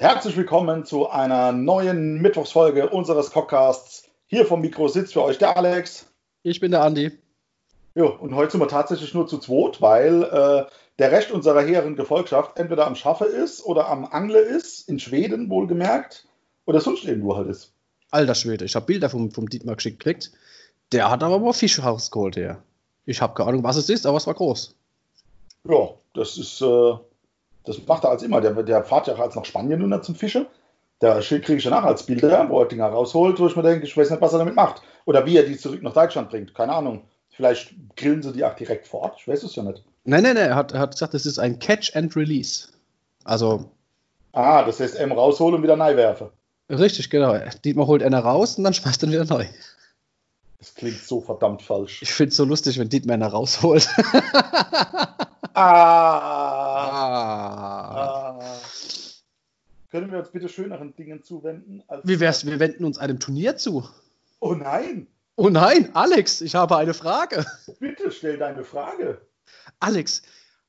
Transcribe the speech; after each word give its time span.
Herzlich 0.00 0.36
willkommen 0.36 0.84
zu 0.84 1.10
einer 1.10 1.50
neuen 1.50 2.22
Mittwochsfolge 2.22 2.88
unseres 2.88 3.30
Podcasts. 3.30 4.04
Hier 4.28 4.46
vom 4.46 4.60
Mikro 4.60 4.86
sitzt 4.86 5.12
für 5.12 5.24
euch 5.24 5.38
der 5.38 5.56
Alex. 5.56 6.06
Ich 6.44 6.60
bin 6.60 6.70
der 6.70 6.84
Andi. 6.84 7.18
Ja, 7.96 8.04
und 8.04 8.32
heute 8.32 8.52
sind 8.52 8.60
wir 8.60 8.68
tatsächlich 8.68 9.12
nur 9.12 9.26
zu 9.26 9.38
zweit, 9.38 9.82
weil 9.82 10.22
äh, 10.22 10.70
der 11.00 11.10
Rest 11.10 11.32
unserer 11.32 11.62
hehren 11.62 11.96
Gefolgschaft 11.96 12.60
entweder 12.60 12.86
am 12.86 12.94
Schaffe 12.94 13.24
ist 13.24 13.66
oder 13.66 13.88
am 13.88 14.04
Angle 14.04 14.38
ist, 14.38 14.88
in 14.88 15.00
Schweden 15.00 15.50
wohlgemerkt, 15.50 16.28
oder 16.64 16.80
sonst 16.80 17.02
irgendwo 17.02 17.34
halt 17.34 17.48
ist. 17.48 17.72
Alter 18.12 18.36
Schwede, 18.36 18.66
ich 18.66 18.76
habe 18.76 18.86
Bilder 18.86 19.10
vom, 19.10 19.32
vom 19.32 19.48
Dietmar 19.48 19.74
geschickt 19.74 19.98
gekriegt. 19.98 20.30
Der 20.92 21.10
hat 21.10 21.24
aber 21.24 21.40
mal 21.40 21.52
Fisch 21.52 21.82
rausgeholt, 21.82 22.36
ja. 22.36 22.62
Ich 23.04 23.20
habe 23.20 23.34
keine 23.34 23.48
Ahnung, 23.48 23.64
was 23.64 23.74
es 23.74 23.88
ist, 23.88 24.06
aber 24.06 24.18
es 24.18 24.28
war 24.28 24.34
groß. 24.34 24.76
Ja, 25.68 25.88
das 26.14 26.38
ist, 26.38 26.60
äh, 26.60 26.94
das 27.64 27.86
macht 27.86 28.04
er 28.04 28.10
als 28.10 28.22
immer. 28.22 28.40
Der, 28.40 28.52
der 28.62 28.84
fährt 28.84 29.06
ja 29.06 29.14
als 29.16 29.34
nach 29.34 29.44
Spanien 29.44 29.86
nur 29.86 30.02
zum 30.02 30.14
Fischen. 30.14 30.46
Da 31.00 31.20
kriege 31.20 31.54
ich 31.54 31.64
danach 31.64 31.84
als 31.84 32.04
Bilder, 32.04 32.48
wo 32.48 32.60
er 32.60 32.66
Dinger 32.66 32.88
rausholt, 32.88 33.38
wo 33.38 33.46
ich 33.46 33.54
mir 33.54 33.62
denke, 33.62 33.86
ich 33.86 33.96
weiß 33.96 34.10
nicht, 34.10 34.20
was 34.20 34.32
er 34.32 34.40
damit 34.40 34.56
macht. 34.56 34.82
Oder 35.04 35.24
wie 35.26 35.36
er 35.36 35.44
die 35.44 35.56
zurück 35.56 35.82
nach 35.82 35.92
Deutschland 35.92 36.30
bringt. 36.30 36.54
Keine 36.54 36.72
Ahnung. 36.72 37.02
Vielleicht 37.28 37.72
grillen 37.94 38.20
sie 38.22 38.32
die 38.32 38.44
auch 38.44 38.54
direkt 38.54 38.88
fort. 38.88 39.14
Ich 39.18 39.28
weiß 39.28 39.44
es 39.44 39.54
ja 39.54 39.62
nicht. 39.62 39.84
Nein, 40.04 40.24
nein, 40.24 40.34
nein. 40.34 40.48
Er 40.48 40.56
hat, 40.56 40.72
er 40.72 40.80
hat 40.80 40.90
gesagt, 40.90 41.14
das 41.14 41.24
ist 41.24 41.38
ein 41.38 41.60
Catch 41.60 41.94
and 41.94 42.16
Release. 42.16 42.68
Also. 43.24 43.70
Ah, 44.32 44.64
das 44.64 44.80
heißt, 44.80 44.96
M 44.96 45.12
rausholen 45.12 45.54
und 45.54 45.62
wieder 45.62 45.76
neu 45.76 45.94
werfen. 45.94 46.30
Richtig, 46.68 47.10
genau. 47.10 47.38
Dietmar 47.64 47.86
holt 47.86 48.02
einer 48.02 48.20
raus 48.20 48.58
und 48.58 48.64
dann 48.64 48.74
schmeißt 48.74 49.02
er 49.04 49.08
wieder 49.10 49.24
neu. 49.24 49.46
Das 50.58 50.74
klingt 50.74 50.98
so 50.98 51.20
verdammt 51.20 51.62
falsch. 51.62 52.02
Ich 52.02 52.12
finde 52.12 52.30
es 52.30 52.36
so 52.36 52.44
lustig, 52.44 52.78
wenn 52.78 52.88
Dietmar 52.88 53.14
einer 53.14 53.28
rausholt. 53.28 53.88
ah. 55.54 56.67
Ah. 57.18 58.38
ah. 58.40 58.44
Können 59.90 60.12
wir 60.12 60.18
uns 60.18 60.30
bitte 60.30 60.48
schöneren 60.48 60.94
Dingen 60.94 61.22
zuwenden? 61.22 61.82
Wie 62.04 62.20
wär's, 62.20 62.44
wir 62.44 62.60
wenden 62.60 62.84
uns 62.84 62.98
einem 62.98 63.20
Turnier 63.20 63.56
zu? 63.56 63.88
Oh 64.40 64.54
nein! 64.54 65.06
Oh 65.36 65.48
nein, 65.50 65.90
Alex, 65.94 66.40
ich 66.40 66.56
habe 66.56 66.76
eine 66.76 66.94
Frage. 66.94 67.46
Bitte 67.78 68.10
stell 68.10 68.38
deine 68.38 68.64
Frage. 68.64 69.20
Alex, 69.78 70.22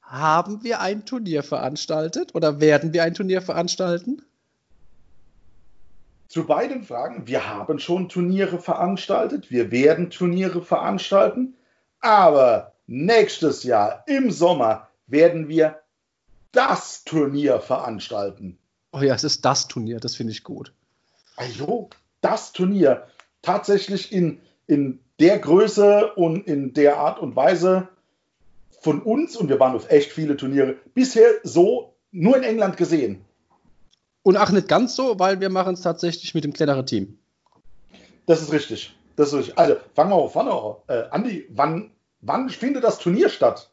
haben 0.04 0.64
wir 0.64 0.80
ein 0.80 1.06
Turnier 1.06 1.44
veranstaltet 1.44 2.36
oder 2.36 2.62
werden 2.62 2.94
wir 2.94 3.04
ein 3.04 3.14
Turnier 3.14 3.42
veranstalten? 3.42 4.22
Zu 6.28 6.46
beiden 6.46 6.84
Fragen. 6.84 7.28
Wir 7.28 7.50
haben 7.50 7.80
schon 7.80 8.10
Turniere 8.10 8.60
veranstaltet. 8.60 9.50
Wir 9.50 9.72
werden 9.72 10.12
Turniere 10.12 10.62
veranstalten. 10.62 11.56
Aber 12.00 12.74
nächstes 12.86 13.64
Jahr 13.64 14.04
im 14.06 14.30
Sommer 14.30 14.90
werden 15.08 15.48
wir 15.48 15.80
das 16.52 17.04
Turnier 17.04 17.60
veranstalten. 17.60 18.58
Oh 18.92 19.02
ja, 19.02 19.14
es 19.14 19.24
ist 19.24 19.46
das 19.46 19.68
Turnier. 19.68 20.00
Das 20.00 20.16
finde 20.16 20.32
ich 20.32 20.44
gut. 20.44 20.74
Also, 21.36 21.90
das 22.22 22.52
Turnier. 22.52 23.08
Tatsächlich 23.42 24.12
in, 24.12 24.42
in 24.68 25.00
der 25.20 25.40
Größe 25.40 26.14
und 26.16 26.48
in 26.48 26.74
der 26.74 26.98
Art 26.98 27.20
und 27.20 27.36
Weise 27.36 27.88
von 28.82 29.02
uns, 29.02 29.36
und 29.36 29.50
wir 29.50 29.60
waren 29.60 29.76
auf 29.76 29.90
echt 29.90 30.12
viele 30.12 30.38
Turniere, 30.38 30.78
bisher 30.94 31.30
so 31.44 31.96
nur 32.12 32.38
in 32.38 32.44
England 32.44 32.78
gesehen. 32.78 33.26
Und 34.24 34.38
auch 34.38 34.50
nicht 34.52 34.68
ganz 34.68 34.96
so, 34.96 35.20
weil 35.20 35.40
wir 35.40 35.50
machen 35.50 35.74
es 35.74 35.82
tatsächlich 35.82 36.34
mit 36.34 36.44
dem 36.44 36.54
kleineren 36.54 36.86
Team. 36.86 37.20
Das 38.26 38.42
ist 38.42 38.52
richtig. 38.52 38.96
Das 39.16 39.30
ist 39.30 39.36
richtig. 39.36 39.58
Also, 39.58 39.76
fangen 39.96 40.12
wir 40.12 40.16
auf 40.16 40.34
vorne 40.34 40.52
an. 40.52 40.76
Äh, 40.88 41.10
Andi, 41.12 41.46
wann, 41.50 41.92
wann 42.22 42.50
findet 42.50 42.84
das 42.84 43.00
Turnier 43.00 43.30
statt? 43.30 43.72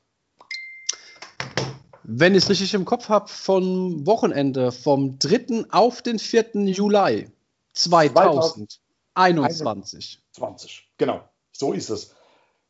Wenn 2.09 2.37
ich 2.37 2.45
es 2.45 2.51
richtig 2.51 2.73
im 2.75 2.85
Kopf 2.85 3.09
habe, 3.09 3.27
vom 3.27 4.07
Wochenende, 4.07 4.71
vom 4.71 5.19
3. 5.19 5.65
auf 5.71 6.03
den 6.03 6.21
4. 6.21 6.67
Juli 6.67 7.29
2021. 7.75 10.21
20, 10.31 10.89
genau. 10.99 11.29
So 11.51 11.73
ist 11.73 11.91
es. 11.91 12.15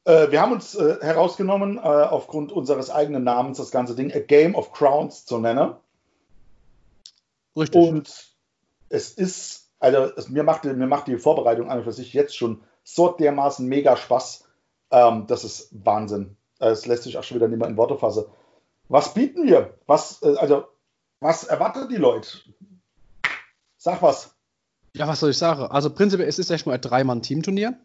Äh, 0.04 0.30
wir 0.30 0.40
haben 0.40 0.52
uns 0.52 0.74
äh, 0.74 0.96
herausgenommen, 1.02 1.76
äh, 1.76 1.80
aufgrund 1.80 2.50
unseres 2.50 2.88
eigenen 2.88 3.24
Namens 3.24 3.58
das 3.58 3.70
ganze 3.70 3.94
Ding 3.94 4.10
A 4.10 4.20
Game 4.20 4.54
of 4.54 4.72
Crowns 4.72 5.26
zu 5.26 5.36
nennen. 5.36 5.74
Richtig. 7.54 7.88
Und 7.88 8.28
es 8.88 9.10
ist, 9.10 9.68
also 9.80 10.12
es, 10.16 10.30
mir, 10.30 10.44
macht, 10.44 10.64
mir 10.64 10.86
macht 10.86 11.08
die 11.08 11.18
Vorbereitung 11.18 11.70
an 11.70 11.80
und 11.80 11.84
für 11.84 11.92
sich 11.92 12.14
jetzt 12.14 12.34
schon 12.34 12.62
so 12.84 13.10
dermaßen 13.10 13.68
mega 13.68 13.98
Spaß. 13.98 14.44
Ähm, 14.92 15.26
das 15.26 15.44
ist 15.44 15.68
Wahnsinn. 15.72 16.38
Es 16.58 16.86
lässt 16.86 17.02
sich 17.02 17.18
auch 17.18 17.22
schon 17.22 17.36
wieder 17.36 17.48
nicht 17.48 17.58
mehr 17.58 17.68
in 17.68 17.76
Worte 17.76 17.98
fassen. 17.98 18.24
Was 18.88 19.14
bieten 19.14 19.46
wir? 19.46 19.74
Was, 19.86 20.22
äh, 20.22 20.36
also, 20.36 20.64
was 21.20 21.44
erwartet 21.44 21.90
die 21.90 21.96
Leute? 21.96 22.28
Sag 23.76 24.02
was. 24.02 24.34
Ja, 24.94 25.06
was 25.06 25.20
soll 25.20 25.30
ich 25.30 25.38
sagen? 25.38 25.62
Also 25.62 25.90
prinzipiell 25.90 26.28
es 26.28 26.38
ist 26.38 26.46
es 26.46 26.50
erstmal 26.50 26.76
ein 26.76 26.80
Dreimann-Team-Turnier. 26.80 27.78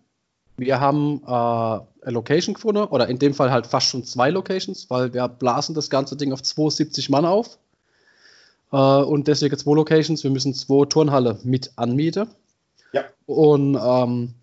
Wir 0.57 0.79
haben 0.79 1.21
äh, 1.25 1.29
eine 1.29 1.85
Location 2.05 2.53
gefunden, 2.53 2.83
oder 2.83 3.07
in 3.07 3.19
dem 3.19 3.33
Fall 3.33 3.51
halt 3.51 3.67
fast 3.67 3.87
schon 3.87 4.03
zwei 4.03 4.29
Locations, 4.29 4.89
weil 4.89 5.13
wir 5.13 5.27
blasen 5.27 5.75
das 5.75 5.89
ganze 5.89 6.15
Ding 6.15 6.33
auf 6.33 6.41
72 6.41 7.09
Mann 7.09 7.25
auf. 7.25 7.57
Äh, 8.71 8.77
und 8.77 9.27
deswegen 9.27 9.57
zwei 9.57 9.73
Locations. 9.73 10.23
Wir 10.23 10.31
müssen 10.31 10.53
zwei 10.53 10.85
Turnhalle 10.85 11.39
mit 11.43 11.71
anmieten. 11.77 12.29
Ja. 12.93 13.05
Und 13.25 13.75
ähm, 13.75 14.33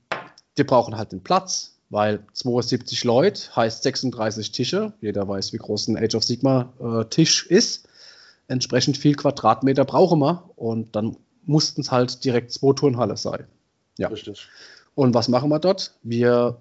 wir 0.56 0.66
brauchen 0.66 0.96
halt 0.96 1.12
den 1.12 1.22
Platz, 1.22 1.77
weil 1.90 2.24
72 2.32 3.04
Leute 3.04 3.54
heißt 3.56 3.82
36 3.82 4.52
Tische. 4.52 4.92
Jeder 5.00 5.26
weiß, 5.26 5.52
wie 5.52 5.58
groß 5.58 5.88
ein 5.88 5.96
Age 5.96 6.14
of 6.14 6.24
Sigma 6.24 6.72
äh, 6.80 7.04
Tisch 7.06 7.46
ist. 7.46 7.88
Entsprechend 8.46 8.96
viel 8.96 9.14
Quadratmeter 9.14 9.84
brauchen 9.84 10.20
wir 10.20 10.50
und 10.56 10.94
dann 10.96 11.16
mussten 11.44 11.80
es 11.80 11.90
halt 11.90 12.24
direkt 12.24 12.52
zwei 12.52 12.72
Turnhalle 12.74 13.16
sein. 13.16 13.46
Ja. 13.98 14.08
Richtig. 14.08 14.48
Und 14.94 15.14
was 15.14 15.28
machen 15.28 15.50
wir 15.50 15.58
dort? 15.58 15.94
Wir, 16.02 16.58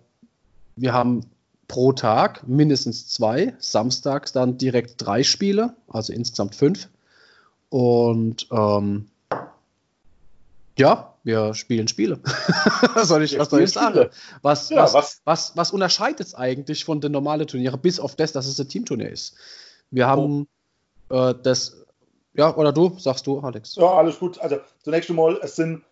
wir 0.75 0.93
haben 0.93 1.25
pro 1.67 1.91
Tag 1.91 2.47
mindestens 2.47 3.07
zwei, 3.07 3.53
samstags 3.59 4.31
dann 4.31 4.57
direkt 4.57 4.93
drei 4.97 5.23
Spiele, 5.23 5.75
also 5.87 6.13
insgesamt 6.13 6.55
fünf. 6.55 6.87
Und 7.69 8.47
ähm, 8.51 9.07
ja, 10.77 11.13
wir 11.27 11.53
spielen 11.53 11.87
Spiele. 11.87 12.19
was 12.93 13.09
soll 13.09 13.21
ich, 13.21 13.37
was 13.37 13.49
soll 13.49 13.61
ich 13.61 13.71
sagen? 13.71 14.09
Was, 14.41 14.69
ja, 14.69 14.77
was, 14.77 14.93
was, 14.93 15.21
was, 15.25 15.57
was 15.57 15.71
unterscheidet 15.71 16.21
es 16.21 16.33
eigentlich 16.33 16.85
von 16.85 17.01
den 17.01 17.11
normalen 17.11 17.45
Turnieren, 17.45 17.79
bis 17.79 17.99
auf 17.99 18.15
das, 18.15 18.31
dass 18.31 18.47
es 18.47 18.59
ein 18.59 18.69
Teamturnier 18.69 19.11
ist? 19.11 19.35
Wir 19.91 20.07
haben 20.07 20.47
oh. 21.09 21.29
äh, 21.29 21.35
das, 21.43 21.85
ja, 22.33 22.55
oder 22.55 22.71
du, 22.71 22.97
sagst 22.97 23.27
du, 23.27 23.39
Alex? 23.41 23.75
Ja, 23.75 23.93
alles 23.93 24.17
gut. 24.17 24.39
Also 24.39 24.59
zunächst 24.83 25.09
einmal, 25.09 25.37
es 25.43 25.57
sind, 25.57 25.83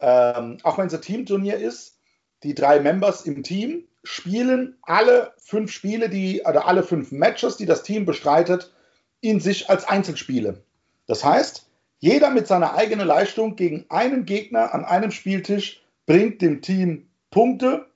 ähm, 0.00 0.58
auch 0.62 0.78
wenn 0.78 0.86
es 0.86 0.94
ein 0.94 1.02
Teamturnier 1.02 1.58
ist, 1.58 1.98
die 2.42 2.54
drei 2.54 2.80
Members 2.80 3.26
im 3.26 3.42
Team 3.42 3.84
spielen 4.04 4.78
alle 4.82 5.32
fünf 5.36 5.70
Spiele, 5.70 6.08
die, 6.08 6.42
oder 6.48 6.66
alle 6.66 6.82
fünf 6.82 7.12
Matches, 7.12 7.58
die 7.58 7.66
das 7.66 7.82
Team 7.82 8.06
bestreitet, 8.06 8.72
in 9.20 9.40
sich 9.40 9.68
als 9.68 9.86
Einzelspiele. 9.86 10.62
Das 11.06 11.24
heißt, 11.24 11.67
jeder 12.00 12.30
mit 12.30 12.46
seiner 12.46 12.74
eigenen 12.74 13.06
Leistung 13.06 13.56
gegen 13.56 13.86
einen 13.88 14.24
Gegner 14.24 14.72
an 14.74 14.84
einem 14.84 15.10
Spieltisch 15.10 15.82
bringt 16.06 16.40
dem 16.42 16.62
Team 16.62 17.08
Punkte 17.30 17.86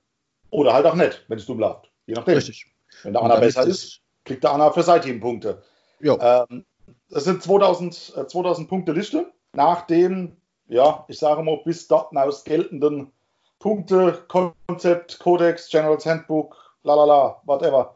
oder 0.49 0.73
halt 0.73 0.85
auch 0.85 0.95
nicht, 0.95 1.23
wenn 1.27 1.37
es 1.37 1.45
dumm 1.45 1.59
läuft. 1.59 1.89
Je 2.05 2.13
nachdem. 2.13 2.35
Richtig. 2.35 2.67
Wenn 3.03 3.13
der 3.13 3.23
Anna 3.23 3.39
besser 3.39 3.65
ist, 3.65 4.01
kriegt 4.23 4.43
der 4.43 4.51
Anna 4.51 4.71
für 4.71 4.83
sein 4.83 5.01
Team 5.01 5.19
Punkte. 5.19 5.63
Ähm, 6.01 6.65
das 7.09 7.23
sind 7.23 7.41
2000, 7.41 8.13
äh, 8.17 8.27
2000 8.27 8.69
Punkte 8.69 8.91
Liste 8.91 9.31
nach 9.53 9.87
dem, 9.87 10.35
ja, 10.67 11.05
ich 11.07 11.19
sage 11.19 11.41
mal, 11.43 11.61
bis 11.63 11.87
dort 11.87 12.15
aus 12.15 12.43
geltenden 12.43 13.11
Punkte, 13.59 14.25
Konzept, 14.27 15.19
Codex, 15.19 15.69
General's 15.69 16.05
Handbook, 16.05 16.57
lalala, 16.83 17.41
whatever. 17.45 17.95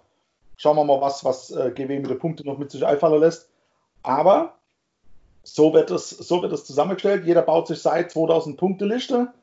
Schauen 0.56 0.78
wir 0.78 0.86
mal, 0.86 1.02
was, 1.02 1.24
was 1.24 1.52
äh, 1.52 1.72
GW 1.72 2.00
mit 2.00 2.10
den 2.10 2.20
Punkten 2.20 2.48
noch 2.48 2.58
mit 2.58 2.72
sich 2.72 2.86
einfallen 2.86 3.20
lässt. 3.20 3.50
Aber 4.04 4.54
so 5.54 5.74
wird 5.74 5.92
es, 5.92 6.10
so 6.10 6.42
wird 6.42 6.52
es 6.54 6.66
zusammengestellt. 6.66 7.26
Jeder 7.26 7.42
baut 7.42 7.68
sich 7.68 7.82
seit 7.82 8.12
2000 8.12 8.58
Punkte 8.58 8.86
Liste. 8.86 9.34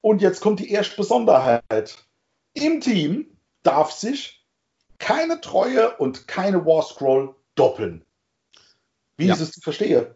Und 0.00 0.22
jetzt 0.22 0.40
kommt 0.40 0.60
die 0.60 0.70
erste 0.70 0.96
Besonderheit. 0.96 1.98
Im 2.54 2.80
Team 2.80 3.26
darf 3.62 3.92
sich 3.92 4.46
keine 4.98 5.40
Treue 5.40 5.96
und 5.96 6.26
keine 6.26 6.64
War 6.64 6.82
Scroll 6.82 7.34
doppeln. 7.54 8.04
Wie 9.16 9.26
ja. 9.26 9.34
ist 9.34 9.40
es 9.40 9.52
zu 9.52 9.60
verstehen? 9.60 10.06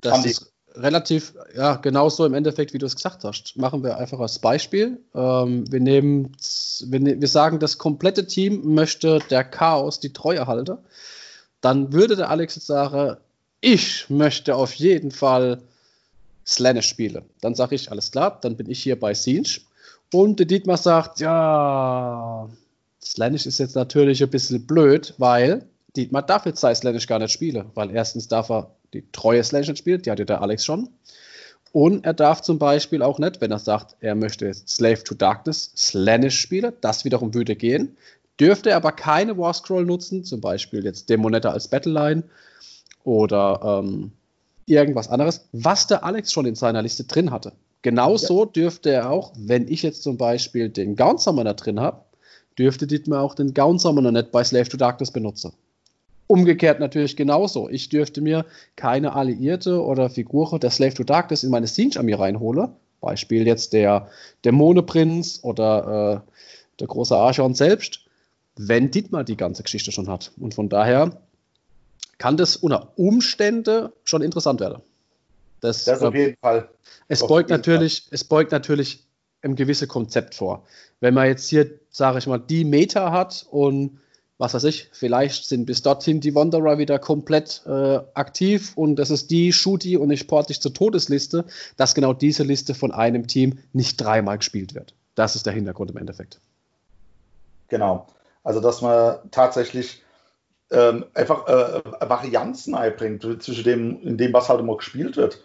Das 0.00 0.14
Andi. 0.14 0.30
ist 0.30 0.52
relativ, 0.74 1.34
ja, 1.54 1.76
genauso 1.76 2.26
im 2.26 2.34
Endeffekt, 2.34 2.72
wie 2.74 2.78
du 2.78 2.86
es 2.86 2.96
gesagt 2.96 3.22
hast. 3.22 3.56
Machen 3.56 3.84
wir 3.84 3.96
einfach 3.98 4.18
als 4.18 4.40
Beispiel. 4.40 5.00
Ähm, 5.14 5.70
wir 5.70 5.80
nehmen, 5.80 6.36
wir, 6.86 7.00
ne-, 7.00 7.20
wir 7.20 7.28
sagen, 7.28 7.60
das 7.60 7.78
komplette 7.78 8.26
Team 8.26 8.74
möchte 8.74 9.20
der 9.30 9.44
Chaos 9.44 10.00
die 10.00 10.12
Treue 10.12 10.46
halten. 10.48 10.78
Dann 11.60 11.92
würde 11.92 12.16
der 12.16 12.30
Alex 12.30 12.56
jetzt 12.56 12.66
sagen, 12.66 13.16
ich 13.64 14.10
möchte 14.10 14.56
auf 14.56 14.74
jeden 14.74 15.10
Fall 15.10 15.62
Slanish 16.46 16.86
spielen. 16.86 17.24
Dann 17.40 17.54
sage 17.54 17.74
ich, 17.74 17.90
alles 17.90 18.10
klar, 18.10 18.38
dann 18.42 18.56
bin 18.56 18.70
ich 18.70 18.82
hier 18.82 18.98
bei 18.98 19.14
Siege. 19.14 19.60
Und 20.12 20.38
Dietmar 20.38 20.76
sagt, 20.76 21.20
ja, 21.20 22.48
Slanish 23.02 23.46
ist 23.46 23.58
jetzt 23.58 23.74
natürlich 23.74 24.22
ein 24.22 24.30
bisschen 24.30 24.66
blöd, 24.66 25.14
weil 25.18 25.66
Dietmar 25.96 26.22
darf 26.22 26.44
jetzt 26.46 26.60
sei 26.60 26.74
Slanish 26.74 27.06
gar 27.06 27.18
nicht 27.18 27.32
spielen, 27.32 27.70
weil 27.74 27.90
erstens 27.90 28.28
darf 28.28 28.50
er 28.50 28.70
die 28.92 29.04
treue 29.12 29.42
Slash 29.42 29.68
nicht 29.68 29.78
spielt, 29.78 30.06
die 30.06 30.10
hatte 30.10 30.26
der 30.26 30.42
Alex 30.42 30.64
schon. 30.64 30.88
Und 31.72 32.04
er 32.04 32.14
darf 32.14 32.42
zum 32.42 32.58
Beispiel 32.58 33.02
auch 33.02 33.18
nicht, 33.18 33.40
wenn 33.40 33.50
er 33.50 33.58
sagt, 33.58 33.96
er 34.00 34.14
möchte 34.14 34.52
Slave 34.54 35.02
to 35.02 35.14
Darkness 35.14 35.72
Slanish 35.76 36.38
spielen, 36.38 36.72
das 36.80 37.04
wiederum 37.04 37.34
würde 37.34 37.56
gehen. 37.56 37.96
Dürfte 38.38 38.70
er 38.70 38.76
aber 38.76 38.92
keine 38.92 39.36
War 39.38 39.54
Scroll 39.54 39.84
nutzen, 39.84 40.24
zum 40.24 40.40
Beispiel 40.40 40.84
jetzt 40.84 41.08
Demonetta 41.08 41.50
als 41.50 41.68
Battleline 41.68 42.24
oder 43.04 43.82
ähm, 43.84 44.12
irgendwas 44.66 45.08
anderes, 45.08 45.46
was 45.52 45.86
der 45.86 46.04
Alex 46.04 46.32
schon 46.32 46.46
in 46.46 46.54
seiner 46.54 46.82
Liste 46.82 47.04
drin 47.04 47.30
hatte. 47.30 47.52
Genauso 47.82 48.44
ja. 48.44 48.50
dürfte 48.50 48.90
er 48.90 49.10
auch, 49.10 49.32
wenn 49.36 49.68
ich 49.68 49.82
jetzt 49.82 50.02
zum 50.02 50.16
Beispiel 50.16 50.70
den 50.70 50.96
Gown 50.96 51.18
Summoner 51.18 51.54
drin 51.54 51.80
habe, 51.80 52.00
dürfte 52.58 52.86
Dietmar 52.86 53.22
auch 53.22 53.34
den 53.34 53.52
Gown 53.52 53.78
Summoner 53.78 54.10
nicht 54.10 54.32
bei 54.32 54.42
Slave 54.42 54.68
to 54.68 54.76
Darkness 54.76 55.10
benutzen. 55.10 55.52
Umgekehrt 56.26 56.80
natürlich 56.80 57.16
genauso. 57.16 57.68
Ich 57.68 57.90
dürfte 57.90 58.22
mir 58.22 58.46
keine 58.76 59.12
Alliierte 59.12 59.82
oder 59.82 60.08
Figur 60.08 60.58
der 60.58 60.70
Slave 60.70 60.94
to 60.94 61.04
Darkness 61.04 61.44
in 61.44 61.50
meine 61.50 61.66
Siege-Armee 61.66 62.14
reinholen. 62.14 62.70
Beispiel 63.02 63.46
jetzt 63.46 63.74
der 63.74 64.08
Dämoneprinz 64.46 65.40
oder 65.42 66.24
äh, 66.24 66.32
der 66.80 66.86
große 66.86 67.14
Archon 67.14 67.54
selbst, 67.54 68.00
wenn 68.56 68.90
Dietmar 68.90 69.24
die 69.24 69.36
ganze 69.36 69.62
Geschichte 69.62 69.92
schon 69.92 70.08
hat. 70.08 70.32
Und 70.40 70.54
von 70.54 70.70
daher 70.70 71.20
kann 72.18 72.36
das 72.36 72.56
unter 72.56 72.92
Umständen 72.96 73.90
schon 74.04 74.22
interessant 74.22 74.60
werden. 74.60 74.82
Das, 75.60 75.84
das 75.84 76.02
auf 76.02 76.14
jeden 76.14 76.36
Fall. 76.40 76.68
Es 77.08 77.22
auf 77.22 77.28
beugt 77.28 77.50
natürlich, 77.50 78.02
Fall. 78.02 78.08
es 78.12 78.24
beugt 78.24 78.52
natürlich 78.52 79.04
ein 79.42 79.56
gewisses 79.56 79.88
Konzept 79.88 80.34
vor. 80.34 80.64
Wenn 81.00 81.14
man 81.14 81.26
jetzt 81.26 81.48
hier, 81.48 81.78
sage 81.90 82.18
ich 82.18 82.26
mal, 82.26 82.38
die 82.38 82.64
Meta 82.64 83.12
hat 83.12 83.46
und 83.50 83.98
was 84.36 84.52
weiß 84.52 84.64
ich, 84.64 84.88
vielleicht 84.92 85.46
sind 85.46 85.66
bis 85.66 85.82
dorthin 85.82 86.20
die 86.20 86.34
Wanderer 86.34 86.78
wieder 86.78 86.98
komplett 86.98 87.62
äh, 87.66 88.00
aktiv 88.14 88.72
und 88.74 88.96
das 88.96 89.10
ist 89.10 89.30
die 89.30 89.52
Shooty 89.52 89.96
und 89.96 90.10
ich 90.10 90.26
porte 90.26 90.48
dich 90.48 90.60
zur 90.60 90.74
Todesliste, 90.74 91.44
dass 91.76 91.94
genau 91.94 92.12
diese 92.12 92.42
Liste 92.42 92.74
von 92.74 92.90
einem 92.90 93.26
Team 93.28 93.58
nicht 93.72 93.96
dreimal 93.98 94.38
gespielt 94.38 94.74
wird. 94.74 94.94
Das 95.14 95.36
ist 95.36 95.46
der 95.46 95.52
Hintergrund 95.52 95.90
im 95.92 95.98
Endeffekt. 95.98 96.40
Genau. 97.68 98.08
Also, 98.42 98.60
dass 98.60 98.82
man 98.82 99.18
tatsächlich 99.30 100.02
ähm, 100.70 101.06
einfach 101.14 101.46
äh, 101.46 102.08
Varianzen 102.08 102.74
einbringt 102.74 103.22
zwischen 103.42 103.64
dem, 103.64 104.00
in 104.02 104.16
dem, 104.16 104.32
was 104.32 104.48
halt 104.48 104.60
immer 104.60 104.76
gespielt 104.76 105.16
wird. 105.16 105.42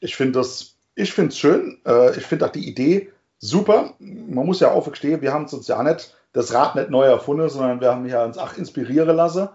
Ich 0.00 0.16
finde 0.16 0.38
das, 0.38 0.76
ich 0.94 1.12
finde 1.12 1.30
es 1.30 1.38
schön. 1.38 1.80
Äh, 1.86 2.16
ich 2.16 2.24
finde 2.24 2.46
auch 2.46 2.52
die 2.52 2.68
Idee 2.68 3.10
super. 3.38 3.94
Man 3.98 4.46
muss 4.46 4.60
ja 4.60 4.70
auch 4.70 4.84
verstehen, 4.84 5.20
wir 5.20 5.32
haben 5.32 5.46
uns 5.46 5.68
ja 5.68 5.82
nicht 5.82 6.16
das 6.32 6.52
Rad 6.52 6.74
nicht 6.74 6.90
neu 6.90 7.04
erfunden, 7.04 7.48
sondern 7.48 7.80
wir 7.80 7.92
haben 7.92 8.06
ja 8.06 8.24
uns 8.24 8.38
auch 8.38 8.56
inspirieren 8.56 9.14
lassen. 9.14 9.48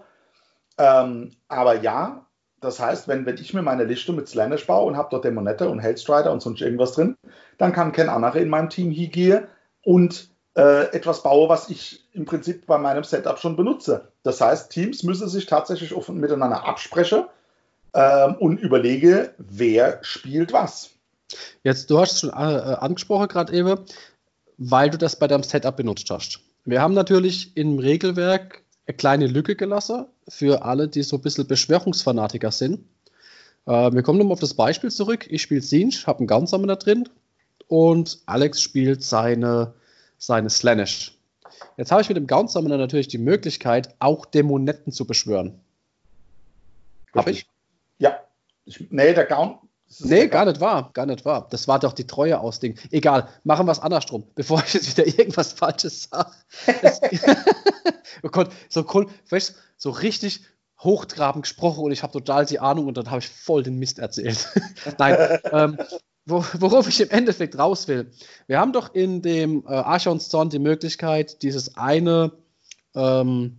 Ähm, 0.78 1.32
aber 1.48 1.80
ja, 1.80 2.26
das 2.60 2.78
heißt, 2.80 3.08
wenn, 3.08 3.26
wenn 3.26 3.36
ich 3.36 3.54
mir 3.54 3.62
meine 3.62 3.84
Liste 3.84 4.12
mit 4.12 4.28
Slanish 4.28 4.66
baue 4.66 4.86
und 4.86 4.96
habe 4.96 5.08
dort 5.10 5.24
Dämonette 5.24 5.68
und 5.68 5.78
Hellstrider 5.78 6.32
und 6.32 6.40
sonst 6.40 6.60
irgendwas 6.60 6.92
drin, 6.92 7.16
dann 7.58 7.72
kann 7.72 7.92
kein 7.92 8.08
anderer 8.08 8.36
in 8.36 8.48
meinem 8.48 8.70
Team 8.70 8.90
hier 8.90 9.08
gehen 9.08 9.44
und 9.82 10.30
äh, 10.56 10.92
etwas 10.92 11.22
baue, 11.22 11.48
was 11.48 11.70
ich 11.70 12.04
im 12.12 12.24
Prinzip 12.24 12.66
bei 12.66 12.78
meinem 12.78 13.04
Setup 13.04 13.38
schon 13.38 13.56
benutze. 13.56 14.08
Das 14.22 14.40
heißt, 14.40 14.70
Teams 14.70 15.02
müssen 15.02 15.28
sich 15.28 15.46
tatsächlich 15.46 15.94
offen 15.94 16.18
miteinander 16.18 16.64
absprechen 16.66 17.24
ähm, 17.94 18.34
und 18.38 18.58
überlege, 18.58 19.34
wer 19.38 19.98
spielt 20.02 20.52
was. 20.52 20.90
Jetzt, 21.62 21.90
du 21.90 22.00
hast 22.00 22.12
es 22.12 22.20
schon 22.20 22.30
äh, 22.30 22.32
angesprochen 22.32 23.28
gerade 23.28 23.52
eben, 23.52 23.78
weil 24.58 24.90
du 24.90 24.98
das 24.98 25.16
bei 25.16 25.28
deinem 25.28 25.42
Setup 25.42 25.76
benutzt 25.76 26.10
hast. 26.10 26.40
Wir 26.64 26.82
haben 26.82 26.94
natürlich 26.94 27.56
im 27.56 27.78
Regelwerk 27.78 28.62
eine 28.86 28.96
kleine 28.96 29.26
Lücke 29.26 29.56
gelassen 29.56 30.06
für 30.28 30.64
alle, 30.64 30.88
die 30.88 31.02
so 31.02 31.16
ein 31.16 31.22
bisschen 31.22 31.46
Beschwörungsfanatiker 31.46 32.50
sind. 32.50 32.80
Äh, 33.66 33.92
wir 33.92 34.02
kommen 34.02 34.18
nochmal 34.18 34.34
auf 34.34 34.40
das 34.40 34.54
Beispiel 34.54 34.90
zurück. 34.90 35.26
Ich 35.30 35.42
spiele 35.42 35.62
Singe, 35.62 35.94
habe 36.06 36.18
einen 36.18 36.26
Gansamen 36.26 36.66
da 36.66 36.76
drin 36.76 37.08
und 37.68 38.18
Alex 38.26 38.60
spielt 38.60 39.04
seine 39.04 39.74
seines 40.20 40.58
Slanish. 40.58 41.18
Jetzt 41.76 41.90
habe 41.90 42.02
ich 42.02 42.08
mit 42.08 42.16
dem 42.16 42.26
Gaunt 42.26 42.50
Summoner 42.50 42.76
natürlich 42.76 43.08
die 43.08 43.18
Möglichkeit, 43.18 43.94
auch 43.98 44.26
Dämonetten 44.26 44.92
zu 44.92 45.06
beschwören. 45.06 45.58
Habe 47.16 47.32
ich? 47.32 47.46
Ja. 47.98 48.20
Ich, 48.64 48.86
nee, 48.90 49.12
der 49.12 49.24
Gaunt. 49.24 49.58
Nee, 49.98 50.28
gar 50.28 50.44
nicht 50.44 50.60
wahr, 50.60 50.90
gar 50.92 51.06
nicht 51.06 51.24
wahr. 51.24 51.48
Das 51.50 51.66
war 51.66 51.80
doch 51.80 51.92
die 51.92 52.06
Treue 52.06 52.38
aus 52.38 52.60
Ding. 52.60 52.78
Egal, 52.92 53.28
machen 53.42 53.66
wir 53.66 53.72
es 53.72 53.80
andersrum, 53.80 54.24
bevor 54.36 54.62
ich 54.64 54.74
jetzt 54.74 54.96
wieder 54.96 55.06
irgendwas 55.06 55.52
Falsches 55.52 56.08
sage. 56.10 56.30
oh 58.22 58.28
Gott, 58.28 58.52
so, 58.68 58.84
weißt, 58.84 59.56
so 59.76 59.90
richtig 59.90 60.44
hochtrabend 60.78 61.42
gesprochen 61.42 61.84
und 61.84 61.92
ich 61.92 62.02
habe 62.02 62.12
total 62.12 62.46
die 62.46 62.60
Ahnung 62.60 62.86
und 62.86 62.96
dann 62.96 63.10
habe 63.10 63.18
ich 63.18 63.28
voll 63.28 63.62
den 63.62 63.78
Mist 63.78 63.98
erzählt. 63.98 64.48
Nein, 64.98 65.38
ähm, 65.50 65.78
worauf 66.30 66.88
ich 66.88 67.00
im 67.00 67.10
Endeffekt 67.10 67.58
raus 67.58 67.88
will. 67.88 68.10
Wir 68.46 68.58
haben 68.58 68.72
doch 68.72 68.94
in 68.94 69.22
dem 69.22 69.64
äh, 69.66 69.72
Archons 69.72 70.28
Zorn 70.28 70.50
die 70.50 70.58
Möglichkeit, 70.58 71.42
dieses 71.42 71.76
eine, 71.76 72.32
ähm, 72.94 73.58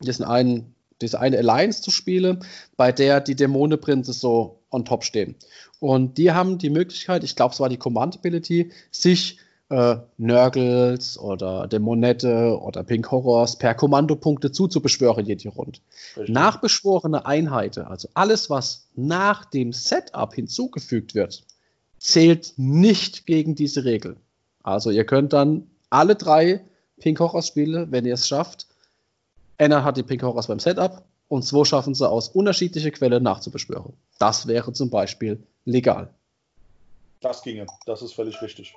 diesen 0.00 0.24
einen, 0.24 0.74
diese 1.00 1.20
eine 1.20 1.38
Alliance 1.38 1.82
zu 1.82 1.90
spielen, 1.90 2.44
bei 2.76 2.92
der 2.92 3.20
die 3.20 3.34
Dämonenprinze 3.34 4.12
so 4.12 4.60
on 4.70 4.84
top 4.84 5.04
stehen. 5.04 5.36
Und 5.80 6.18
die 6.18 6.32
haben 6.32 6.58
die 6.58 6.70
Möglichkeit, 6.70 7.24
ich 7.24 7.36
glaube, 7.36 7.54
es 7.54 7.60
war 7.60 7.68
die 7.68 7.76
Command-Ability, 7.76 8.72
sich 8.90 9.38
äh, 9.70 9.96
Nörgels 10.18 11.18
oder 11.18 11.66
Dämonette 11.66 12.58
oder 12.60 12.84
Pink 12.84 13.10
Horrors 13.10 13.56
per 13.56 13.74
Kommandopunkte 13.74 14.52
zuzubeschwören 14.52 15.26
jede 15.26 15.48
Runde. 15.48 15.80
Nachbeschworene 16.26 17.26
Einheiten, 17.26 17.82
also 17.82 18.08
alles, 18.14 18.50
was 18.50 18.88
nach 18.94 19.44
dem 19.44 19.72
Setup 19.72 20.34
hinzugefügt 20.34 21.14
wird, 21.14 21.44
zählt 22.04 22.52
nicht 22.58 23.24
gegen 23.24 23.54
diese 23.54 23.84
Regel. 23.86 24.16
Also 24.62 24.90
ihr 24.90 25.06
könnt 25.06 25.32
dann 25.32 25.70
alle 25.88 26.16
drei 26.16 26.62
Pink 27.00 27.18
Horrors 27.18 27.48
Spiele, 27.48 27.90
wenn 27.90 28.04
ihr 28.04 28.14
es 28.14 28.28
schafft. 28.28 28.66
Einer 29.56 29.84
hat 29.84 29.96
die 29.96 30.02
Pink 30.02 30.22
Horrors 30.22 30.48
beim 30.48 30.58
Setup 30.58 31.02
und 31.28 31.44
zwei 31.44 31.64
schaffen 31.64 31.94
sie 31.94 32.06
aus 32.06 32.28
unterschiedlichen 32.28 32.92
Quellen 32.92 33.22
nachzubeschwören. 33.22 33.94
Das 34.18 34.46
wäre 34.46 34.74
zum 34.74 34.90
Beispiel 34.90 35.42
legal. 35.64 36.12
Das 37.20 37.42
ginge, 37.42 37.66
das 37.86 38.02
ist 38.02 38.12
völlig 38.12 38.40
richtig. 38.42 38.76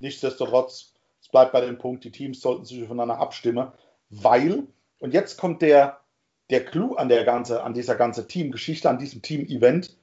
Nichtsdestotrotz, 0.00 0.92
es 1.22 1.28
bleibt 1.28 1.52
bei 1.52 1.62
dem 1.62 1.78
Punkt, 1.78 2.04
die 2.04 2.10
Teams 2.10 2.42
sollten 2.42 2.66
sich 2.66 2.86
voneinander 2.86 3.18
abstimmen, 3.18 3.72
weil, 4.10 4.66
und 4.98 5.14
jetzt 5.14 5.38
kommt 5.38 5.62
der, 5.62 6.00
der 6.50 6.66
Clou 6.66 6.96
an, 6.96 7.08
der 7.08 7.24
ganze, 7.24 7.62
an 7.62 7.72
dieser 7.72 7.94
ganzen 7.94 8.28
Teamgeschichte, 8.28 8.90
an 8.90 8.98
diesem 8.98 9.22
Team-Event. 9.22 9.96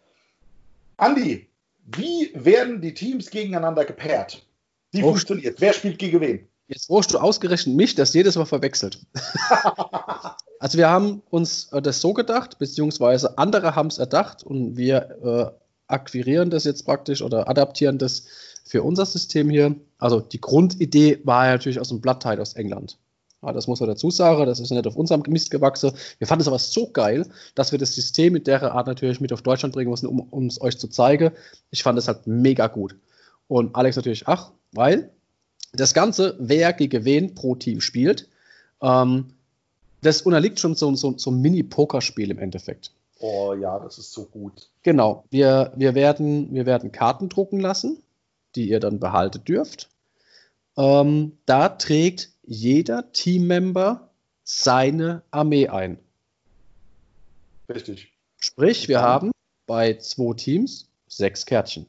Andi, 0.97 1.48
wie 1.95 2.31
werden 2.33 2.81
die 2.81 2.93
Teams 2.93 3.29
gegeneinander 3.29 3.85
gepaart? 3.85 4.45
Wie 4.91 5.03
oh, 5.03 5.09
funktioniert? 5.09 5.61
Wer 5.61 5.73
spielt 5.73 5.99
gegen 5.99 6.21
wen? 6.21 6.47
Jetzt 6.67 6.87
brauchst 6.87 7.13
du 7.13 7.17
ausgerechnet 7.17 7.75
mich, 7.75 7.95
das 7.95 8.13
jedes 8.13 8.35
Mal 8.35 8.45
verwechselt. 8.45 8.99
also 10.59 10.77
wir 10.77 10.89
haben 10.89 11.23
uns 11.29 11.71
äh, 11.71 11.81
das 11.81 11.99
so 11.99 12.13
gedacht, 12.13 12.59
beziehungsweise 12.59 13.37
andere 13.37 13.75
haben 13.75 13.87
es 13.87 13.97
erdacht 13.97 14.43
und 14.43 14.77
wir 14.77 15.17
äh, 15.23 15.59
akquirieren 15.87 16.51
das 16.51 16.65
jetzt 16.65 16.85
praktisch 16.85 17.23
oder 17.23 17.49
adaptieren 17.49 17.97
das 17.97 18.25
für 18.65 18.83
unser 18.83 19.05
System 19.05 19.49
hier. 19.49 19.75
Also 19.97 20.19
die 20.19 20.39
Grundidee 20.39 21.19
war 21.23 21.45
ja 21.45 21.53
natürlich 21.53 21.79
aus 21.79 21.89
dem 21.89 22.01
Blattteil 22.01 22.39
aus 22.39 22.53
England. 22.53 22.99
Ja, 23.41 23.53
das 23.53 23.67
muss 23.67 23.79
man 23.79 23.87
dazu 23.87 24.11
sagen, 24.11 24.45
das 24.45 24.59
ist 24.59 24.71
nicht 24.71 24.85
auf 24.85 24.97
unserem 24.97 25.23
Mist 25.27 25.49
gewachsen. 25.49 25.91
Wir 26.17 26.27
fanden 26.27 26.41
es 26.41 26.47
aber 26.47 26.59
so 26.59 26.89
geil, 26.91 27.25
dass 27.55 27.71
wir 27.71 27.79
das 27.79 27.95
System 27.95 28.35
in 28.35 28.43
der 28.43 28.73
Art 28.73 28.87
natürlich 28.87 29.21
mit 29.21 29.31
auf 29.31 29.41
Deutschland 29.41 29.73
bringen 29.73 29.89
müssen, 29.89 30.07
um 30.07 30.47
es 30.47 30.59
euch 30.61 30.77
zu 30.77 30.89
zeigen. 30.89 31.31
Ich 31.71 31.83
fand 31.83 31.97
es 31.97 32.07
halt 32.07 32.27
mega 32.27 32.67
gut. 32.67 32.97
Und 33.47 33.75
Alex 33.75 33.95
natürlich, 33.95 34.27
ach, 34.27 34.51
weil 34.73 35.11
das 35.71 35.93
Ganze, 35.93 36.35
wer 36.39 36.73
gegen 36.73 37.05
wen 37.05 37.33
pro 37.35 37.55
Team 37.55 37.79
spielt, 37.79 38.27
ähm, 38.81 39.33
das 40.01 40.21
unterliegt 40.21 40.59
schon 40.59 40.75
so, 40.75 40.93
so, 40.95 41.17
so 41.17 41.29
einem 41.29 41.41
Mini-Pokerspiel 41.41 42.31
im 42.31 42.39
Endeffekt. 42.39 42.91
Oh 43.19 43.53
ja, 43.53 43.79
das 43.79 43.97
ist 43.97 44.13
so 44.13 44.25
gut. 44.25 44.69
Genau, 44.83 45.25
wir, 45.29 45.73
wir, 45.75 45.93
werden, 45.93 46.53
wir 46.53 46.65
werden 46.65 46.91
Karten 46.91 47.27
drucken 47.27 47.59
lassen, 47.59 48.01
die 48.55 48.69
ihr 48.69 48.79
dann 48.79 48.99
behalten 48.99 49.43
dürft. 49.43 49.89
Ähm, 50.77 51.37
da 51.45 51.69
trägt 51.69 52.31
jeder 52.49 53.11
Teammember 53.11 54.09
seine 54.43 55.21
Armee 55.29 55.67
ein. 55.67 55.99
Richtig. 57.69 58.11
Sprich, 58.37 58.87
wir 58.87 59.01
haben 59.01 59.31
bei 59.67 59.99
zwei 59.99 60.33
Teams 60.33 60.89
sechs 61.07 61.45
Kärtchen. 61.45 61.85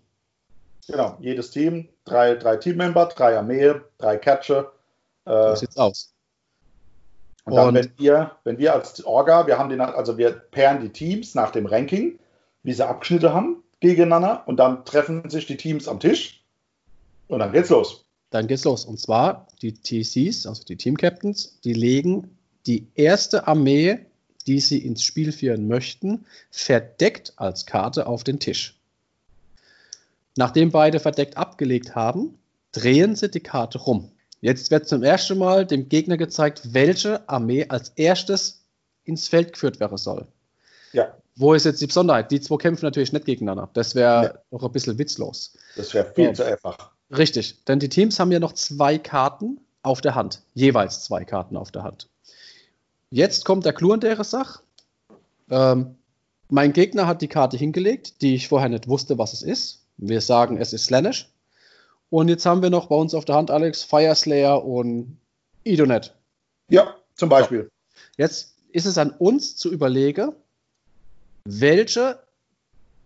Genau, 0.87 1.17
jedes 1.21 1.51
Team, 1.51 1.89
drei, 2.05 2.35
drei 2.35 2.57
Teammember, 2.57 3.07
drei 3.07 3.39
Armee, 3.39 3.75
drei 3.97 4.19
Kärtchen. 4.19 4.67
Äh, 5.25 5.51
so 5.51 5.55
sieht's 5.55 5.79
aus. 5.79 6.13
Und 7.45 7.55
dann, 7.55 7.69
und 7.69 7.75
wenn 7.77 7.93
wir, 7.97 8.33
wenn 8.45 8.59
wir 8.59 8.75
als 8.75 9.03
Orga, 9.03 9.47
wir 9.47 9.59
haben 9.59 9.71
den, 9.71 9.81
also 9.81 10.19
wir 10.19 10.31
pairen 10.31 10.83
die 10.83 10.91
Teams 10.91 11.35
nach 11.35 11.53
dem 11.53 11.65
Ranking, 11.65 12.19
wie 12.65 12.75
sie 12.75 12.87
Abschnitte 12.87 13.33
haben, 13.33 13.63
gegeneinander 13.81 14.43
und 14.47 14.59
dann 14.59 14.85
treffen 14.85 15.31
sich 15.31 15.47
die 15.47 15.57
Teams 15.57 15.89
am 15.89 16.01
Tisch 16.01 16.45
und 17.29 17.39
dann 17.39 17.53
geht's 17.53 17.71
los. 17.71 18.05
Dann 18.31 18.47
geht's 18.47 18.65
los. 18.65 18.85
Und 18.85 19.01
zwar 19.01 19.49
die 19.61 19.73
TCs, 19.75 20.47
also 20.47 20.65
die 20.65 20.77
Team 20.77 20.97
Captains, 20.97 21.59
die 21.65 21.75
legen 21.75 22.37
die 22.67 22.87
erste 22.95 23.47
Armee 23.47 24.07
die 24.47 24.61
sie 24.61 24.79
ins 24.79 25.03
Spiel 25.03 25.33
führen 25.33 25.69
möchten, 25.69 26.25
verdeckt 26.51 27.33
als 27.37 27.67
Karte 27.67 28.07
auf 28.07 28.25
den 28.25 28.41
Tisch. 28.41 28.77
Nachdem 30.37 30.71
beide 30.71 31.01
verdeckt 31.01 31.37
abgelegt 31.37 31.95
haben, 31.95 32.39
drehen 32.73 33.17
sie 33.17 33.31
die 33.31 33.41
Karte 33.41 33.79
rum. 33.79 34.11
Jetzt 34.41 34.71
wird 34.71 34.89
zum 34.89 35.03
ersten 35.03 35.39
Mal 35.39 35.67
dem 35.67 35.89
Gegner 35.89 36.17
gezeigt, 36.17 36.73
welche 36.73 37.29
Armee 37.29 37.67
als 37.69 37.91
erstes 37.97 38.65
ins 39.05 39.29
Feld 39.29 39.53
geführt 39.53 39.81
werden 39.81 39.99
soll. 39.99 40.27
Ja. 40.93 41.15
Wo 41.37 41.55
ist 41.55 41.65
jetzt 41.65 41.81
die 41.81 41.87
Besonderheit? 41.87 42.31
Die 42.31 42.41
zwei 42.41 42.57
kämpfen 42.57 42.87
natürlich 42.87 43.13
nicht 43.13 43.27
gegeneinander. 43.27 43.69
Das 43.75 43.95
wäre 43.95 44.25
ja. 44.25 44.39
noch 44.51 44.65
ein 44.65 44.73
bisschen 44.73 44.99
witzlos. 44.99 45.57
Das 45.77 45.93
wäre 45.95 46.13
viel 46.15 46.25
ja. 46.25 46.35
zu 46.35 46.45
einfach. 46.45 46.93
Richtig, 47.17 47.65
denn 47.65 47.81
die 47.81 47.89
Teams 47.89 48.21
haben 48.21 48.31
ja 48.31 48.39
noch 48.39 48.53
zwei 48.53 48.99
Karten 48.99 49.61
auf 49.83 50.01
der 50.01 50.15
Hand. 50.15 50.43
Jeweils 50.55 51.05
zwei 51.05 51.25
Karten 51.25 51.57
auf 51.57 51.73
der 51.73 51.83
Hand. 51.83 52.09
Jetzt 53.11 53.45
kommt 53.45 53.65
der 53.65 53.73
Clou 53.73 53.93
an 53.93 54.01
der 54.01 54.23
Sache. 54.23 54.63
Ähm, 55.51 55.97
mein 56.49 56.73
Gegner 56.73 57.07
hat 57.07 57.23
die 57.23 57.29
Karte 57.29 57.57
hingelegt, 57.57 58.23
die 58.23 58.35
ich 58.35 58.49
vorher 58.49 58.69
nicht 58.69 58.89
wusste, 58.89 59.19
was 59.19 59.33
es 59.33 59.43
ist. 59.43 59.85
Wir 59.97 60.21
sagen, 60.21 60.59
es 60.59 60.73
ist 60.73 60.85
Slanish. 60.85 61.29
Und 62.09 62.29
jetzt 62.29 62.47
haben 62.47 62.63
wir 62.63 62.71
noch 62.71 62.87
bei 62.87 62.97
uns 62.97 63.15
auf 63.15 63.25
der 63.25 63.37
Hand, 63.37 63.51
Alex, 63.51 63.83
Fireslayer 63.83 64.65
und 64.65 65.19
Idonet. 65.65 66.15
Ja, 66.69 66.97
zum 67.15 67.29
Beispiel. 67.29 67.65
So. 67.65 67.69
Jetzt 68.17 68.57
ist 68.73 68.87
es 68.87 68.99
an 68.99 69.11
uns 69.11 69.57
zu 69.57 69.71
überlegen, 69.71 70.33
welche 71.45 72.21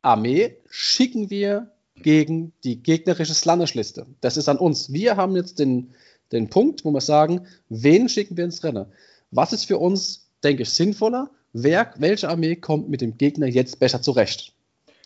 Armee 0.03 0.57
schicken 0.69 1.31
wir 1.31 1.74
gegen 2.03 2.53
die 2.65 2.83
gegnerische 2.83 3.35
Slanish-Liste. 3.35 4.07
Das 4.21 4.37
ist 4.37 4.49
an 4.49 4.59
uns. 4.59 4.93
Wir 4.93 5.17
haben 5.17 5.37
jetzt 5.37 5.59
den, 5.59 5.95
den 6.33 6.51
Punkt, 6.51 6.85
wo 6.85 6.91
wir 6.91 7.01
sagen, 7.01 7.47
wen 7.69 8.09
schicken 8.09 8.37
wir 8.37 8.45
ins 8.45 8.63
Rennen? 8.65 8.87
Was 9.31 9.53
ist 9.53 9.67
für 9.67 9.79
uns, 9.79 10.27
denke 10.43 10.63
ich, 10.63 10.71
sinnvoller? 10.71 11.31
Wer, 11.53 11.95
welche 11.99 12.29
Armee 12.29 12.57
kommt 12.57 12.89
mit 12.89 13.01
dem 13.01 13.17
Gegner 13.17 13.47
jetzt 13.47 13.79
besser 13.79 14.03
zurecht? 14.03 14.53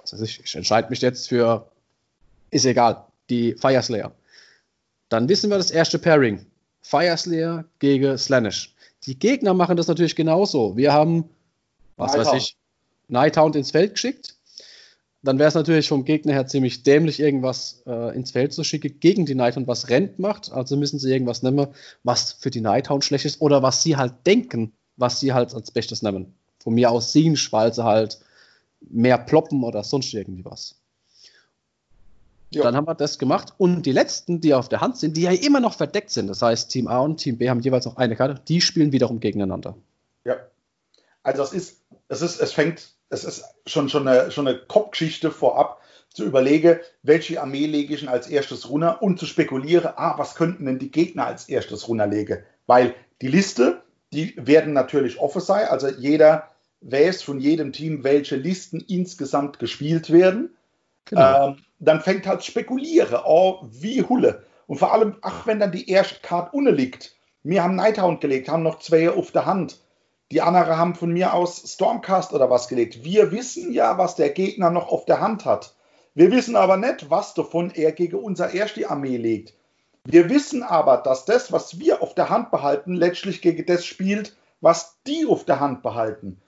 Also 0.00 0.24
ich, 0.24 0.40
ich 0.42 0.54
entscheide 0.54 0.88
mich 0.88 1.02
jetzt 1.02 1.28
für, 1.28 1.70
ist 2.50 2.64
egal, 2.64 3.04
die 3.28 3.54
Fireslayer. 3.54 4.12
Dann 5.08 5.28
wissen 5.28 5.50
wir 5.50 5.58
das 5.58 5.70
erste 5.70 5.98
Pairing. 5.98 6.46
Fireslayer 6.80 7.64
gegen 7.78 8.16
Slanish. 8.16 8.74
Die 9.04 9.18
Gegner 9.18 9.54
machen 9.54 9.76
das 9.76 9.88
natürlich 9.88 10.16
genauso. 10.16 10.76
Wir 10.76 10.92
haben, 10.92 11.28
was 11.96 12.14
Nighthound. 12.14 12.34
weiß 12.36 12.42
ich, 12.42 12.56
Nighthound 13.08 13.56
ins 13.56 13.70
Feld 13.70 13.92
geschickt. 13.92 14.37
Dann 15.22 15.38
wäre 15.38 15.48
es 15.48 15.54
natürlich 15.54 15.88
vom 15.88 16.04
Gegner 16.04 16.32
her 16.32 16.46
ziemlich 16.46 16.84
dämlich, 16.84 17.18
irgendwas 17.18 17.82
äh, 17.86 18.14
ins 18.14 18.30
Feld 18.30 18.52
zu 18.52 18.62
schicken 18.62 19.00
gegen 19.00 19.26
die 19.26 19.34
Nighthound, 19.34 19.66
was 19.66 19.88
Rent 19.88 20.18
macht. 20.18 20.52
Also 20.52 20.76
müssen 20.76 20.98
sie 20.98 21.10
irgendwas 21.10 21.42
nehmen, 21.42 21.68
was 22.04 22.32
für 22.32 22.50
die 22.50 22.60
Nighthound 22.60 23.04
schlecht 23.04 23.24
ist 23.24 23.40
oder 23.40 23.62
was 23.62 23.82
sie 23.82 23.96
halt 23.96 24.14
denken, 24.26 24.72
was 24.96 25.18
sie 25.18 25.32
halt 25.32 25.54
als 25.54 25.72
Bestes 25.72 26.02
nehmen. 26.02 26.34
Von 26.60 26.74
mir 26.74 26.90
aus 26.90 27.12
sehen, 27.12 27.34
sie 27.34 27.84
halt 27.84 28.20
mehr 28.80 29.18
ploppen 29.18 29.64
oder 29.64 29.82
sonst 29.82 30.14
irgendwie 30.14 30.44
was. 30.44 30.76
Jo. 32.50 32.62
Dann 32.62 32.76
haben 32.76 32.86
wir 32.86 32.94
das 32.94 33.18
gemacht. 33.18 33.52
Und 33.58 33.82
die 33.82 33.92
letzten, 33.92 34.40
die 34.40 34.54
auf 34.54 34.68
der 34.68 34.80
Hand 34.80 34.96
sind, 34.96 35.16
die 35.16 35.22
ja 35.22 35.32
immer 35.32 35.60
noch 35.60 35.74
verdeckt 35.74 36.10
sind, 36.10 36.28
das 36.28 36.40
heißt, 36.42 36.70
Team 36.70 36.86
A 36.86 36.98
und 36.98 37.18
Team 37.18 37.38
B 37.38 37.50
haben 37.50 37.60
jeweils 37.60 37.84
noch 37.84 37.96
eine 37.96 38.16
Karte, 38.16 38.40
die 38.48 38.60
spielen 38.60 38.92
wiederum 38.92 39.20
gegeneinander. 39.20 39.76
Ja. 40.24 40.36
Also 41.22 41.42
es 41.42 41.52
ist, 41.52 41.82
es 42.08 42.22
ist, 42.22 42.40
es 42.40 42.52
fängt, 42.52 42.88
es 43.10 43.24
ist 43.24 43.44
schon, 43.66 43.88
schon 43.88 44.06
eine, 44.06 44.30
schon 44.30 44.46
eine 44.46 44.58
Kopfgeschichte 44.58 45.30
vorab, 45.30 45.80
zu 46.10 46.24
überlegen, 46.24 46.80
welche 47.02 47.40
Armee 47.40 47.66
lege 47.66 47.94
ich 47.94 48.00
denn 48.00 48.08
als 48.08 48.28
erstes 48.28 48.68
runter 48.68 49.02
und 49.02 49.18
zu 49.18 49.26
spekulieren, 49.26 49.92
ah, 49.96 50.14
was 50.16 50.34
könnten 50.34 50.64
denn 50.64 50.78
die 50.78 50.90
Gegner 50.90 51.26
als 51.26 51.48
erstes 51.48 51.86
runterlegen? 51.86 52.42
Weil 52.66 52.94
die 53.20 53.28
Liste, 53.28 53.82
die 54.12 54.34
werden 54.36 54.72
natürlich 54.72 55.20
offen 55.20 55.40
sein, 55.40 55.68
also 55.68 55.88
jeder 55.88 56.48
weiß 56.80 57.22
von 57.22 57.40
jedem 57.40 57.72
Team, 57.72 58.04
welche 58.04 58.36
Listen 58.36 58.80
insgesamt 58.80 59.58
gespielt 59.58 60.12
werden. 60.12 60.56
Genau. 61.04 61.48
Ähm, 61.48 61.56
dann 61.78 62.00
fängt 62.00 62.26
halt 62.26 62.44
spekuliere, 62.44 63.22
oh, 63.26 63.60
wie 63.70 64.02
Hulle. 64.02 64.44
Und 64.66 64.78
vor 64.78 64.92
allem, 64.92 65.16
ach, 65.22 65.46
wenn 65.46 65.60
dann 65.60 65.72
die 65.72 65.88
erste 65.88 66.20
Karte 66.20 66.50
unten 66.52 66.74
liegt. 66.74 67.16
Wir 67.42 67.62
haben 67.62 67.76
Nighthound 67.76 68.20
gelegt, 68.20 68.48
haben 68.48 68.62
noch 68.62 68.80
zwei 68.80 69.10
auf 69.10 69.30
der 69.30 69.46
Hand. 69.46 69.78
Die 70.30 70.42
anderen 70.42 70.76
haben 70.76 70.94
von 70.94 71.10
mir 71.10 71.32
aus 71.32 71.62
Stormcast 71.72 72.34
oder 72.34 72.50
was 72.50 72.68
gelegt. 72.68 73.02
Wir 73.02 73.32
wissen 73.32 73.72
ja, 73.72 73.96
was 73.96 74.14
der 74.14 74.28
Gegner 74.28 74.70
noch 74.70 74.88
auf 74.88 75.06
der 75.06 75.20
Hand 75.20 75.46
hat. 75.46 75.74
Wir 76.14 76.30
wissen 76.30 76.54
aber 76.54 76.76
nicht, 76.76 77.10
was 77.10 77.32
davon 77.32 77.70
er 77.74 77.92
gegen 77.92 78.18
unser 78.18 78.52
erste 78.52 78.90
Armee 78.90 79.16
legt. 79.16 79.54
Wir 80.04 80.28
wissen 80.28 80.62
aber, 80.62 80.98
dass 80.98 81.24
das, 81.24 81.50
was 81.50 81.78
wir 81.78 82.02
auf 82.02 82.14
der 82.14 82.28
Hand 82.28 82.50
behalten, 82.50 82.94
letztlich 82.94 83.40
gegen 83.40 83.64
das 83.64 83.86
spielt, 83.86 84.36
was 84.60 84.98
die 85.06 85.24
auf 85.26 85.44
der 85.44 85.60
Hand 85.60 85.82
behalten. 85.82 86.40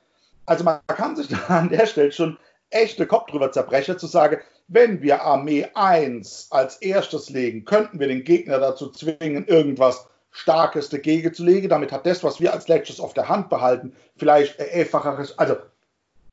Also 0.45 0.65
man 0.65 0.81
kann 0.87 1.17
sich 1.17 1.29
da 1.29 1.39
an 1.47 1.71
der 1.71 1.87
Stelle 1.87 2.13
schon 2.13 2.39
echte 2.69 3.07
Kopf 3.07 3.31
drüber 3.31 3.51
zerbrechen, 3.51 3.99
zu 3.99 4.07
sagen, 4.07 4.41
wenn 4.69 5.01
wir 5.01 5.23
Armee 5.23 5.69
1 5.75 6.49
als 6.51 6.77
erstes 6.77 7.31
legen, 7.31 7.65
könnten 7.65 7.99
wir 7.99 8.09
den 8.09 8.25
Gegner 8.25 8.59
dazu 8.59 8.91
zwingen, 8.91 9.47
irgendwas 9.47 10.07
Starkes 10.31 10.89
dagegen 10.89 11.35
zu 11.35 11.45
legen. 11.45 11.69
Damit 11.69 11.93
hat 11.93 12.07
das, 12.07 12.23
was 12.23 12.41
wir 12.41 12.53
als 12.53 12.69
letztes 12.69 13.01
auf 13.01 13.15
der 13.15 13.29
Hand 13.29 13.49
behalten, 13.49 13.95
vielleicht 14.17 14.61
einfacheres, 14.61 15.39
also 15.39 15.57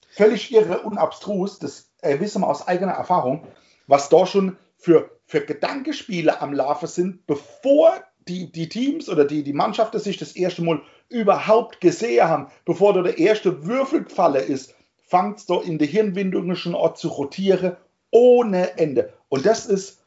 völlig 0.09 0.51
irre 0.51 0.79
und 0.79 0.97
abstrus, 0.97 1.59
das 1.59 1.91
äh, 2.01 2.19
wissen 2.19 2.41
wir 2.41 2.47
aus 2.47 2.67
eigener 2.67 2.93
Erfahrung, 2.93 3.47
was 3.87 4.09
da 4.09 4.25
schon 4.25 4.57
für, 4.77 5.09
für 5.25 5.41
Gedankenspiele 5.41 6.41
am 6.41 6.53
Laufen 6.53 6.87
sind, 6.87 7.27
bevor 7.27 8.01
die, 8.27 8.51
die 8.51 8.69
Teams 8.69 9.09
oder 9.09 9.25
die, 9.25 9.43
die 9.43 9.53
Mannschaften 9.53 9.99
sich 9.99 10.17
das 10.17 10.35
erste 10.35 10.61
Mal 10.61 10.81
überhaupt 11.09 11.81
gesehen 11.81 12.27
haben, 12.27 12.47
bevor 12.65 12.93
da 12.93 13.01
der 13.01 13.17
erste 13.17 13.65
Würfelfalle 13.65 14.39
ist, 14.39 14.75
fängt 15.07 15.39
es 15.39 15.45
da 15.45 15.61
in 15.61 15.77
der 15.77 15.87
Hirnwindungen 15.87 16.55
schon 16.55 16.75
an 16.75 16.95
zu 16.95 17.07
rotieren 17.07 17.77
ohne 18.11 18.77
Ende. 18.77 19.13
Und 19.29 19.45
das 19.45 19.65
ist, 19.65 20.01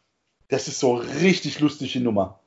das 0.48 0.68
ist 0.68 0.80
so 0.80 0.94
richtig 0.94 1.60
lustige 1.60 2.00
Nummer. 2.00 2.39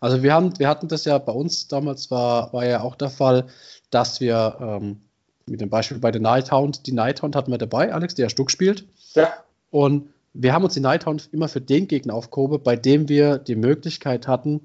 Also 0.00 0.22
wir 0.22 0.32
haben, 0.32 0.58
wir 0.58 0.68
hatten 0.68 0.88
das 0.88 1.04
ja 1.04 1.18
bei 1.18 1.32
uns 1.32 1.68
damals 1.68 2.10
war, 2.10 2.52
war 2.52 2.66
ja 2.66 2.80
auch 2.80 2.94
der 2.94 3.10
Fall, 3.10 3.46
dass 3.90 4.20
wir 4.20 4.56
ähm, 4.60 5.00
mit 5.46 5.60
dem 5.60 5.68
Beispiel 5.68 5.98
bei 5.98 6.10
der 6.10 6.20
Nighthound, 6.20 6.86
die 6.86 6.92
Nighthound 6.92 7.34
hatten 7.36 7.50
wir 7.50 7.58
dabei, 7.58 7.92
Alex, 7.92 8.14
der 8.14 8.26
ja 8.26 8.30
Stuck 8.30 8.50
spielt. 8.50 8.86
Ja. 9.14 9.32
Und 9.70 10.10
wir 10.32 10.52
haben 10.52 10.64
uns 10.64 10.74
die 10.74 10.80
Nighthound 10.80 11.28
immer 11.32 11.48
für 11.48 11.60
den 11.60 11.88
Gegner 11.88 12.14
aufgehoben, 12.14 12.62
bei 12.62 12.76
dem 12.76 13.08
wir 13.08 13.38
die 13.38 13.56
Möglichkeit 13.56 14.28
hatten, 14.28 14.60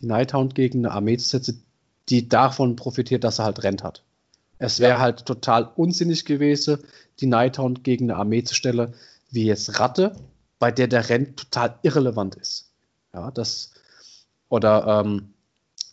die 0.00 0.06
Nighthound 0.06 0.54
gegen 0.54 0.84
eine 0.84 0.94
Armee 0.94 1.16
zu 1.16 1.28
setzen, 1.28 1.62
die 2.08 2.28
davon 2.28 2.76
profitiert, 2.76 3.24
dass 3.24 3.38
er 3.38 3.44
halt 3.44 3.62
rennt 3.62 3.84
hat. 3.84 4.02
Es 4.58 4.80
wäre 4.80 4.94
ja. 4.94 4.98
halt 4.98 5.24
total 5.24 5.70
unsinnig 5.76 6.24
gewesen, 6.24 6.78
die 7.20 7.26
Nighthound 7.26 7.84
gegen 7.84 8.10
eine 8.10 8.18
Armee 8.18 8.42
zu 8.42 8.54
stellen, 8.54 8.94
wie 9.30 9.44
jetzt 9.44 9.78
Ratte, 9.78 10.16
bei 10.58 10.72
der 10.72 10.88
der 10.88 11.08
Renn 11.08 11.36
total 11.36 11.78
irrelevant 11.82 12.34
ist. 12.34 12.70
Ja, 13.14 13.30
das, 13.30 13.70
oder 14.48 15.02
ähm, 15.04 15.34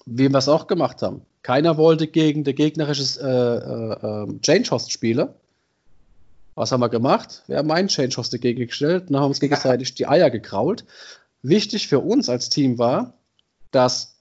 wie 0.05 0.29
wir 0.29 0.37
es 0.37 0.49
auch 0.49 0.67
gemacht 0.67 1.01
haben. 1.01 1.21
Keiner 1.41 1.77
wollte 1.77 2.07
gegen 2.07 2.43
der 2.43 2.53
gegnerische 2.53 3.19
äh, 3.21 3.27
äh, 3.27 4.23
ähm, 4.23 4.41
Change 4.41 4.71
Host 4.71 4.91
spielen. 4.91 5.29
Was 6.55 6.71
haben 6.71 6.79
wir 6.79 6.89
gemacht? 6.89 7.43
Wir 7.47 7.57
haben 7.57 7.69
einen 7.69 7.87
Change 7.87 8.17
Host 8.17 8.33
dagegen 8.33 8.65
gestellt 8.65 9.09
und 9.09 9.17
haben 9.17 9.25
uns 9.25 9.39
gegenseitig 9.39 9.93
die 9.93 10.07
Eier 10.07 10.29
gekrault. 10.29 10.85
Wichtig 11.41 11.87
für 11.87 11.99
uns 11.99 12.29
als 12.29 12.49
Team 12.49 12.79
war, 12.79 13.13
dass 13.71 14.15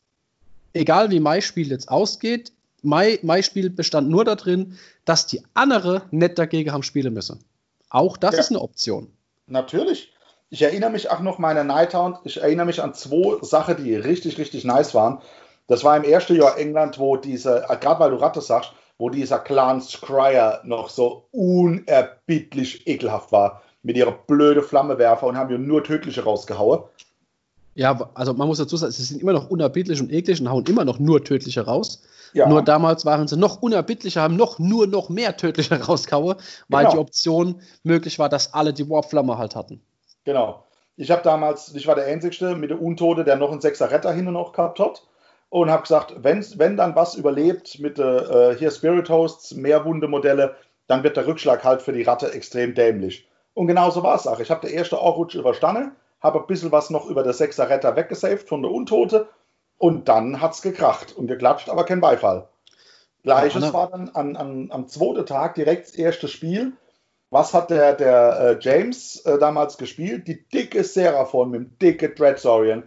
egal 0.75 1.11
wie 1.11 1.21
mein 1.21 1.41
Spiel 1.41 1.71
jetzt 1.71 1.89
ausgeht, 1.89 2.53
mein, 2.83 3.19
mein 3.23 3.43
Spiel 3.43 3.71
bestand 3.71 4.11
nur 4.11 4.25
darin, 4.25 4.77
dass 5.05 5.27
die 5.27 5.43
andere 5.55 6.03
nicht 6.11 6.39
dagegen 6.39 6.73
haben 6.73 6.83
spielen 6.83 7.15
müssen. 7.15 7.39
Auch 7.89 8.17
das 8.17 8.35
ja. 8.35 8.41
ist 8.41 8.51
eine 8.51 8.61
Option. 8.61 9.09
Natürlich. 9.47 10.13
Ich 10.55 10.63
erinnere 10.63 10.91
mich 10.91 11.11
auch 11.11 11.19
noch 11.19 11.41
meine 11.41 11.65
Nighthound. 11.65 12.19
Ich 12.23 12.41
erinnere 12.41 12.67
mich 12.67 12.81
an 12.81 12.95
zwei 12.95 13.39
Sachen, 13.43 13.83
die 13.83 13.97
richtig, 13.97 14.39
richtig 14.39 14.65
nice 14.65 14.95
waren. 14.95 15.19
Das 15.67 15.83
war 15.83 15.97
im 15.97 16.05
ersten 16.05 16.37
Jahr 16.37 16.57
England, 16.57 17.01
wo 17.01 17.17
diese, 17.17 17.65
äh, 17.69 17.77
gerade 17.77 17.99
weil 17.99 18.13
du 18.13 18.19
Ratte 18.19 18.41
sagst, 18.41 18.71
wo 18.97 19.11
dieser 19.11 19.41
Clan 19.41 19.81
Scryer 19.81 20.61
noch 20.63 20.91
so 20.91 21.27
unerbittlich 21.33 22.87
ekelhaft 22.87 23.33
war. 23.33 23.63
Mit 23.83 23.97
ihrer 23.97 24.13
blöde 24.13 24.63
Flammewerfer 24.63 25.27
und 25.27 25.37
haben 25.37 25.51
ja 25.51 25.59
nur 25.59 25.83
tödliche 25.83 26.23
rausgehauen. 26.23 26.85
Ja, 27.75 28.09
also 28.15 28.33
man 28.33 28.47
muss 28.47 28.59
dazu 28.59 28.77
sagen, 28.77 28.93
sie 28.93 29.03
sind 29.03 29.21
immer 29.21 29.33
noch 29.33 29.51
unerbittlich 29.51 30.01
und 30.01 30.13
eklig 30.13 30.41
und 30.41 30.49
hauen 30.49 30.67
immer 30.67 30.85
noch 30.85 31.01
nur 31.01 31.25
tödliche 31.25 31.63
raus. 31.63 32.05
Ja. 32.33 32.49
Nur 32.49 32.63
damals 32.63 33.05
waren 33.05 33.27
sie 33.27 33.37
noch 33.37 33.61
unerbittlicher, 33.61 34.23
haben 34.23 34.37
noch 34.37 34.61
nur 34.61 34.87
noch 34.87 35.09
mehr 35.09 35.37
tödliche 35.37 35.75
rauskaue, 35.85 36.37
weil 36.69 36.85
genau. 36.85 36.95
die 36.95 37.01
Option 37.01 37.61
möglich 37.83 38.21
war, 38.21 38.29
dass 38.29 38.55
alle 38.55 38.73
die 38.73 38.89
Warpflamme 38.89 39.37
halt 39.37 39.57
hatten. 39.57 39.81
Genau. 40.25 40.65
Ich 40.97 41.11
habe 41.11 41.23
damals, 41.23 41.75
ich 41.75 41.87
war 41.87 41.95
der 41.95 42.07
Einzige 42.07 42.55
mit 42.55 42.71
der 42.71 42.81
Untote, 42.81 43.25
der 43.25 43.37
noch 43.37 43.51
einen 43.51 43.61
Sechser 43.61 43.91
Retter 43.91 44.13
hin 44.13 44.27
und 44.29 44.35
noch 44.35 44.53
gehabt 44.53 44.79
hat. 44.79 45.07
Und 45.51 45.71
habe 45.71 45.83
gesagt, 45.83 46.15
wenn, 46.19 46.45
wenn 46.57 46.77
dann 46.77 46.97
was 46.97 47.15
überlebt 47.15 47.79
mit 47.79 47.99
äh, 47.99 48.57
hier 48.57 48.71
Spirit 48.71 49.09
Hosts, 49.09 49.55
Mehrwunde-Modelle, 49.55 50.57
dann 50.89 51.03
wird 51.03 51.17
der 51.17 51.27
Rückschlag 51.27 51.63
halt 51.63 51.83
für 51.83 51.93
die 51.93 52.03
Ratte 52.03 52.33
extrem 52.33 52.75
dämlich. 52.75 53.29
Und 53.55 53.69
genauso 53.69 54.03
war 54.03 54.17
es 54.17 54.27
auch. 54.27 54.41
Ich 54.41 54.51
habe 54.51 54.67
der 54.67 54.75
erste 54.75 54.99
Auch-Rutsch 54.99 55.37
überstanden, 55.37 55.93
habe 56.21 56.41
ein 56.41 56.47
bisschen 56.47 56.73
was 56.73 56.91
noch 56.91 57.07
über 57.07 57.23
der 57.23 57.35
Sechser 57.35 57.69
Retter 57.71 57.95
weggesaved 57.95 58.49
von 58.49 58.63
der 58.63 58.71
Untote 58.73 59.29
und 59.79 60.09
dann 60.09 60.41
hat 60.41 60.55
es 60.55 60.63
gekracht 60.63 61.17
und 61.17 61.27
geklatscht, 61.27 61.69
aber 61.69 61.85
kein 61.85 62.01
Beifall. 62.01 62.49
Gleiches 63.23 63.73
war 63.73 63.91
dann 63.91 64.11
an, 64.11 64.37
an, 64.37 64.71
am 64.71 64.87
zweiten 64.89 65.25
Tag 65.25 65.55
direkt 65.55 65.89
das 65.89 65.95
erste 65.95 66.29
Spiel. 66.29 66.73
Was 67.35 67.53
hat 67.53 67.69
der, 67.69 67.95
der 67.95 68.39
äh, 68.39 68.59
James 68.61 69.17
äh, 69.27 69.41
damals 69.41 69.77
gespielt? 69.77 70.29
Die 70.29 70.49
dicke 70.51 70.85
Seraphon 70.85 71.51
mit 71.51 71.61
dem 71.63 71.79
dicke 71.81 72.11
Dreadsorian. 72.11 72.85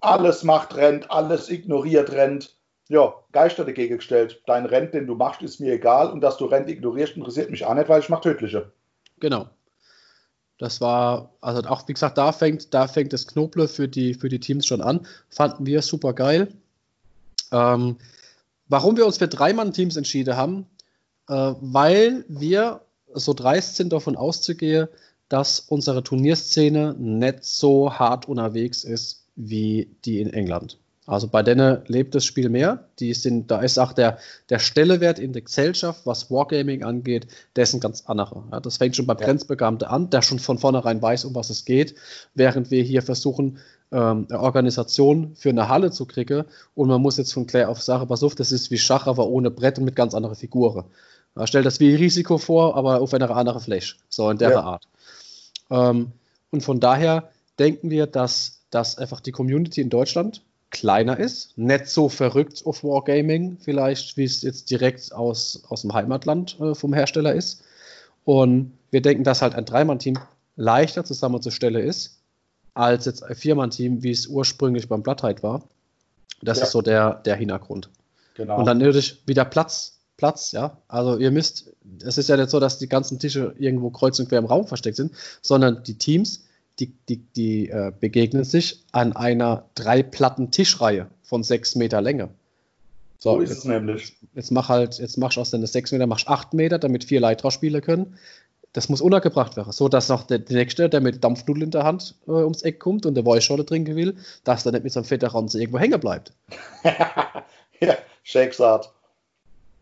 Alles 0.00 0.42
macht 0.42 0.74
rennt, 0.74 1.08
alles 1.12 1.48
ignoriert 1.48 2.10
rennt. 2.10 2.56
Ja, 2.88 3.14
Geister 3.30 3.64
dagegen 3.64 3.98
gestellt. 3.98 4.42
Dein 4.46 4.66
Rent, 4.66 4.94
den 4.94 5.06
du 5.06 5.14
machst, 5.14 5.42
ist 5.42 5.60
mir 5.60 5.74
egal. 5.74 6.10
Und 6.10 6.22
dass 6.22 6.38
du 6.38 6.46
Rent 6.46 6.68
ignorierst, 6.68 7.16
interessiert 7.16 7.52
mich 7.52 7.64
auch 7.64 7.74
nicht, 7.74 7.88
weil 7.88 8.00
ich 8.00 8.08
mache 8.08 8.22
tödliche. 8.22 8.72
Genau. 9.20 9.48
Das 10.58 10.80
war, 10.80 11.30
also 11.40 11.62
auch 11.68 11.86
wie 11.86 11.92
gesagt, 11.92 12.18
da 12.18 12.32
fängt, 12.32 12.74
da 12.74 12.88
fängt 12.88 13.12
das 13.12 13.28
Knoble 13.28 13.68
für 13.68 13.86
die, 13.86 14.14
für 14.14 14.28
die 14.28 14.40
Teams 14.40 14.66
schon 14.66 14.80
an. 14.80 15.06
Fanden 15.30 15.66
wir 15.66 15.82
super 15.82 16.14
geil. 16.14 16.48
Ähm, 17.52 17.98
warum 18.66 18.96
wir 18.96 19.06
uns 19.06 19.18
für 19.18 19.28
Dreimann-Teams 19.28 19.96
entschieden 19.96 20.36
haben, 20.36 20.66
äh, 21.28 21.54
weil 21.60 22.24
wir 22.26 22.80
so 23.14 23.32
dreist 23.32 23.76
sind, 23.76 23.92
davon 23.92 24.16
auszugehen, 24.16 24.88
dass 25.28 25.60
unsere 25.60 26.02
Turnierszene 26.02 26.94
nicht 26.98 27.44
so 27.44 27.92
hart 27.92 28.28
unterwegs 28.28 28.84
ist 28.84 29.24
wie 29.36 29.96
die 30.04 30.20
in 30.20 30.32
England. 30.32 30.78
Also 31.06 31.28
bei 31.28 31.42
denen 31.42 31.82
lebt 31.86 32.14
das 32.14 32.24
Spiel 32.24 32.48
mehr. 32.48 32.88
Die 32.98 33.12
sind, 33.12 33.50
da 33.50 33.60
ist 33.60 33.78
auch 33.78 33.92
der, 33.92 34.18
der 34.48 34.58
Stellewert 34.58 35.18
in 35.18 35.34
der 35.34 35.42
Gesellschaft, 35.42 36.06
was 36.06 36.30
Wargaming 36.30 36.82
angeht, 36.82 37.26
der 37.56 37.64
ist 37.64 37.74
ein 37.74 37.80
ganz 37.80 38.04
anderer. 38.06 38.44
Ja, 38.50 38.60
das 38.60 38.78
fängt 38.78 38.96
schon 38.96 39.06
beim 39.06 39.18
ja. 39.18 39.26
Grenzbegabten 39.26 39.86
an, 39.86 40.08
der 40.08 40.22
schon 40.22 40.38
von 40.38 40.58
vornherein 40.58 41.02
weiß, 41.02 41.26
um 41.26 41.34
was 41.34 41.50
es 41.50 41.66
geht, 41.66 41.94
während 42.34 42.70
wir 42.70 42.82
hier 42.82 43.02
versuchen, 43.02 43.58
ähm, 43.92 44.26
eine 44.30 44.40
Organisation 44.40 45.34
für 45.36 45.50
eine 45.50 45.68
Halle 45.68 45.90
zu 45.90 46.06
kriegen 46.06 46.44
und 46.74 46.88
man 46.88 47.02
muss 47.02 47.18
jetzt 47.18 47.34
von 47.34 47.46
Claire 47.46 47.68
auf 47.68 47.82
Sache, 47.82 48.06
pass 48.06 48.22
auf, 48.22 48.34
das 48.34 48.50
ist 48.50 48.70
wie 48.70 48.78
Schach, 48.78 49.06
aber 49.06 49.28
ohne 49.28 49.50
Brett 49.50 49.78
und 49.78 49.84
mit 49.84 49.96
ganz 49.96 50.14
anderen 50.14 50.36
Figuren. 50.36 50.84
Ja, 51.36 51.46
stellt 51.46 51.66
das 51.66 51.80
wie 51.80 51.94
Risiko 51.94 52.38
vor, 52.38 52.76
aber 52.76 53.00
auf 53.00 53.12
eine 53.12 53.30
andere 53.30 53.60
Fläche. 53.60 53.96
So 54.08 54.30
in 54.30 54.38
der 54.38 54.50
ja. 54.50 54.60
Art. 54.60 54.88
Ähm, 55.70 56.12
und 56.50 56.62
von 56.62 56.80
daher 56.80 57.30
denken 57.58 57.90
wir, 57.90 58.06
dass, 58.06 58.60
dass 58.70 58.98
einfach 58.98 59.20
die 59.20 59.32
Community 59.32 59.80
in 59.80 59.90
Deutschland 59.90 60.42
kleiner 60.70 61.18
ist, 61.18 61.56
nicht 61.56 61.88
so 61.88 62.08
verrückt 62.08 62.62
auf 62.64 62.82
Wargaming, 62.82 63.58
vielleicht 63.60 64.16
wie 64.16 64.24
es 64.24 64.42
jetzt 64.42 64.70
direkt 64.70 65.12
aus, 65.12 65.62
aus 65.68 65.82
dem 65.82 65.94
Heimatland 65.94 66.58
äh, 66.60 66.74
vom 66.74 66.92
Hersteller 66.92 67.32
ist. 67.32 67.62
Und 68.24 68.72
wir 68.90 69.00
denken, 69.02 69.24
dass 69.24 69.42
halt 69.42 69.54
ein 69.54 69.64
Dreimann-Team 69.64 70.18
leichter 70.56 71.04
zusammenzustellen 71.04 71.82
ist, 71.82 72.18
als 72.74 73.04
jetzt 73.04 73.22
ein 73.22 73.34
Viermann-Team, 73.34 74.02
wie 74.02 74.10
es 74.10 74.26
ursprünglich 74.26 74.88
beim 74.88 75.02
Blattheit 75.02 75.42
war. 75.42 75.62
Das 76.42 76.58
ja. 76.58 76.64
ist 76.64 76.72
so 76.72 76.82
der, 76.82 77.14
der 77.24 77.36
Hintergrund. 77.36 77.88
Genau. 78.34 78.58
Und 78.58 78.66
dann 78.66 78.78
natürlich 78.78 79.22
wieder 79.26 79.44
Platz, 79.44 79.93
Platz, 80.16 80.52
ja. 80.52 80.78
Also 80.88 81.16
ihr 81.18 81.30
müsst, 81.30 81.72
es 82.04 82.18
ist 82.18 82.28
ja 82.28 82.36
nicht 82.36 82.50
so, 82.50 82.60
dass 82.60 82.78
die 82.78 82.88
ganzen 82.88 83.18
Tische 83.18 83.54
irgendwo 83.58 83.90
kreuz 83.90 84.18
und 84.18 84.28
quer 84.28 84.38
im 84.38 84.46
Raum 84.46 84.66
versteckt 84.66 84.96
sind, 84.96 85.12
sondern 85.42 85.82
die 85.82 85.98
Teams 85.98 86.44
die, 86.78 86.92
die, 87.08 87.18
die 87.18 87.68
äh, 87.68 87.92
begegnen 87.98 88.44
sich 88.44 88.84
an 88.92 89.14
einer 89.14 89.68
drei 89.74 90.02
Platten 90.02 90.50
Tischreihe 90.50 91.08
von 91.22 91.42
sechs 91.42 91.74
Meter 91.76 92.00
Länge. 92.00 92.30
So, 93.18 93.34
so 93.34 93.40
ist 93.40 93.50
jetzt, 93.50 93.58
es 93.60 93.64
nämlich. 93.64 94.16
Jetzt 94.34 94.50
mach 94.50 94.68
halt, 94.68 94.98
jetzt 94.98 95.16
machst 95.16 95.36
du 95.36 95.40
aus 95.40 95.50
deinen 95.50 95.66
sechs 95.66 95.92
Meter, 95.92 96.06
machst 96.06 96.28
acht 96.28 96.52
Meter, 96.52 96.78
damit 96.78 97.04
vier 97.04 97.20
Leiter 97.20 97.50
spielen 97.50 97.80
können. 97.80 98.18
Das 98.72 98.88
muss 98.88 99.00
untergebracht 99.00 99.56
werden, 99.56 99.70
so 99.70 99.88
dass 99.88 100.08
noch 100.08 100.24
der, 100.24 100.40
der 100.40 100.56
Nächste, 100.56 100.88
der 100.88 101.00
mit 101.00 101.22
Dampfnudel 101.22 101.62
in 101.62 101.70
der 101.70 101.84
Hand 101.84 102.16
äh, 102.26 102.32
ums 102.32 102.62
Eck 102.62 102.80
kommt 102.80 103.06
und 103.06 103.14
der 103.14 103.24
Weißschorle 103.24 103.64
trinken 103.64 103.94
will, 103.94 104.16
dass 104.42 104.64
der 104.64 104.72
nicht 104.72 104.82
mit 104.82 104.92
so 104.92 104.98
einem 104.98 105.06
fetten 105.06 105.26
Ranze 105.26 105.60
irgendwo 105.60 105.78
hängen 105.78 106.00
bleibt. 106.00 106.32
ja, 107.80 107.96
Shakesart. 108.24 108.92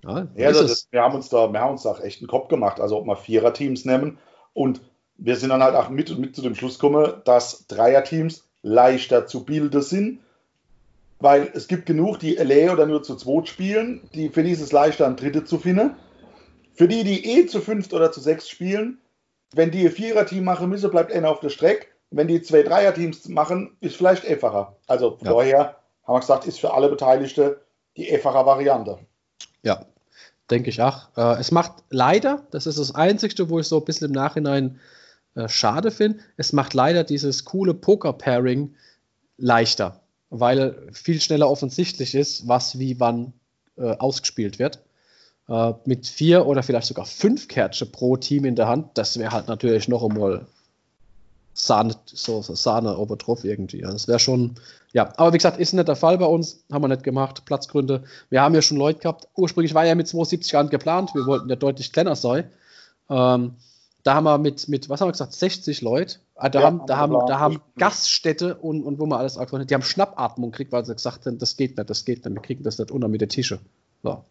Ja, 0.05 0.27
ja 0.35 0.53
das, 0.53 0.89
wir 0.91 1.03
haben 1.03 1.15
uns 1.15 1.29
da, 1.29 1.53
wir 1.53 1.61
haben 1.61 1.73
uns 1.73 1.83
da 1.83 1.97
echt 1.99 2.21
einen 2.21 2.29
Kopf 2.29 2.49
gemacht, 2.49 2.81
also 2.81 2.99
ob 2.99 3.07
wir 3.07 3.17
Vierer-Teams 3.17 3.85
nehmen 3.85 4.19
und 4.53 4.81
wir 5.17 5.37
sind 5.37 5.51
dann 5.51 5.63
halt 5.63 5.77
auch 5.77 5.89
mit, 5.89 6.17
mit 6.19 6.35
zu 6.35 6.43
dem 6.43 6.55
Schluss 6.55 6.79
gekommen, 6.79 7.23
dass 7.25 7.67
Dreierteams 7.69 8.49
leichter 8.63 9.27
zu 9.27 9.45
bilden 9.45 9.83
sind, 9.83 10.21
weil 11.21 11.51
es 11.55 11.69
gibt 11.69 11.87
genug, 11.87 12.19
die 12.19 12.35
LA 12.35 12.73
oder 12.73 12.87
nur 12.87 13.03
zu 13.03 13.17
zweit 13.17 13.49
spielen, 13.49 14.09
die 14.15 14.29
für 14.29 14.43
dieses 14.43 14.73
leichter 14.73 15.07
ein 15.07 15.17
Dritte 15.17 15.45
zu 15.45 15.59
finden. 15.59 15.95
Für 16.75 16.89
die, 16.89 17.05
die 17.05 17.39
eh 17.39 17.47
zu 17.47 17.61
fünft 17.61 17.93
oder 17.93 18.11
zu 18.11 18.21
sechs 18.21 18.49
spielen, 18.49 18.99
wenn 19.55 19.71
die 19.71 19.87
ein 19.87 19.93
Vierer-Team 19.93 20.43
machen 20.43 20.69
müssen, 20.69 20.91
bleibt 20.91 21.13
einer 21.13 21.31
auf 21.31 21.41
der 21.41 21.51
Strecke. 21.51 21.87
Wenn 22.11 22.29
die 22.29 22.43
zwei 22.43 22.63
Dreier-Teams 22.63 23.29
machen, 23.29 23.77
ist 23.81 23.97
vielleicht 23.97 24.27
einfacher. 24.27 24.77
Also 24.87 25.19
ja. 25.23 25.31
vorher 25.31 25.77
haben 26.05 26.15
wir 26.15 26.21
gesagt, 26.21 26.47
ist 26.47 26.61
für 26.61 26.75
alle 26.75 26.89
Beteiligten 26.89 27.55
die 27.97 28.11
einfache 28.13 28.45
Variante. 28.45 28.99
Ja, 29.63 29.87
denke 30.51 30.71
ich 30.71 30.81
auch. 30.83 31.09
Äh, 31.17 31.41
es 31.41 31.51
macht 31.51 31.85
leider, 31.91 32.47
das 32.51 32.67
ist 32.67 32.79
das 32.79 32.95
Einzige, 32.95 33.49
wo 33.49 33.59
ich 33.59 33.67
so 33.67 33.79
ein 33.79 33.85
bisschen 33.85 34.09
im 34.09 34.13
Nachhinein 34.13 34.81
äh, 35.35 35.49
schade 35.49 35.91
finde. 35.91 36.19
Es 36.37 36.53
macht 36.53 36.75
leider 36.75 37.05
dieses 37.05 37.45
coole 37.45 37.75
Poker-Pairing 37.75 38.75
leichter, 39.39 40.01
weil 40.31 40.89
viel 40.93 41.21
schneller 41.21 41.51
offensichtlich 41.51 42.15
ist, 42.15 42.49
was 42.49 42.79
wie 42.79 43.01
wann 43.01 43.33
äh, 43.77 43.97
ausgespielt 43.97 44.59
wird. 44.59 44.81
Äh, 45.49 45.73
mit 45.85 46.07
vier 46.07 46.47
oder 46.47 46.63
vielleicht 46.63 46.87
sogar 46.87 47.07
fünf 47.07 47.49
Kärtchen 47.49 47.91
pro 47.91 48.17
Team 48.17 48.45
in 48.45 48.57
der 48.57 48.69
Hand, 48.69 48.91
das 48.95 49.19
wäre 49.19 49.33
halt 49.33 49.49
natürlich 49.49 49.89
noch 49.89 50.05
einmal 50.05 50.47
Sahne, 51.55 51.95
so, 52.07 52.43
so 52.43 52.55
Sahne 52.55 52.97
obendrauf 52.97 53.45
irgendwie. 53.45 53.85
Also 53.85 53.95
das 53.95 54.09
wäre 54.09 54.19
schon, 54.19 54.55
ja, 54.93 55.13
aber 55.17 55.33
wie 55.33 55.39
gesagt, 55.39 55.59
ist 55.59 55.75
nicht 55.75 55.89
der 55.89 55.97
Fall 55.97 56.19
bei 56.19 56.27
uns, 56.27 56.65
haben 56.73 56.83
wir 56.83 56.89
nicht 56.89 57.03
gemacht, 57.03 57.45
Platzgründe. 57.45 58.05
Wir 58.31 58.43
haben 58.43 58.55
ja 58.55 58.63
schon 58.63 58.79
Leute 58.79 59.01
gehabt, 59.01 59.29
ursprünglich 59.37 59.75
war 59.75 59.85
ja 59.85 59.95
mit 59.95 60.09
72 60.09 60.53
Jahren 60.53 60.71
geplant, 60.71 61.15
wir 61.15 61.27
wollten 61.27 61.49
ja 61.49 61.57
deutlich 61.57 61.93
kleiner 61.93 62.17
sein. 62.17 62.51
Ähm, 63.11 63.57
da 64.03 64.15
haben 64.15 64.25
wir 64.25 64.39
mit, 64.39 64.69
mit 64.69 64.89
was 64.89 65.01
haben 65.01 65.09
wir 65.09 65.13
gesagt, 65.13 65.33
60 65.33 65.81
Leute. 65.83 66.17
Ah, 66.35 66.49
da, 66.49 66.61
ja, 66.61 66.67
haben, 66.67 66.83
da, 66.87 66.97
haben, 66.97 67.27
da 67.27 67.39
haben 67.39 67.61
Gaststätte 67.79 68.57
und, 68.57 68.83
und 68.83 68.99
wo 68.99 69.07
man 69.07 69.21
alles 69.21 69.37
angefangen 69.37 69.67
die 69.67 69.75
haben 69.75 69.83
Schnappatmung 69.83 70.51
gekriegt, 70.51 70.73
weil 70.73 70.85
sie 70.85 70.95
gesagt 70.95 71.27
haben, 71.27 71.39
das 71.39 71.57
geht 71.57 71.77
nicht, 71.77 71.89
das 71.89 72.05
geht 72.05 72.25
nicht, 72.25 72.35
wir 72.35 72.43
kriegen 72.43 72.65
das 72.65 72.79
nicht 72.79 72.91
unter 72.91 73.09
mit 73.09 73.21
der 73.21 73.29
Tische. 73.29 73.61
So. 74.03 74.25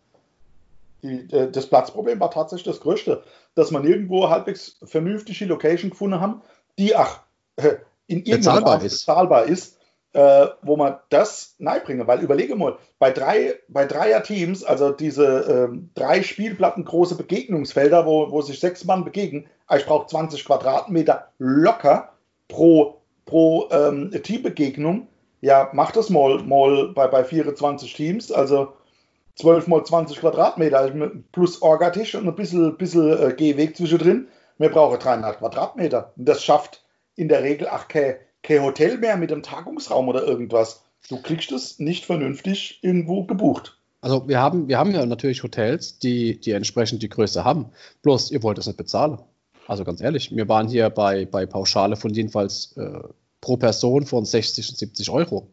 Die, 1.04 1.32
äh, 1.32 1.50
das 1.50 1.68
Platzproblem 1.68 2.20
war 2.20 2.32
tatsächlich 2.32 2.66
das 2.66 2.82
Größte, 2.82 3.24
dass 3.56 3.72
man 3.72 3.86
irgendwo 3.86 4.30
halbwegs 4.30 4.78
vernünftige 4.84 5.46
Location 5.46 5.92
gefunden 5.92 6.20
haben, 6.20 6.42
die 6.78 6.96
ach, 6.96 7.24
äh, 7.58 7.76
in 8.08 8.24
irgendeiner 8.24 8.66
Weise 8.66 8.90
bezahlbar 8.90 9.46
ist 9.46 9.78
äh, 10.14 10.48
wo 10.62 10.76
man 10.76 10.98
das 11.10 11.56
bringen. 11.86 12.08
Weil 12.08 12.22
überlege 12.22 12.56
mal, 12.56 12.78
bei 13.00 13.12
drei, 13.12 13.56
bei 13.68 13.86
Dreier-Teams, 13.86 14.64
also 14.64 14.92
diese 14.92 15.70
äh, 15.72 15.78
drei 15.96 16.22
Spielplatten 16.24 16.86
große 16.86 17.16
Begegnungsfelder, 17.16 18.06
wo, 18.06 18.32
wo 18.32 18.42
sich 18.42 18.60
sechs 18.60 18.84
Mann 18.84 19.06
begegnen, 19.06 19.46
ah, 19.68 19.78
ich 19.78 19.86
brauche 19.86 20.08
20 20.08 20.44
Quadratmeter 20.46 21.28
locker 21.40 22.10
pro, 22.48 23.02
pro 23.26 23.70
ähm, 23.72 24.12
Teambegegnung. 24.12 25.08
Ja, 25.40 25.70
mach 25.74 25.92
das 25.92 26.10
mal, 26.10 26.44
mal 26.44 26.90
bei, 26.90 27.08
bei 27.08 27.24
24 27.24 27.94
Teams, 27.94 28.32
also 28.32 28.74
12 29.40 29.68
mal 29.68 29.84
20 29.84 30.20
Quadratmeter 30.20 30.78
also 30.78 30.94
plus 31.32 31.62
Orgatisch 31.62 32.14
und 32.16 32.28
ein 32.28 32.36
bisschen, 32.36 32.78
bisschen 32.78 33.18
äh, 33.18 33.34
Gehweg 33.34 33.78
zwischendrin. 33.78 34.28
Wir 34.62 34.70
brauchen 34.70 35.00
300 35.00 35.40
Quadratmeter. 35.40 36.14
Und 36.16 36.30
das 36.30 36.44
schafft 36.44 36.84
in 37.16 37.28
der 37.28 37.44
Regel 37.44 37.68
auch 37.68 37.88
kein 37.88 38.16
kein 38.44 38.64
Hotel 38.64 38.98
mehr 38.98 39.18
mit 39.18 39.32
einem 39.32 39.44
Tagungsraum 39.44 40.08
oder 40.08 40.24
irgendwas. 40.24 40.84
Du 41.10 41.22
kriegst 41.22 41.52
es 41.52 41.80
nicht 41.80 42.06
vernünftig 42.06 42.80
irgendwo 42.82 43.24
gebucht. 43.24 43.78
Also 44.02 44.28
wir 44.28 44.40
haben, 44.40 44.68
wir 44.68 44.80
haben 44.80 44.92
ja 44.92 45.06
natürlich 45.06 45.44
Hotels, 45.44 46.00
die, 46.00 46.40
die 46.40 46.52
entsprechend 46.52 47.04
die 47.04 47.10
Größe 47.10 47.44
haben. 47.44 47.68
Bloß 48.02 48.32
ihr 48.32 48.42
wollt 48.42 48.58
es 48.58 48.66
nicht 48.66 48.78
bezahlen. 48.78 49.20
Also 49.68 49.84
ganz 49.84 50.02
ehrlich, 50.02 50.36
wir 50.36 50.50
waren 50.50 50.68
hier 50.68 50.90
bei, 50.90 51.26
bei 51.26 51.46
Pauschale 51.46 51.96
von 51.96 52.14
jedenfalls 52.14 52.76
äh, 52.78 53.00
pro 53.42 53.58
Person 53.58 54.06
von 54.06 54.26
60 54.26 54.70
und 54.70 54.78
70 54.78 55.10
Euro. 55.12 55.48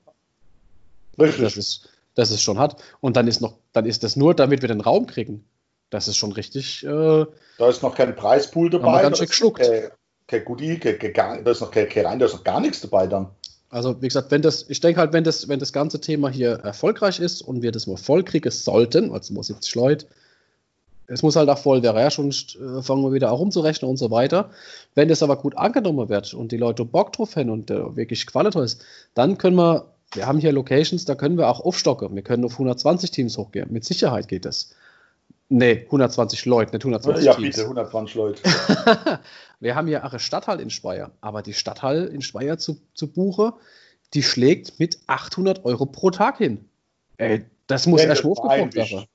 Richtig. 1.18 1.42
Das 1.42 1.56
ist, 1.56 1.88
das 2.14 2.30
ist 2.30 2.42
schon 2.42 2.58
hat. 2.58 2.82
Und 3.00 3.16
dann 3.16 3.26
ist 3.26 3.42
noch, 3.42 3.58
dann 3.72 3.84
ist 3.84 4.02
das 4.02 4.16
nur, 4.16 4.34
damit 4.34 4.62
wir 4.62 4.68
den 4.68 4.80
Raum 4.80 5.06
kriegen. 5.06 5.44
Das 5.90 6.08
ist 6.08 6.16
schon 6.16 6.32
richtig. 6.32 6.84
Äh, 6.84 7.26
da 7.58 7.68
ist 7.68 7.82
noch 7.82 7.94
kein 7.94 8.14
Preispool 8.14 8.70
dabei. 8.70 9.02
Ganz 9.02 9.18
schön 9.18 9.28
geschluckt. 9.28 9.70
Kein 10.26 10.44
Goodie, 10.44 10.78
kein, 10.78 10.98
kein, 11.14 11.44
da 11.44 11.50
ist 11.50 11.60
noch 11.60 11.70
kein, 11.70 11.88
kein 11.88 12.04
rein, 12.04 12.18
da 12.18 12.26
ist 12.26 12.34
noch 12.34 12.44
gar 12.44 12.60
nichts 12.60 12.82
dabei 12.82 13.06
dann. 13.06 13.28
Also, 13.70 14.00
wie 14.00 14.08
gesagt, 14.08 14.30
wenn 14.30 14.42
das, 14.42 14.66
ich 14.68 14.80
denke 14.80 15.00
halt, 15.00 15.12
wenn 15.12 15.24
das, 15.24 15.48
wenn 15.48 15.58
das 15.58 15.72
ganze 15.72 16.00
Thema 16.00 16.28
hier 16.28 16.52
erfolgreich 16.52 17.20
ist 17.20 17.42
und 17.42 17.62
wir 17.62 17.72
das 17.72 17.86
mal 17.86 17.96
voll 17.96 18.22
kriegen 18.22 18.50
sollten, 18.50 19.12
also 19.12 19.34
mal 19.34 19.42
70 19.42 19.74
Leute, 19.74 20.06
es 21.06 21.22
muss 21.22 21.36
halt 21.36 21.48
auch 21.48 21.58
voll 21.58 21.82
werden, 21.82 21.96
ja, 21.96 22.10
schon 22.10 22.30
äh, 22.30 22.82
fangen 22.82 23.02
wir 23.02 23.12
wieder 23.12 23.32
auch 23.32 23.40
umzurechnen 23.40 23.90
und 23.90 23.96
so 23.96 24.10
weiter. 24.10 24.50
Wenn 24.94 25.08
das 25.08 25.22
aber 25.22 25.36
gut 25.36 25.56
angenommen 25.56 26.08
wird 26.08 26.34
und 26.34 26.52
die 26.52 26.56
Leute 26.56 26.84
Bock 26.84 27.12
drauf 27.14 27.36
haben 27.36 27.50
und 27.50 27.70
äh, 27.70 27.96
wirklich 27.96 28.26
qualitativ 28.26 28.64
ist, 28.64 28.84
dann 29.14 29.38
können 29.38 29.56
wir, 29.56 29.86
wir 30.12 30.26
haben 30.26 30.38
hier 30.38 30.52
Locations, 30.52 31.04
da 31.06 31.14
können 31.14 31.38
wir 31.38 31.48
auch 31.48 31.60
aufstocken. 31.60 32.14
Wir 32.14 32.22
können 32.22 32.44
auf 32.44 32.52
120 32.52 33.10
Teams 33.10 33.38
hochgehen. 33.38 33.72
Mit 33.72 33.84
Sicherheit 33.84 34.28
geht 34.28 34.44
das. 34.44 34.74
Nee, 35.50 35.84
120 35.86 36.44
Leute, 36.44 36.72
nicht 36.72 36.84
120 36.84 37.24
Ja, 37.24 37.34
Teams. 37.34 37.56
bitte, 37.56 37.62
120 37.62 38.14
Leute. 38.16 38.42
wir 39.60 39.74
haben 39.74 39.86
hier 39.86 40.04
eine 40.04 40.18
Stadthalle 40.18 40.62
in 40.62 40.70
Speyer, 40.70 41.10
aber 41.20 41.42
die 41.42 41.54
Stadthalle 41.54 42.04
in 42.06 42.20
Speyer 42.20 42.58
zu, 42.58 42.78
zu 42.94 43.10
Buche, 43.10 43.54
die 44.14 44.22
schlägt 44.22 44.78
mit 44.78 44.98
800 45.06 45.64
Euro 45.64 45.86
pro 45.86 46.10
Tag 46.10 46.38
hin. 46.38 46.68
Ey, 47.16 47.46
das 47.66 47.86
muss 47.86 48.02
erst 48.02 48.24
hochgekommen 48.24 48.74
werden. 48.74 49.06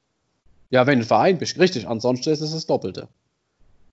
Ja, 0.70 0.88
wenn 0.88 1.00
du 1.00 1.06
ein 1.06 1.08
Verein 1.08 1.38
bist, 1.38 1.60
richtig. 1.60 1.88
Ansonsten 1.88 2.32
ist 2.32 2.42
es 2.42 2.52
das 2.52 2.66
Doppelte. 2.66 3.08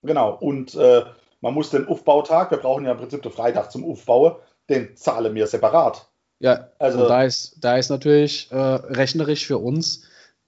Genau. 0.01 0.35
Und 0.35 0.73
äh, 0.73 1.03
man 1.41 1.53
muss 1.53 1.69
den 1.69 1.87
Aufbautag, 1.87 2.49
wir 2.49 2.57
brauchen 2.57 2.85
ja 2.85 2.91
im 2.91 2.97
Prinzip 2.97 3.21
den 3.21 3.31
Freitag 3.31 3.71
zum 3.71 3.85
Aufbauen, 3.85 4.35
den 4.67 4.95
zahlen 4.95 5.35
wir 5.35 5.45
separat. 5.45 6.07
Ja, 6.39 6.69
also 6.79 7.07
da 7.07 7.23
ist, 7.23 7.57
da 7.61 7.77
ist 7.77 7.89
natürlich 7.89 8.51
äh, 8.51 8.55
rechnerisch 8.55 9.45
für 9.45 9.59
uns, 9.59 10.03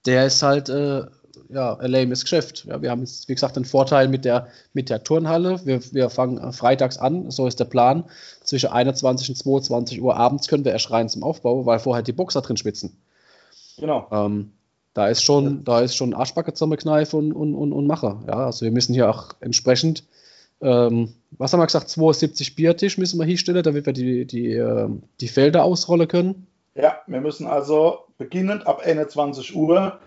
der 0.06 0.26
ist 0.26 0.42
halt 0.42 0.68
äh, 0.68 1.04
ja, 1.54 1.76
ein 1.78 1.90
lames 1.90 2.22
Geschäft. 2.22 2.64
Ja, 2.68 2.82
wir 2.82 2.90
haben 2.90 3.00
jetzt, 3.00 3.28
wie 3.28 3.34
gesagt, 3.34 3.56
den 3.56 3.64
Vorteil 3.64 4.08
mit 4.08 4.24
der, 4.24 4.48
mit 4.72 4.90
der 4.90 5.04
Turnhalle. 5.04 5.60
Wir, 5.64 5.80
wir 5.92 6.10
fangen 6.10 6.52
freitags 6.52 6.98
an, 6.98 7.30
so 7.30 7.46
ist 7.46 7.60
der 7.60 7.64
Plan. 7.66 8.04
Zwischen 8.42 8.70
21 8.70 9.28
und 9.30 9.36
22 9.36 10.02
Uhr 10.02 10.16
abends 10.16 10.48
können 10.48 10.64
wir 10.64 10.72
erst 10.72 10.90
rein 10.90 11.08
zum 11.08 11.22
Aufbau, 11.22 11.64
weil 11.64 11.78
vorher 11.78 12.02
die 12.02 12.12
Boxer 12.12 12.42
drin 12.42 12.56
schwitzen. 12.56 12.96
Genau. 13.78 14.06
Ähm, 14.10 14.52
da 14.94 15.08
ist 15.08 15.22
schon, 15.22 15.44
ja. 15.44 15.60
da 15.64 15.80
ist 15.80 15.96
schon 15.96 16.14
Arschbacke 16.14 16.52
zusammenkneifen 16.52 17.32
und, 17.32 17.32
und, 17.32 17.54
und, 17.54 17.72
und 17.72 17.86
Mache. 17.86 18.18
Ja, 18.26 18.46
also 18.46 18.64
wir 18.64 18.72
müssen 18.72 18.94
hier 18.94 19.08
auch 19.08 19.30
entsprechend, 19.40 20.04
ähm, 20.60 21.14
was 21.32 21.52
haben 21.52 21.60
wir 21.60 21.66
gesagt, 21.66 21.88
72 21.88 22.56
Biertisch 22.56 22.98
müssen 22.98 23.18
wir 23.18 23.26
hinstellen, 23.26 23.62
damit 23.62 23.86
wir 23.86 23.92
die, 23.92 24.26
die, 24.26 24.52
äh, 24.52 24.88
die 25.20 25.28
Felder 25.28 25.64
ausrollen 25.64 26.08
können. 26.08 26.46
Ja, 26.74 26.98
wir 27.06 27.20
müssen 27.20 27.46
also 27.46 28.00
beginnend 28.18 28.66
ab 28.66 28.82
21 28.84 29.54
Uhr 29.54 29.98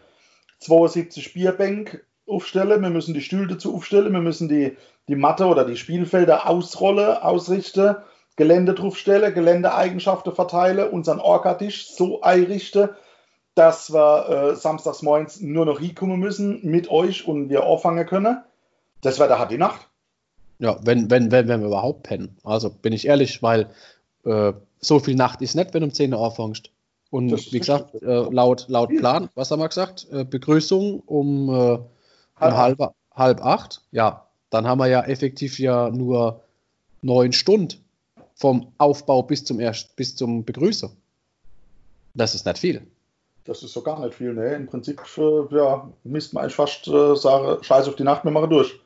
72 0.59 1.33
Bierbänk 1.33 2.05
aufstellen, 2.27 2.81
wir 2.81 2.89
müssen 2.89 3.13
die 3.13 3.21
Stühle 3.21 3.47
dazu 3.47 3.75
aufstellen, 3.75 4.13
wir 4.13 4.21
müssen 4.21 4.49
die, 4.49 4.75
die 5.07 5.15
Matte 5.15 5.45
oder 5.45 5.65
die 5.65 5.77
Spielfelder 5.77 6.47
ausrollen, 6.49 7.17
ausrichten, 7.17 7.95
Gelände 8.35 8.73
draufstellen, 8.73 9.33
Geländeeigenschaften 9.33 10.33
verteilen, 10.33 10.89
unseren 10.89 11.19
Orca-Tisch 11.19 11.89
so 11.89 12.21
einrichten, 12.21 12.89
dass 13.55 13.91
wir 13.91 14.29
äh, 14.29 14.55
samstags 14.55 15.01
morgens 15.01 15.41
nur 15.41 15.65
noch 15.65 15.79
hinkommen 15.79 16.19
müssen 16.19 16.59
mit 16.63 16.91
euch 16.91 17.27
und 17.27 17.49
wir 17.49 17.65
anfangen 17.65 18.05
können. 18.05 18.37
Das 19.01 19.17
da 19.17 19.39
hat 19.39 19.51
die 19.51 19.57
Nacht. 19.57 19.87
Ja, 20.59 20.77
wenn, 20.83 21.09
wenn, 21.09 21.31
wenn, 21.31 21.47
wenn 21.47 21.61
wir 21.61 21.67
überhaupt 21.67 22.03
pennen. 22.03 22.37
Also 22.43 22.69
bin 22.69 22.93
ich 22.93 23.07
ehrlich, 23.07 23.41
weil 23.41 23.69
äh, 24.25 24.53
so 24.79 24.99
viel 24.99 25.15
Nacht 25.15 25.41
ist 25.41 25.55
nicht, 25.55 25.73
wenn 25.73 25.81
du 25.81 25.87
um 25.87 25.93
10 25.93 26.13
Uhr 26.13 26.23
anfängst. 26.23 26.71
Und 27.09 27.29
das 27.29 27.51
wie 27.53 27.59
gesagt, 27.59 27.95
äh, 28.01 28.05
laut, 28.05 28.65
laut 28.67 28.89
Plan, 28.89 29.29
was 29.35 29.51
haben 29.51 29.59
wir 29.59 29.67
gesagt? 29.69 30.07
Äh, 30.11 30.25
Begrüßung 30.25 30.99
um, 31.05 31.49
äh, 31.49 31.73
um 31.73 31.87
halb, 32.39 32.79
halb 33.13 33.45
acht. 33.45 33.81
Ja, 33.91 34.27
dann 34.49 34.67
haben 34.67 34.79
wir 34.79 34.87
ja 34.87 35.03
effektiv 35.03 35.59
ja 35.59 35.89
nur 35.89 36.41
neun 37.01 37.31
Stunden 37.31 37.77
vom 38.35 38.71
Aufbau 38.77 39.23
bis 39.23 39.43
zum, 39.43 39.59
Erst, 39.59 39.95
bis 39.95 40.15
zum 40.15 40.43
Begrüßer. 40.43 40.91
Das 42.13 42.35
ist 42.35 42.45
nicht 42.45 42.57
viel. 42.57 42.85
Das 43.45 43.63
ist 43.63 43.73
so 43.73 43.81
gar 43.81 43.99
nicht 44.03 44.13
viel, 44.13 44.33
ne? 44.33 44.55
Im 44.55 44.67
Prinzip, 44.67 45.01
äh, 45.17 45.55
ja, 45.55 45.89
müsste 46.03 46.35
man 46.35 46.43
eigentlich 46.43 46.55
fast 46.55 46.87
äh, 46.87 47.15
sagen, 47.15 47.63
scheiß 47.63 47.87
auf 47.87 47.95
die 47.95 48.03
Nacht, 48.03 48.25
wir 48.25 48.31
machen 48.31 48.49
durch. 48.49 48.77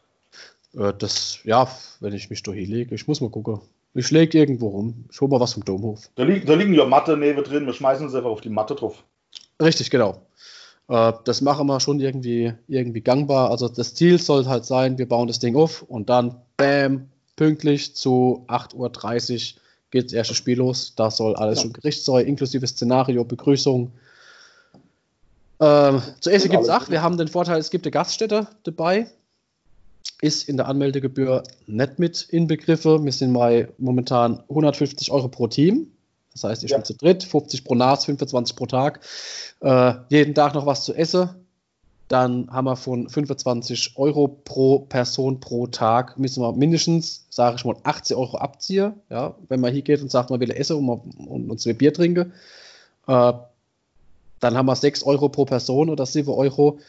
Äh, 0.75 0.93
das, 0.97 1.39
ja, 1.43 1.67
wenn 1.99 2.13
ich 2.13 2.29
mich 2.29 2.43
da 2.43 2.51
hinlege, 2.51 2.93
ich 2.93 3.07
muss 3.07 3.21
mal 3.21 3.31
gucken. 3.31 3.59
Ich 3.93 4.07
schläge 4.07 4.37
irgendwo 4.37 4.69
rum. 4.69 5.05
Ich 5.11 5.19
hole 5.19 5.29
mal 5.29 5.39
was 5.39 5.53
vom 5.53 5.65
Domhof. 5.65 6.09
Da, 6.15 6.23
li 6.23 6.43
da 6.43 6.53
liegen 6.53 6.73
ja 6.73 6.85
Matte 6.85 7.17
neben 7.17 7.43
drin. 7.43 7.65
Wir 7.65 7.73
schmeißen 7.73 8.05
uns 8.05 8.15
einfach 8.15 8.29
auf 8.29 8.41
die 8.41 8.49
Matte 8.49 8.75
drauf. 8.75 9.03
Richtig, 9.61 9.89
genau. 9.89 10.21
Äh, 10.87 11.13
das 11.25 11.41
machen 11.41 11.67
wir 11.67 11.79
schon 11.79 11.99
irgendwie, 11.99 12.53
irgendwie 12.67 13.01
gangbar. 13.01 13.51
Also 13.51 13.67
das 13.67 13.93
Ziel 13.93 14.17
soll 14.17 14.45
halt 14.45 14.65
sein, 14.65 14.97
wir 14.97 15.07
bauen 15.07 15.27
das 15.27 15.39
Ding 15.39 15.55
auf 15.55 15.81
und 15.83 16.09
dann, 16.09 16.35
bam, 16.57 17.09
pünktlich 17.35 17.95
zu 17.95 18.45
8.30 18.47 18.75
Uhr 19.55 19.61
geht 19.91 20.05
das 20.05 20.13
erste 20.13 20.35
Spiel 20.35 20.57
los. 20.57 20.93
Da 20.95 21.11
soll 21.11 21.35
alles 21.35 21.59
ja. 21.59 21.63
schon 21.63 21.73
gerichtet 21.73 22.05
sein, 22.05 22.25
inklusive 22.25 22.65
Szenario, 22.65 23.25
Begrüßung. 23.25 23.91
Ähm, 25.59 26.01
zuerst 26.21 26.49
gibt 26.49 26.63
es 26.63 26.69
auch, 26.69 26.89
wir 26.89 27.01
haben 27.01 27.17
den 27.17 27.27
Vorteil, 27.27 27.59
es 27.59 27.69
gibt 27.69 27.85
eine 27.85 27.91
Gaststätte 27.91 28.47
dabei 28.63 29.07
ist 30.21 30.47
in 30.47 30.57
der 30.57 30.67
Anmeldegebühr 30.67 31.43
nicht 31.67 31.99
mit 31.99 32.21
inbegriffen. 32.29 33.03
Wir 33.03 33.11
sind 33.11 33.33
bei 33.33 33.69
momentan 33.77 34.39
150 34.49 35.11
Euro 35.11 35.27
pro 35.27 35.47
Team. 35.47 35.87
Das 36.33 36.43
heißt, 36.43 36.63
ich 36.63 36.71
ja. 36.71 36.77
bin 36.77 36.85
zu 36.85 36.93
dritt, 36.93 37.23
50 37.23 37.63
pro 37.63 37.75
Nas, 37.75 38.05
25 38.05 38.55
pro 38.55 38.65
Tag. 38.65 39.01
Äh, 39.61 39.93
jeden 40.09 40.33
Tag 40.33 40.53
noch 40.53 40.65
was 40.65 40.85
zu 40.85 40.93
essen. 40.93 41.29
Dann 42.07 42.49
haben 42.51 42.65
wir 42.65 42.75
von 42.75 43.07
25 43.07 43.93
Euro 43.95 44.27
pro 44.27 44.79
Person 44.79 45.39
pro 45.39 45.67
Tag, 45.67 46.19
müssen 46.19 46.43
wir 46.43 46.51
mindestens, 46.51 47.25
sage 47.29 47.55
ich 47.55 47.63
mal, 47.63 47.77
80 47.83 48.17
Euro 48.17 48.37
abziehen. 48.37 48.93
Ja, 49.09 49.35
wenn 49.47 49.61
man 49.61 49.71
hier 49.71 49.81
geht 49.81 50.01
und 50.01 50.11
sagt, 50.11 50.29
man 50.29 50.39
will 50.39 50.51
essen 50.51 50.75
und, 50.77 50.85
man, 50.85 50.99
und, 51.25 51.49
und 51.49 51.59
zwei 51.61 51.73
Bier 51.73 51.93
trinken. 51.93 52.33
Äh, 53.07 53.33
dann 54.41 54.57
haben 54.57 54.65
wir 54.65 54.75
6 54.75 55.03
Euro 55.03 55.29
pro 55.29 55.45
Person 55.45 55.89
oder 55.89 56.05
7 56.05 56.27
Euro 56.29 56.79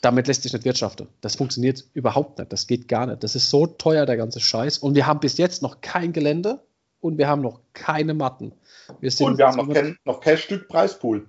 damit 0.00 0.26
lässt 0.26 0.42
sich 0.42 0.52
nicht 0.52 0.64
wirtschaften. 0.64 1.08
Das 1.20 1.36
funktioniert 1.36 1.84
überhaupt 1.94 2.38
nicht. 2.38 2.52
Das 2.52 2.66
geht 2.66 2.88
gar 2.88 3.06
nicht. 3.06 3.24
Das 3.24 3.34
ist 3.34 3.50
so 3.50 3.66
teuer, 3.66 4.06
der 4.06 4.16
ganze 4.16 4.40
Scheiß. 4.40 4.78
Und 4.78 4.94
wir 4.94 5.06
haben 5.06 5.20
bis 5.20 5.38
jetzt 5.38 5.62
noch 5.62 5.80
kein 5.80 6.12
Gelände 6.12 6.60
und 7.00 7.18
wir 7.18 7.28
haben 7.28 7.42
noch 7.42 7.60
keine 7.72 8.14
Matten. 8.14 8.52
Wir 9.00 9.12
und 9.20 9.38
wir 9.38 9.46
haben 9.46 9.56
noch 9.56 9.72
kein, 9.72 9.98
noch 10.04 10.20
kein 10.20 10.38
Stück 10.38 10.68
Preispool. 10.68 11.26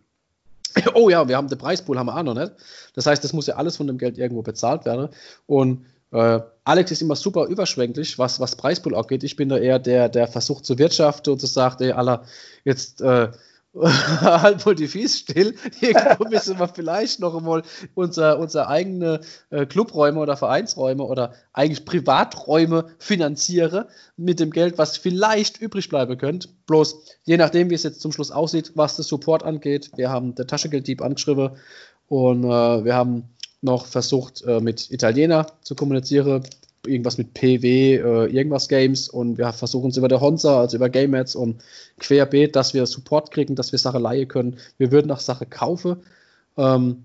Oh 0.94 1.10
ja, 1.10 1.28
wir 1.28 1.38
haben 1.38 1.48
den 1.48 1.58
Preispool, 1.58 1.98
haben 1.98 2.06
wir 2.06 2.16
auch 2.16 2.24
noch 2.24 2.36
nicht. 2.36 2.52
Das 2.94 3.08
heißt, 3.08 3.24
das 3.24 3.34
muss 3.34 3.48
ja 3.48 3.56
alles 3.56 3.78
von 3.78 3.88
dem 3.88 3.98
Geld 3.98 4.20
irgendwo 4.20 4.44
bezahlt 4.44 4.86
werden. 4.86 5.10
Und 5.48 5.86
äh, 6.12 6.40
Alex 6.64 6.92
ist 6.92 7.02
immer 7.02 7.16
super 7.16 7.46
überschwänglich, 7.48 8.20
was, 8.20 8.40
was 8.40 8.56
Preispool 8.56 8.96
angeht. 8.96 9.24
Ich 9.24 9.36
bin 9.36 9.50
da 9.50 9.58
eher 9.58 9.80
der, 9.80 10.08
der 10.10 10.28
versucht 10.28 10.66
zu 10.66 10.78
wirtschaften 10.78 11.34
und 11.34 11.40
zu 11.40 11.48
sagt, 11.48 11.82
ey, 11.82 11.92
aller, 11.94 12.26
jetzt 12.64 13.02
äh, 13.02 13.30
halt 14.22 14.66
wohl 14.66 14.76
die 14.76 14.88
Fies 14.88 15.20
still. 15.20 15.56
Irgendwo 15.82 16.24
müssen 16.30 16.60
wir 16.60 16.68
vielleicht 16.68 17.20
noch 17.20 17.36
einmal 17.36 17.64
unser, 17.96 18.40
unser 18.40 18.70
eigene 18.70 19.22
äh, 19.50 19.66
Clubräume 19.66 20.20
oder 20.20 20.38
Vereinsräume 20.38 21.04
oder 21.04 21.34
eigentlich 21.54 21.86
Privaträume 21.86 22.86
finanzieren 22.98 23.86
mit 24.16 24.40
dem 24.40 24.52
Geld, 24.52 24.78
was 24.78 24.98
vielleicht 24.98 25.62
übrig 25.62 25.90
bleiben 25.90 26.18
könnte. 26.18 26.50
Bloß 26.66 27.04
je 27.26 27.38
nachdem, 27.38 27.70
wie 27.70 27.76
es 27.76 27.84
jetzt 27.84 28.02
zum 28.02 28.12
Schluss 28.12 28.32
aussieht, 28.32 28.72
was 28.76 28.96
das 28.96 29.08
Support 29.08 29.44
angeht. 29.44 29.92
Wir 29.96 30.10
haben 30.10 30.36
der 30.36 30.48
Taschengelddieb 30.48 31.02
angeschrieben 31.02 31.52
und 32.08 32.44
äh, 32.44 32.48
wir 32.86 32.96
haben 32.96 33.30
noch 33.62 33.86
versucht, 33.86 34.44
äh, 34.44 34.60
mit 34.60 34.92
Italiener 34.92 35.48
zu 35.62 35.76
kommunizieren 35.76 36.44
irgendwas 36.88 37.18
mit 37.18 37.34
PW, 37.34 37.96
äh, 37.96 38.26
irgendwas 38.28 38.68
Games 38.68 39.10
und 39.10 39.38
wir 39.38 39.52
versuchen 39.54 39.92
es 39.92 39.98
über 39.98 40.08
der 40.08 40.22
Honza, 40.22 40.60
also 40.60 40.78
über 40.78 40.90
Game 40.90 41.14
Ads 41.14 41.36
und 41.36 41.62
querbeet, 42.00 42.56
dass 42.56 42.74
wir 42.74 42.86
Support 42.86 43.32
kriegen, 43.32 43.56
dass 43.56 43.72
wir 43.72 43.80
Sache 43.80 44.00
leihen 44.00 44.28
können. 44.28 44.58
Wir 44.78 44.92
würden 44.92 45.08
nach 45.08 45.20
Sache 45.20 45.46
kaufen. 45.46 45.98
Ähm, 46.58 47.04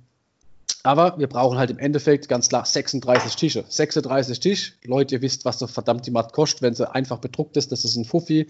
aber 0.84 1.18
wir 1.18 1.28
brauchen 1.28 1.58
halt 1.58 1.70
im 1.70 1.78
Endeffekt 1.78 2.28
ganz 2.28 2.48
klar 2.48 2.64
36 2.64 3.36
Tische. 3.36 3.64
36 3.68 4.40
Tisch. 4.40 4.74
Leute, 4.84 5.16
ihr 5.16 5.22
wisst, 5.22 5.44
was 5.44 5.58
so 5.58 5.66
verdammt 5.66 6.06
die 6.06 6.10
Matt 6.10 6.32
kostet, 6.32 6.62
wenn 6.62 6.74
sie 6.74 6.90
einfach 6.90 7.18
bedruckt 7.18 7.56
ist. 7.56 7.70
Das 7.70 7.84
ist 7.84 7.96
ein 7.96 8.04
Fuffi 8.04 8.48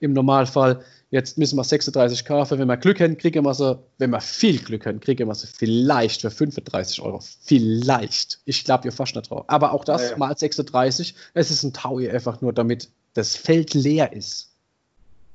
im 0.00 0.12
Normalfall. 0.12 0.80
Jetzt 1.10 1.38
müssen 1.38 1.56
wir 1.56 1.64
36 1.64 2.24
kaufen. 2.26 2.58
Wenn 2.58 2.68
wir 2.68 2.76
Glück 2.76 3.00
haben, 3.00 3.16
kriegen 3.16 3.44
wir 3.44 3.54
sie, 3.54 3.78
wenn 3.96 4.10
wir 4.10 4.20
viel 4.20 4.58
Glück 4.58 4.84
haben, 4.84 5.00
kriegen 5.00 5.26
wir 5.26 5.34
sie 5.34 5.46
vielleicht 5.46 6.20
für 6.20 6.30
35 6.30 7.00
Euro. 7.00 7.20
Vielleicht. 7.44 8.40
Ich 8.44 8.64
glaube 8.64 8.88
ihr 8.88 8.92
fast 8.92 9.16
nicht 9.16 9.30
drauf. 9.30 9.44
Aber 9.46 9.72
auch 9.72 9.84
das 9.84 10.02
ja, 10.02 10.10
ja. 10.10 10.16
mal 10.18 10.36
36. 10.36 11.14
Es 11.32 11.50
ist 11.50 11.62
ein 11.62 11.72
Taui 11.72 12.10
einfach 12.10 12.42
nur, 12.42 12.52
damit 12.52 12.90
das 13.14 13.36
Feld 13.36 13.72
leer 13.72 14.12
ist. 14.12 14.52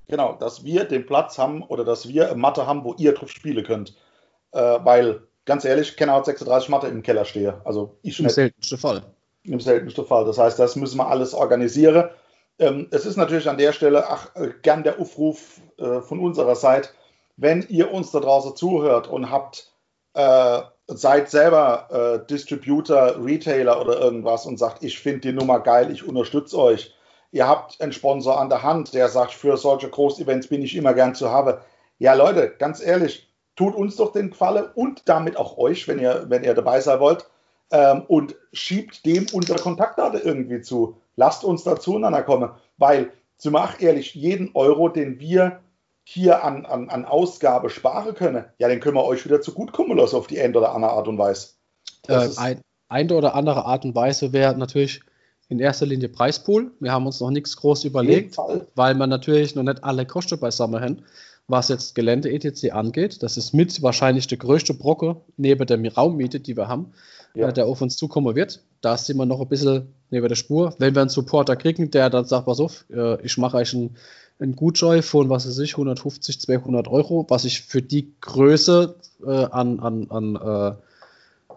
Genau, 0.07 0.33
dass 0.33 0.63
wir 0.63 0.83
den 0.83 1.07
Platz 1.07 1.39
haben 1.39 1.63
oder 1.63 1.83
dass 1.83 2.07
wir 2.07 2.35
Matte 2.35 2.67
haben, 2.67 2.83
wo 2.83 2.93
ihr 2.97 3.13
drauf 3.13 3.31
spielen 3.31 3.63
könnt. 3.63 3.95
Äh, 4.51 4.59
weil, 4.59 5.21
ganz 5.45 5.65
ehrlich, 5.65 5.97
Kenner 5.97 6.13
hat 6.13 6.25
36 6.25 6.69
Matte 6.69 6.87
im 6.87 7.01
Keller 7.01 7.25
stehe. 7.25 7.61
Also 7.65 7.97
ich 8.03 8.19
Im 8.19 8.29
seltensten 8.29 8.77
Fall. 8.77 9.01
Im 9.43 9.59
seltensten 9.59 10.05
Fall. 10.05 10.25
Das 10.25 10.37
heißt, 10.37 10.59
das 10.59 10.75
müssen 10.75 10.97
wir 10.97 11.07
alles 11.07 11.33
organisieren. 11.33 12.09
Ähm, 12.59 12.87
es 12.91 13.05
ist 13.05 13.17
natürlich 13.17 13.49
an 13.49 13.57
der 13.57 13.73
Stelle 13.73 14.07
ach, 14.09 14.35
äh, 14.35 14.51
gern 14.61 14.83
der 14.83 14.99
Aufruf 14.99 15.59
äh, 15.77 16.01
von 16.01 16.19
unserer 16.19 16.55
Seite, 16.55 16.89
wenn 17.37 17.65
ihr 17.69 17.91
uns 17.91 18.11
da 18.11 18.19
draußen 18.19 18.55
zuhört 18.55 19.07
und 19.07 19.31
habt, 19.31 19.71
äh, 20.13 20.61
seid 20.87 21.29
selber 21.29 21.87
äh, 22.23 22.27
Distributor, 22.27 23.15
Retailer 23.23 23.81
oder 23.81 23.99
irgendwas 23.99 24.45
und 24.45 24.57
sagt, 24.57 24.83
ich 24.83 24.99
finde 24.99 25.21
die 25.21 25.33
Nummer 25.33 25.59
geil, 25.59 25.91
ich 25.91 26.07
unterstütze 26.07 26.57
euch. 26.57 26.93
Ihr 27.31 27.47
habt 27.47 27.81
einen 27.81 27.93
Sponsor 27.93 28.39
an 28.39 28.49
der 28.49 28.61
Hand, 28.61 28.93
der 28.93 29.07
sagt, 29.09 29.33
für 29.33 29.57
solche 29.57 29.89
Groß-Events 29.89 30.47
bin 30.47 30.61
ich 30.61 30.75
immer 30.75 30.93
gern 30.93 31.15
zu 31.15 31.31
haben. 31.31 31.57
Ja, 31.97 32.13
Leute, 32.13 32.53
ganz 32.59 32.79
ehrlich, 32.79 33.27
tut 33.55 33.73
uns 33.75 33.95
doch 33.95 34.11
den 34.11 34.29
Gefallen 34.29 34.67
und 34.75 35.09
damit 35.09 35.37
auch 35.37 35.57
euch, 35.57 35.87
wenn 35.87 35.97
ihr, 35.97 36.25
wenn 36.27 36.43
ihr 36.43 36.53
dabei 36.53 36.79
sein 36.81 36.99
wollt, 36.99 37.25
ähm, 37.73 38.03
und 38.07 38.35
schiebt 38.53 39.05
dem 39.05 39.25
unsere 39.33 39.59
Kontaktdaten 39.59 40.21
irgendwie 40.23 40.61
zu. 40.61 40.95
Lasst 41.15 41.43
uns 41.43 41.63
da 41.63 41.79
zueinander 41.79 42.21
kommen, 42.21 42.51
weil, 42.77 43.11
zu 43.37 43.53
auch 43.53 43.79
ehrlich, 43.79 44.13
jeden 44.13 44.51
Euro, 44.53 44.89
den 44.89 45.19
wir 45.19 45.59
hier 46.03 46.43
an, 46.43 46.65
an, 46.65 46.89
an 46.89 47.05
Ausgabe 47.05 47.69
sparen 47.69 48.13
können, 48.13 48.45
ja, 48.59 48.67
den 48.67 48.79
können 48.79 48.95
wir 48.95 49.05
euch 49.05 49.25
wieder 49.25 49.41
zugutekommen 49.41 49.97
lassen 49.97 50.15
auf 50.15 50.27
die 50.27 50.39
eine 50.39 50.55
oder 50.55 50.73
andere 50.73 50.91
Art 50.91 51.07
und 51.07 51.17
Weise. 51.17 51.49
Äh, 52.07 52.29
ein, 52.37 52.61
eine 52.89 53.15
oder 53.15 53.33
andere 53.35 53.65
Art 53.65 53.85
und 53.85 53.95
Weise 53.95 54.33
wäre 54.33 54.55
natürlich 54.55 55.01
in 55.49 55.59
erster 55.59 55.87
Linie 55.87 56.09
Preispool. 56.09 56.71
Wir 56.79 56.91
haben 56.91 57.07
uns 57.07 57.19
noch 57.19 57.31
nichts 57.31 57.57
groß 57.57 57.85
überlegt, 57.85 58.37
weil 58.75 58.95
man 58.95 59.09
natürlich 59.09 59.55
noch 59.55 59.63
nicht 59.63 59.83
alle 59.83 60.05
Kosten 60.05 60.39
beisammen 60.39 60.81
haben, 60.81 61.01
was 61.47 61.69
jetzt 61.69 61.95
Gelände 61.95 62.31
etc. 62.31 62.71
angeht. 62.71 63.23
Das 63.23 63.37
ist 63.37 63.53
mit 63.53 63.81
wahrscheinlich 63.81 64.27
der 64.27 64.37
größte 64.37 64.73
Brocke 64.73 65.21
neben 65.37 65.65
der 65.65 65.93
Raummiete, 65.93 66.39
die 66.39 66.55
wir 66.55 66.67
haben. 66.67 66.93
Ja. 67.35 67.51
der 67.51 67.65
auf 67.65 67.81
uns 67.81 67.97
zukommen 67.97 68.35
wird. 68.35 68.61
Da 68.81 68.97
sind 68.97 69.17
wir 69.17 69.25
noch 69.25 69.41
ein 69.41 69.47
bisschen 69.47 69.93
neben 70.09 70.27
der 70.27 70.35
Spur. 70.35 70.75
Wenn 70.77 70.95
wir 70.95 71.01
einen 71.01 71.09
Supporter 71.09 71.55
kriegen, 71.55 71.91
der 71.91 72.09
dann 72.09 72.25
sagt, 72.25 72.45
pass 72.45 72.59
auf, 72.59 72.85
äh, 72.91 73.21
ich 73.25 73.37
mache 73.37 73.57
euch 73.57 73.73
einen, 73.73 73.95
einen 74.39 74.55
Gutschein 74.55 75.03
von, 75.03 75.29
was 75.29 75.47
weiß 75.47 75.59
ich, 75.59 75.73
150, 75.73 76.39
200 76.39 76.87
Euro, 76.87 77.25
was 77.29 77.45
ich 77.45 77.61
für 77.61 77.81
die 77.81 78.13
Größe 78.21 78.95
äh, 79.25 79.45
an, 79.45 79.79
an, 79.79 80.07
an, 80.09 80.35
äh, 80.35 80.75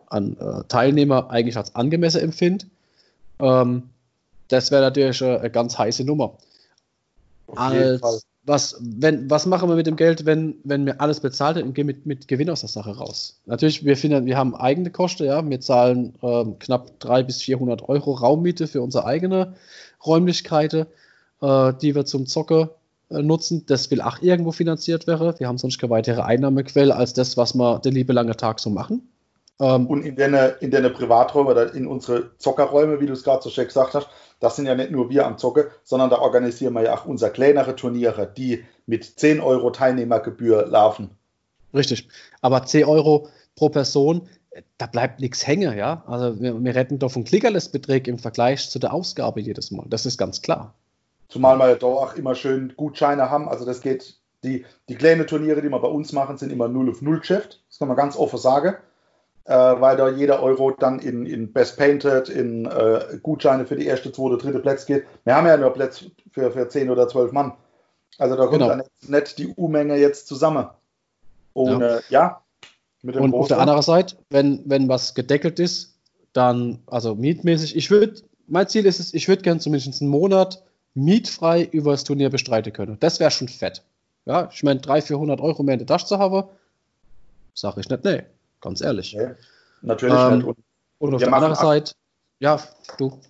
an 0.07 0.37
äh, 0.39 0.65
Teilnehmer 0.69 1.31
eigentlich 1.31 1.57
als 1.57 1.75
angemessen 1.75 2.21
empfinde, 2.21 2.67
ähm, 3.41 3.91
das 4.49 4.71
wäre 4.71 4.83
natürlich 4.83 5.23
eine 5.23 5.51
ganz 5.51 5.77
heiße 5.77 6.05
Nummer. 6.05 6.35
Als, 7.55 8.27
was, 8.47 8.81
wenn, 8.81 9.29
was 9.29 9.45
machen 9.45 9.69
wir 9.69 9.77
mit 9.77 9.87
dem 9.87 9.97
Geld, 9.97 10.25
wenn, 10.25 10.57
wenn 10.63 10.87
wir 10.87 11.01
alles 11.01 11.21
bezahlt 11.21 11.61
und 11.61 11.75
gehen 11.75 11.87
mit, 11.87 12.07
mit 12.07 12.29
Gewinn 12.29 12.49
aus 12.49 12.61
der 12.61 12.69
Sache 12.69 12.97
raus? 12.97 13.41
Natürlich, 13.47 13.85
wir, 13.85 13.97
finden, 13.97 14.25
wir 14.25 14.37
haben 14.37 14.55
eigene 14.55 14.91
Kosten, 14.91 15.25
ja. 15.25 15.49
Wir 15.49 15.61
zahlen 15.61 16.15
äh, 16.23 16.45
knapp 16.61 16.99
300 17.01 17.27
bis 17.27 17.43
400 17.43 17.89
Euro 17.89 18.13
Raummiete 18.13 18.69
für 18.69 18.83
unsere 18.83 19.05
eigene 19.05 19.55
Räumlichkeiten, 20.05 20.87
äh, 21.43 21.73
die 21.83 21.95
wir 21.97 22.05
zum 22.05 22.27
Zocken 22.27 22.69
äh, 23.11 23.21
nutzen. 23.21 23.67
Das 23.67 23.91
will 23.91 24.01
auch 24.01 24.23
irgendwo 24.23 24.53
finanziert 24.53 25.09
werden. 25.09 25.35
Wir 25.39 25.49
haben 25.49 25.59
sonst 25.59 25.79
keine 25.79 25.91
weitere 25.91 26.23
Einnahmequelle 26.23 26.95
als 26.95 27.15
das, 27.15 27.37
was 27.37 27.55
wir 27.55 27.81
den 27.81 27.95
liebe 27.95 28.13
lange 28.13 28.37
Tag 28.37 28.61
so 28.61 28.71
machen. 28.71 29.09
Ähm, 29.59 29.87
und 29.87 30.05
in 30.05 30.17
deine, 30.17 30.49
in 30.61 30.71
deine 30.71 30.91
Privaträume 30.91 31.51
oder 31.51 31.75
in 31.75 31.87
unsere 31.87 32.37
Zockerräume, 32.39 33.01
wie 33.01 33.07
du 33.07 33.13
es 33.13 33.23
gerade 33.23 33.43
so 33.43 33.51
schön 33.51 33.67
gesagt 33.67 33.95
hast, 33.95 34.09
das 34.41 34.57
sind 34.57 34.67
ja 34.67 34.75
nicht 34.75 34.91
nur 34.91 35.09
wir 35.09 35.27
am 35.27 35.39
Zocke, 35.39 35.71
sondern 35.83 36.11
da 36.11 36.19
organisieren 36.19 36.75
wir 36.75 36.83
ja 36.83 36.95
auch 36.95 37.07
unsere 37.07 37.31
kleinere 37.31 37.75
Turniere, 37.75 38.31
die 38.37 38.65
mit 38.85 39.05
10 39.05 39.41
Euro 39.41 39.71
Teilnehmergebühr 39.71 40.67
laufen. 40.67 41.11
Richtig. 41.73 42.09
Aber 42.43 42.65
10 42.65 42.85
Euro 42.85 43.29
pro 43.55 43.71
Person, 43.71 44.29
da 44.77 44.87
bleibt 44.87 45.21
nichts 45.21 45.47
hängen, 45.47 45.77
ja. 45.77 46.03
Also 46.07 46.39
wir, 46.41 46.63
wir 46.63 46.75
retten 46.75 46.99
doch 46.99 47.11
von 47.11 47.25
Klickerless-Beträg 47.25 48.09
im 48.09 48.19
Vergleich 48.19 48.69
zu 48.69 48.79
der 48.79 48.93
Ausgabe 48.93 49.41
jedes 49.41 49.71
Mal. 49.71 49.87
Das 49.89 50.05
ist 50.05 50.19
ganz 50.19 50.43
klar. 50.43 50.75
Zumal 51.29 51.59
wir 51.59 51.75
da 51.77 51.87
auch 51.87 52.15
immer 52.15 52.35
schön 52.35 52.75
Gutscheine 52.77 53.31
haben. 53.31 53.49
Also 53.49 53.65
das 53.65 53.81
geht, 53.81 54.17
die, 54.45 54.67
die 54.91 54.95
kleinen 54.95 55.27
Turniere, 55.27 55.63
die 55.63 55.71
wir 55.71 55.81
bei 55.81 55.89
uns 55.89 56.13
machen, 56.13 56.37
sind 56.37 56.53
immer 56.53 56.69
0 56.69 56.91
auf 56.91 57.01
0 57.01 57.21
Geschäft. 57.21 57.63
Das 57.69 57.79
kann 57.79 57.89
man 57.89 57.97
ganz 57.97 58.17
offen 58.17 58.39
sagen 58.39 58.77
äh, 59.47 59.55
weil 59.55 59.97
da 59.97 60.09
jeder 60.09 60.43
Euro 60.43 60.73
dann 60.73 60.99
in, 60.99 61.27
in 61.27 61.53
Best 61.53 61.77
Painted, 61.77 62.29
in 62.29 62.67
äh, 62.67 63.19
Gutscheine 63.23 63.67
für 63.67 63.77
die 63.77 63.87
erste, 63.87 64.13
zweite, 64.13 64.39
dritte 64.39 64.59
Plätze 64.59 64.87
geht. 64.87 65.05
Wir 65.25 65.37
haben 65.37 65.47
ja 65.47 65.57
nur 65.57 65.73
Plätze 65.73 66.11
für, 66.33 66.51
für 66.51 66.69
10 66.69 66.91
oder 66.91 67.09
12 67.09 67.33
Mann. 67.33 67.53
Also 68.19 68.37
da 68.37 68.47
kommt 68.47 68.61
genau. 68.61 68.69
dann 68.69 68.83
nicht 69.07 69.39
die 69.39 69.49
U-Menge 69.57 69.97
jetzt 69.97 70.27
zusammen. 70.27 70.67
Und 71.53 71.81
ja, 71.81 71.97
äh, 71.97 72.01
ja 72.09 72.43
mit 73.03 73.15
dem 73.15 73.23
Und 73.23 73.35
auf 73.35 73.49
der 73.49 73.59
anderen 73.59 73.83
Seite, 73.83 74.17
wenn, 74.31 74.63
wenn 74.65 74.89
was 74.89 75.15
gedeckelt 75.15 75.61
ist, 75.61 75.95
dann, 76.33 76.81
also 76.87 77.15
mietmäßig, 77.15 77.77
ich 77.77 77.91
würde, 77.91 78.21
mein 78.47 78.69
Ziel 78.69 78.85
ist 78.85 79.01
es, 79.01 79.15
ich 79.15 79.29
würde 79.29 79.43
gerne 79.43 79.61
zumindest 79.61 80.03
einen 80.03 80.11
Monat 80.11 80.63
mietfrei 80.95 81.63
über 81.63 81.93
das 81.93 82.05
Turnier 82.05 82.31
bestreiten 82.31 82.73
können. 82.73 82.97
Das 83.01 83.21
wäre 83.21 83.31
schon 83.31 83.49
fett. 83.49 83.83
Ja, 84.25 84.51
ich 84.53 84.63
meine, 84.63 84.81
300, 84.81 85.05
400 85.05 85.41
Euro 85.41 85.63
mehr 85.63 85.75
in 85.75 85.79
der 85.79 85.87
Tasche 85.87 86.07
zu 86.07 86.19
haben, 86.19 86.49
sage 87.55 87.81
ich 87.81 87.89
nicht, 87.89 88.05
nee. 88.05 88.23
Ganz 88.61 88.81
ehrlich. 88.81 89.15
Nee, 89.15 89.31
natürlich 89.83 90.19
ähm, 90.19 90.37
nicht. 90.37 90.47
Und, 90.47 90.57
und 90.99 91.15
auf 91.15 91.23
der 91.23 91.33
anderen 91.33 91.55
Seite, 91.55 91.93
ja, 92.39 92.61
du. 92.99 93.21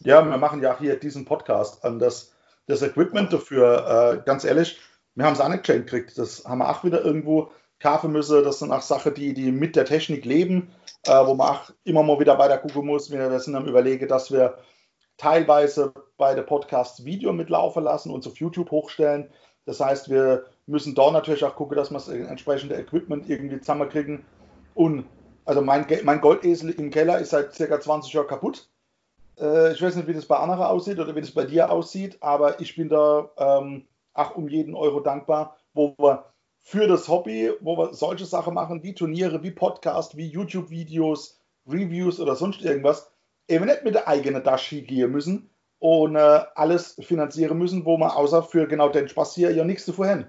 Ja, 0.00 0.22
wir 0.22 0.36
machen 0.36 0.62
ja 0.62 0.78
hier 0.78 0.98
diesen 0.98 1.24
Podcast 1.24 1.84
an 1.84 1.98
das, 1.98 2.32
das 2.66 2.82
Equipment 2.82 3.32
dafür, 3.32 4.18
äh, 4.18 4.22
ganz 4.26 4.44
ehrlich, 4.44 4.78
wir 5.14 5.24
haben 5.24 5.34
es 5.34 5.40
auch 5.40 5.48
nicht 5.48 5.64
geschenkt 5.64 5.90
gekriegt. 5.90 6.18
Das 6.18 6.44
haben 6.44 6.58
wir 6.58 6.68
auch 6.68 6.84
wieder 6.84 7.04
irgendwo 7.04 7.50
kaufen 7.80 8.12
müssen. 8.12 8.42
Das 8.42 8.58
sind 8.58 8.72
auch 8.72 8.82
Sachen, 8.82 9.14
die, 9.14 9.34
die 9.34 9.52
mit 9.52 9.76
der 9.76 9.84
Technik 9.84 10.24
leben, 10.24 10.72
äh, 11.06 11.24
wo 11.24 11.34
man 11.34 11.48
auch 11.48 11.70
immer 11.84 12.02
mal 12.02 12.18
wieder 12.18 12.38
weiter 12.38 12.58
gucken 12.58 12.86
muss. 12.86 13.10
Wir, 13.10 13.38
sind 13.40 13.54
am 13.54 13.66
Überlegen, 13.66 14.08
dass 14.08 14.32
wir 14.32 14.58
teilweise 15.16 15.92
bei 16.16 16.34
der 16.34 16.42
Podcasts 16.42 17.04
Video 17.04 17.32
mitlaufen 17.32 17.84
lassen 17.84 18.10
und 18.10 18.26
auf 18.26 18.36
YouTube 18.38 18.70
hochstellen. 18.70 19.30
Das 19.66 19.80
heißt, 19.80 20.10
wir 20.10 20.46
müssen 20.66 20.94
da 20.94 21.10
natürlich 21.10 21.44
auch 21.44 21.54
gucken, 21.54 21.76
dass 21.76 21.90
wir 21.90 21.94
das 21.94 22.08
entsprechende 22.08 22.74
Equipment 22.74 23.28
irgendwie 23.28 23.60
zusammenkriegen, 23.60 24.24
und 24.74 25.06
also 25.44 25.60
mein, 25.60 25.86
mein 26.04 26.20
Goldesel 26.20 26.70
im 26.70 26.90
Keller 26.90 27.18
ist 27.18 27.30
seit 27.30 27.54
circa 27.54 27.80
20 27.80 28.12
Jahren 28.12 28.26
kaputt. 28.26 28.68
Äh, 29.38 29.72
ich 29.72 29.82
weiß 29.82 29.96
nicht, 29.96 30.08
wie 30.08 30.14
das 30.14 30.26
bei 30.26 30.36
anderen 30.36 30.64
aussieht 30.64 30.98
oder 30.98 31.14
wie 31.14 31.20
das 31.20 31.32
bei 31.32 31.44
dir 31.44 31.70
aussieht, 31.70 32.18
aber 32.20 32.60
ich 32.60 32.76
bin 32.76 32.88
da 32.88 33.30
ähm, 33.36 33.86
auch 34.14 34.36
um 34.36 34.48
jeden 34.48 34.74
Euro 34.74 35.00
dankbar, 35.00 35.56
wo 35.74 35.94
wir 35.98 36.32
für 36.60 36.86
das 36.86 37.08
Hobby, 37.08 37.52
wo 37.60 37.76
wir 37.76 37.92
solche 37.92 38.24
Sachen 38.24 38.54
machen, 38.54 38.82
wie 38.82 38.94
Turniere, 38.94 39.42
wie 39.42 39.50
Podcast, 39.50 40.16
wie 40.16 40.28
YouTube-Videos, 40.28 41.38
Reviews 41.66 42.20
oder 42.20 42.36
sonst 42.36 42.62
irgendwas, 42.62 43.10
eben 43.48 43.66
nicht 43.66 43.84
mit 43.84 43.94
der 43.94 44.08
eigenen 44.08 44.42
Tasche 44.42 44.80
gehen 44.82 45.10
müssen 45.10 45.50
und 45.78 46.16
äh, 46.16 46.40
alles 46.54 46.96
finanzieren 47.02 47.58
müssen, 47.58 47.84
wo 47.84 47.98
wir 47.98 48.16
außer 48.16 48.42
für 48.42 48.66
genau 48.66 48.88
den 48.88 49.08
Spaß 49.08 49.34
hier 49.34 49.52
ja 49.52 49.64
nichts 49.64 49.84
zu 49.84 49.92
vorhin. 49.92 50.26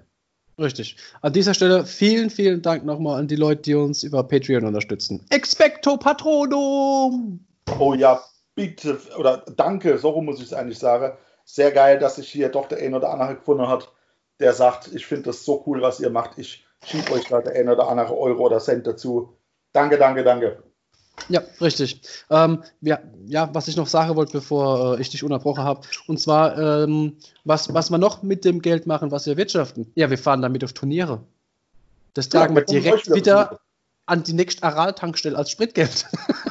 Richtig. 0.57 0.95
An 1.21 1.33
dieser 1.33 1.53
Stelle 1.53 1.85
vielen, 1.85 2.29
vielen 2.29 2.61
Dank 2.61 2.85
nochmal 2.85 3.19
an 3.19 3.27
die 3.27 3.35
Leute, 3.35 3.61
die 3.63 3.75
uns 3.75 4.03
über 4.03 4.23
Patreon 4.23 4.65
unterstützen. 4.65 5.25
Expecto 5.29 5.97
Patronum! 5.97 7.45
Oh 7.79 7.93
ja, 7.93 8.23
bitte, 8.55 8.99
oder 9.17 9.43
danke, 9.55 9.97
so 9.97 10.21
muss 10.21 10.39
ich 10.39 10.45
es 10.45 10.53
eigentlich 10.53 10.79
sagen. 10.79 11.17
Sehr 11.43 11.71
geil, 11.71 11.99
dass 11.99 12.15
sich 12.15 12.29
hier 12.29 12.49
doch 12.49 12.67
der 12.67 12.79
ein 12.79 12.93
oder 12.93 13.11
andere 13.11 13.35
gefunden 13.35 13.67
hat, 13.67 13.91
der 14.39 14.53
sagt, 14.53 14.93
ich 14.93 15.05
finde 15.05 15.23
das 15.23 15.45
so 15.45 15.63
cool, 15.67 15.81
was 15.81 15.99
ihr 15.99 16.09
macht. 16.09 16.37
Ich 16.37 16.65
schiebe 16.83 17.11
euch 17.11 17.25
da 17.25 17.41
der 17.41 17.53
ein 17.53 17.69
oder 17.69 17.87
andere 17.89 18.17
Euro 18.17 18.45
oder 18.45 18.59
Cent 18.59 18.87
dazu. 18.87 19.37
Danke, 19.73 19.97
danke, 19.97 20.23
danke. 20.23 20.63
Ja, 21.29 21.41
richtig. 21.61 22.01
Ähm, 22.29 22.63
ja, 22.81 22.99
ja, 23.25 23.49
was 23.53 23.67
ich 23.67 23.77
noch 23.77 23.87
sagen 23.87 24.15
wollte, 24.15 24.33
bevor 24.33 24.97
äh, 24.97 25.01
ich 25.01 25.09
dich 25.09 25.23
unterbrochen 25.23 25.63
habe, 25.63 25.81
und 26.07 26.19
zwar, 26.19 26.57
ähm, 26.57 27.17
was, 27.43 27.73
was 27.73 27.89
wir 27.89 27.97
noch 27.97 28.21
mit 28.21 28.45
dem 28.45 28.61
Geld 28.61 28.85
machen, 28.85 29.11
was 29.11 29.25
wir 29.25 29.37
wirtschaften. 29.37 29.91
Ja, 29.95 30.09
wir 30.09 30.17
fahren 30.17 30.41
damit 30.41 30.63
auf 30.63 30.73
Turniere. 30.73 31.23
Das 32.13 32.29
tragen 32.29 32.55
ja, 32.55 32.61
wir 32.61 32.65
direkt 32.65 33.13
wieder 33.13 33.59
an 34.05 34.23
die 34.23 34.33
nächste 34.33 34.63
Aral-Tankstelle 34.63 35.37
als 35.37 35.49
Spritgeld. 35.49 36.05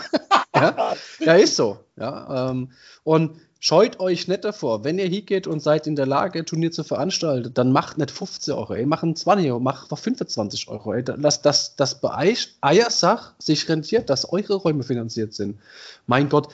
ja? 0.55 0.95
ja, 1.21 1.35
ist 1.35 1.57
so. 1.57 1.79
Ja, 1.97 2.51
ähm, 2.51 2.73
und 3.05 3.41
scheut 3.65 3.99
euch 3.99 4.29
nicht 4.29 4.45
davor. 4.45 4.85
Wenn 4.85 4.99
ihr 4.99 5.07
hier 5.07 5.23
geht 5.23 5.47
und 5.47 5.61
seid 5.61 5.87
in 5.87 5.97
der 5.97 6.05
Lage, 6.05 6.45
Turnier 6.45 6.71
zu 6.71 6.85
veranstalten, 6.85 7.55
dann 7.55 7.73
macht 7.73 7.97
nicht 7.97 8.11
15 8.11 8.53
Euro, 8.53 8.75
ey, 8.75 8.85
macht 8.85 9.01
20 9.17 9.51
Euro, 9.51 9.59
macht 9.59 9.89
25 9.89 10.69
Euro. 10.69 10.93
Ey. 10.93 11.03
Das, 11.03 11.41
das, 11.41 11.75
das 11.75 11.99
bei 11.99 12.37
Eiersach 12.61 13.33
sich 13.39 13.67
rentiert, 13.67 14.11
dass 14.11 14.31
eure 14.31 14.57
Räume 14.57 14.83
finanziert 14.83 15.33
sind. 15.33 15.59
Mein 16.07 16.29
Gott, 16.29 16.49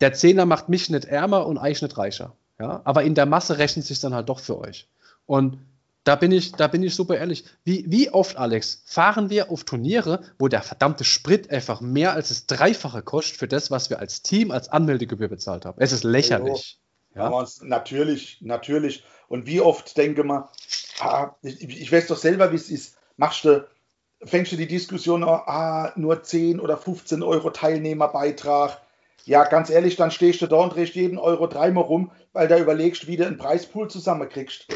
der 0.00 0.14
Zehner 0.14 0.46
macht 0.46 0.70
mich 0.70 0.88
nicht 0.88 1.04
ärmer 1.04 1.46
und 1.46 1.58
euch 1.58 1.82
nicht 1.82 1.98
reicher. 1.98 2.32
Ja? 2.58 2.80
Aber 2.84 3.02
in 3.02 3.14
der 3.14 3.26
Masse 3.26 3.58
rechnet 3.58 3.84
sich 3.84 4.00
dann 4.00 4.14
halt 4.14 4.30
doch 4.30 4.40
für 4.40 4.58
euch. 4.58 4.88
Und 5.26 5.58
da 6.04 6.16
bin 6.16 6.32
ich, 6.32 6.52
da 6.52 6.66
bin 6.66 6.82
ich 6.82 6.94
super 6.94 7.16
ehrlich. 7.18 7.44
Wie, 7.64 7.84
wie 7.86 8.10
oft, 8.10 8.36
Alex, 8.36 8.82
fahren 8.86 9.28
wir 9.28 9.50
auf 9.50 9.64
Turniere, 9.64 10.22
wo 10.38 10.48
der 10.48 10.62
verdammte 10.62 11.04
Sprit 11.04 11.50
einfach 11.50 11.80
mehr 11.80 12.14
als 12.14 12.28
das 12.28 12.46
Dreifache 12.46 13.02
kostet 13.02 13.36
für 13.36 13.48
das, 13.48 13.70
was 13.70 13.90
wir 13.90 13.98
als 13.98 14.22
Team 14.22 14.50
als 14.50 14.68
Anmeldegebühr 14.68 15.28
bezahlt 15.28 15.66
haben? 15.66 15.78
Es 15.80 15.92
ist 15.92 16.04
lächerlich. 16.04 16.78
Ja? 17.14 17.46
natürlich, 17.62 18.38
natürlich. 18.40 19.04
Und 19.28 19.46
wie 19.46 19.60
oft 19.60 19.96
denke 19.96 20.24
man, 20.24 20.44
ah, 21.00 21.34
ich, 21.42 21.62
ich, 21.62 21.92
weiß 21.92 22.06
doch 22.06 22.16
selber, 22.16 22.52
wie 22.52 22.56
es 22.56 22.70
ist. 22.70 22.96
Machst 23.16 23.44
du, 23.44 23.66
fängst 24.22 24.52
du 24.52 24.56
die 24.56 24.66
Diskussion 24.66 25.22
an, 25.22 25.42
ah, 25.46 25.92
nur 25.96 26.22
10 26.22 26.60
oder 26.60 26.76
15 26.76 27.22
Euro 27.22 27.50
Teilnehmerbeitrag. 27.50 28.80
Ja, 29.24 29.44
ganz 29.44 29.70
ehrlich, 29.70 29.96
dann 29.96 30.10
stehst 30.10 30.40
du 30.42 30.46
da 30.46 30.56
und 30.56 30.74
drehst 30.74 30.94
jeden 30.94 31.18
Euro 31.18 31.46
dreimal 31.46 31.84
rum, 31.84 32.10
weil 32.32 32.48
du 32.48 32.58
überlegst, 32.58 33.06
wie 33.06 33.16
du 33.16 33.26
einen 33.26 33.38
Preispool 33.38 33.88
zusammenkriegst. 33.88 34.66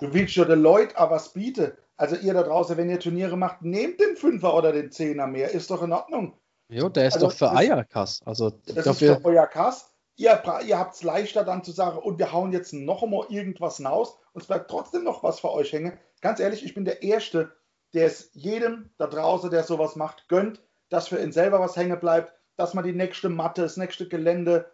Du 0.00 0.12
willst 0.12 0.36
ja 0.36 0.44
den 0.44 0.60
Leuten 0.60 0.96
auch 0.96 1.10
was 1.10 1.32
bieten. 1.32 1.72
Also 1.96 2.16
ihr 2.16 2.34
da 2.34 2.42
draußen, 2.42 2.76
wenn 2.76 2.90
ihr 2.90 2.98
Turniere 2.98 3.36
macht, 3.36 3.62
nehmt 3.62 4.00
den 4.00 4.16
Fünfer 4.16 4.54
oder 4.54 4.72
den 4.72 4.90
Zehner 4.90 5.26
mehr. 5.26 5.50
Ist 5.52 5.70
doch 5.70 5.82
in 5.82 5.92
Ordnung. 5.92 6.36
Jo, 6.68 6.88
der 6.88 7.06
ist 7.06 7.14
also, 7.14 7.28
doch 7.28 7.34
für 7.34 7.52
Eierkass. 7.52 8.20
Also, 8.24 8.50
das 8.66 8.86
ist 8.86 8.98
für 8.98 9.20
euer 9.24 9.46
Kass. 9.46 9.92
Ihr, 10.16 10.42
ihr 10.66 10.78
habt 10.78 10.94
es 10.94 11.02
leichter 11.02 11.44
dann 11.44 11.64
zu 11.64 11.72
sagen, 11.72 11.98
und 11.98 12.18
wir 12.18 12.32
hauen 12.32 12.52
jetzt 12.52 12.72
noch 12.72 13.06
mal 13.06 13.26
irgendwas 13.28 13.84
raus 13.84 14.16
und 14.32 14.42
es 14.42 14.46
bleibt 14.46 14.70
trotzdem 14.70 15.04
noch 15.04 15.22
was 15.22 15.40
für 15.40 15.52
euch 15.52 15.72
hängen. 15.72 15.98
Ganz 16.20 16.40
ehrlich, 16.40 16.64
ich 16.64 16.74
bin 16.74 16.84
der 16.84 17.02
Erste, 17.02 17.52
der 17.94 18.06
es 18.06 18.30
jedem 18.32 18.90
da 18.98 19.06
draußen, 19.06 19.50
der 19.50 19.62
sowas 19.62 19.96
macht, 19.96 20.28
gönnt, 20.28 20.62
dass 20.88 21.08
für 21.08 21.20
ihn 21.20 21.32
selber 21.32 21.60
was 21.60 21.76
hängen 21.76 21.98
bleibt, 21.98 22.32
dass 22.56 22.74
man 22.74 22.84
die 22.84 22.92
nächste 22.92 23.28
Matte, 23.28 23.62
das 23.62 23.76
nächste 23.76 24.08
Gelände, 24.08 24.70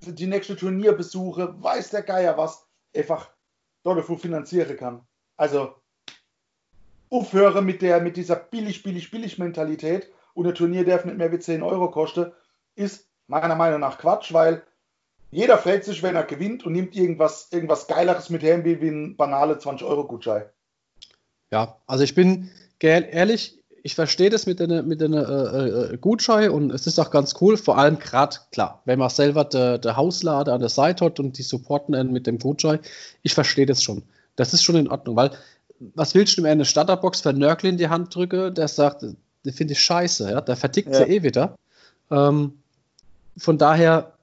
die 0.00 0.26
nächste 0.26 0.56
Turnierbesuche, 0.56 1.62
weiß 1.62 1.90
der 1.90 2.02
Geier 2.02 2.36
was, 2.36 2.66
einfach 2.94 3.30
dafür 3.82 4.18
finanzieren 4.18 4.76
kann. 4.76 5.06
Also 5.36 5.74
aufhöre 7.10 7.62
mit, 7.62 7.82
der, 7.82 8.00
mit 8.00 8.16
dieser 8.16 8.36
billig, 8.36 8.82
billig, 8.82 9.10
billig 9.10 9.38
Mentalität 9.38 10.10
und 10.34 10.46
ein 10.46 10.54
Turnier 10.54 10.84
darf 10.84 11.04
nicht 11.04 11.18
mehr 11.18 11.32
wie 11.32 11.38
10 11.38 11.62
Euro 11.62 11.90
kosten, 11.90 12.32
ist 12.74 13.08
meiner 13.28 13.54
Meinung 13.54 13.80
nach 13.80 13.98
Quatsch, 13.98 14.32
weil 14.32 14.62
jeder 15.30 15.58
freut 15.58 15.84
sich, 15.84 16.02
wenn 16.02 16.16
er 16.16 16.24
gewinnt 16.24 16.64
und 16.64 16.72
nimmt 16.72 16.94
irgendwas, 16.94 17.48
irgendwas 17.50 17.86
Geileres 17.86 18.30
mit 18.30 18.42
her, 18.42 18.64
wie 18.64 18.88
ein 18.88 19.16
banale 19.16 19.54
20-Euro-Gutschein. 19.54 20.44
Ja, 21.50 21.80
also 21.86 22.04
ich 22.04 22.14
bin 22.14 22.50
ehrlich, 22.80 23.55
ich 23.86 23.94
verstehe 23.94 24.30
das 24.30 24.46
mit 24.46 24.58
den, 24.58 24.88
mit 24.88 25.00
den 25.00 25.12
äh, 25.12 25.20
äh, 25.20 25.96
Gutschein 25.98 26.50
und 26.50 26.72
es 26.72 26.88
ist 26.88 26.98
auch 26.98 27.12
ganz 27.12 27.36
cool, 27.40 27.56
vor 27.56 27.78
allem 27.78 28.00
gerade, 28.00 28.36
klar, 28.50 28.82
wenn 28.84 28.98
man 28.98 29.10
selber 29.10 29.44
der 29.44 29.78
de 29.78 29.92
Hauslade 29.92 30.52
an 30.52 30.58
der 30.58 30.70
Seite 30.70 31.04
hat 31.04 31.20
und 31.20 31.38
die 31.38 31.44
supporten 31.44 32.10
mit 32.10 32.26
dem 32.26 32.40
Gutschein, 32.40 32.80
ich 33.22 33.32
verstehe 33.32 33.64
das 33.64 33.84
schon. 33.84 34.02
Das 34.34 34.52
ist 34.52 34.64
schon 34.64 34.74
in 34.74 34.88
Ordnung, 34.88 35.14
weil 35.14 35.30
was 35.94 36.16
willst 36.16 36.36
du 36.36 36.42
mir 36.42 36.48
eine 36.48 36.64
Starterbox 36.64 37.20
für 37.20 37.32
Nörgel 37.32 37.70
in 37.70 37.76
die 37.76 37.88
Hand 37.88 38.12
drücke, 38.12 38.50
der 38.50 38.66
sagt, 38.66 39.02
den 39.02 39.52
finde 39.52 39.74
ich 39.74 39.80
scheiße, 39.80 40.32
ja? 40.32 40.40
der 40.40 40.56
vertickt 40.56 40.92
ja. 40.92 41.04
sie 41.04 41.04
eh 41.04 41.22
wieder. 41.22 41.54
Ähm, 42.10 42.54
von 43.36 43.56
daher 43.56 44.14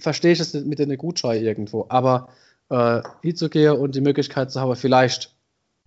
verstehe 0.00 0.32
ich 0.32 0.38
das 0.38 0.52
mit 0.52 0.80
den 0.80 0.96
Gutschein 0.98 1.44
irgendwo, 1.44 1.86
aber 1.90 2.30
äh, 2.70 3.02
hinzugehen 3.22 3.76
und 3.76 3.94
die 3.94 4.00
Möglichkeit 4.00 4.50
zu 4.50 4.60
haben, 4.60 4.74
vielleicht 4.74 5.35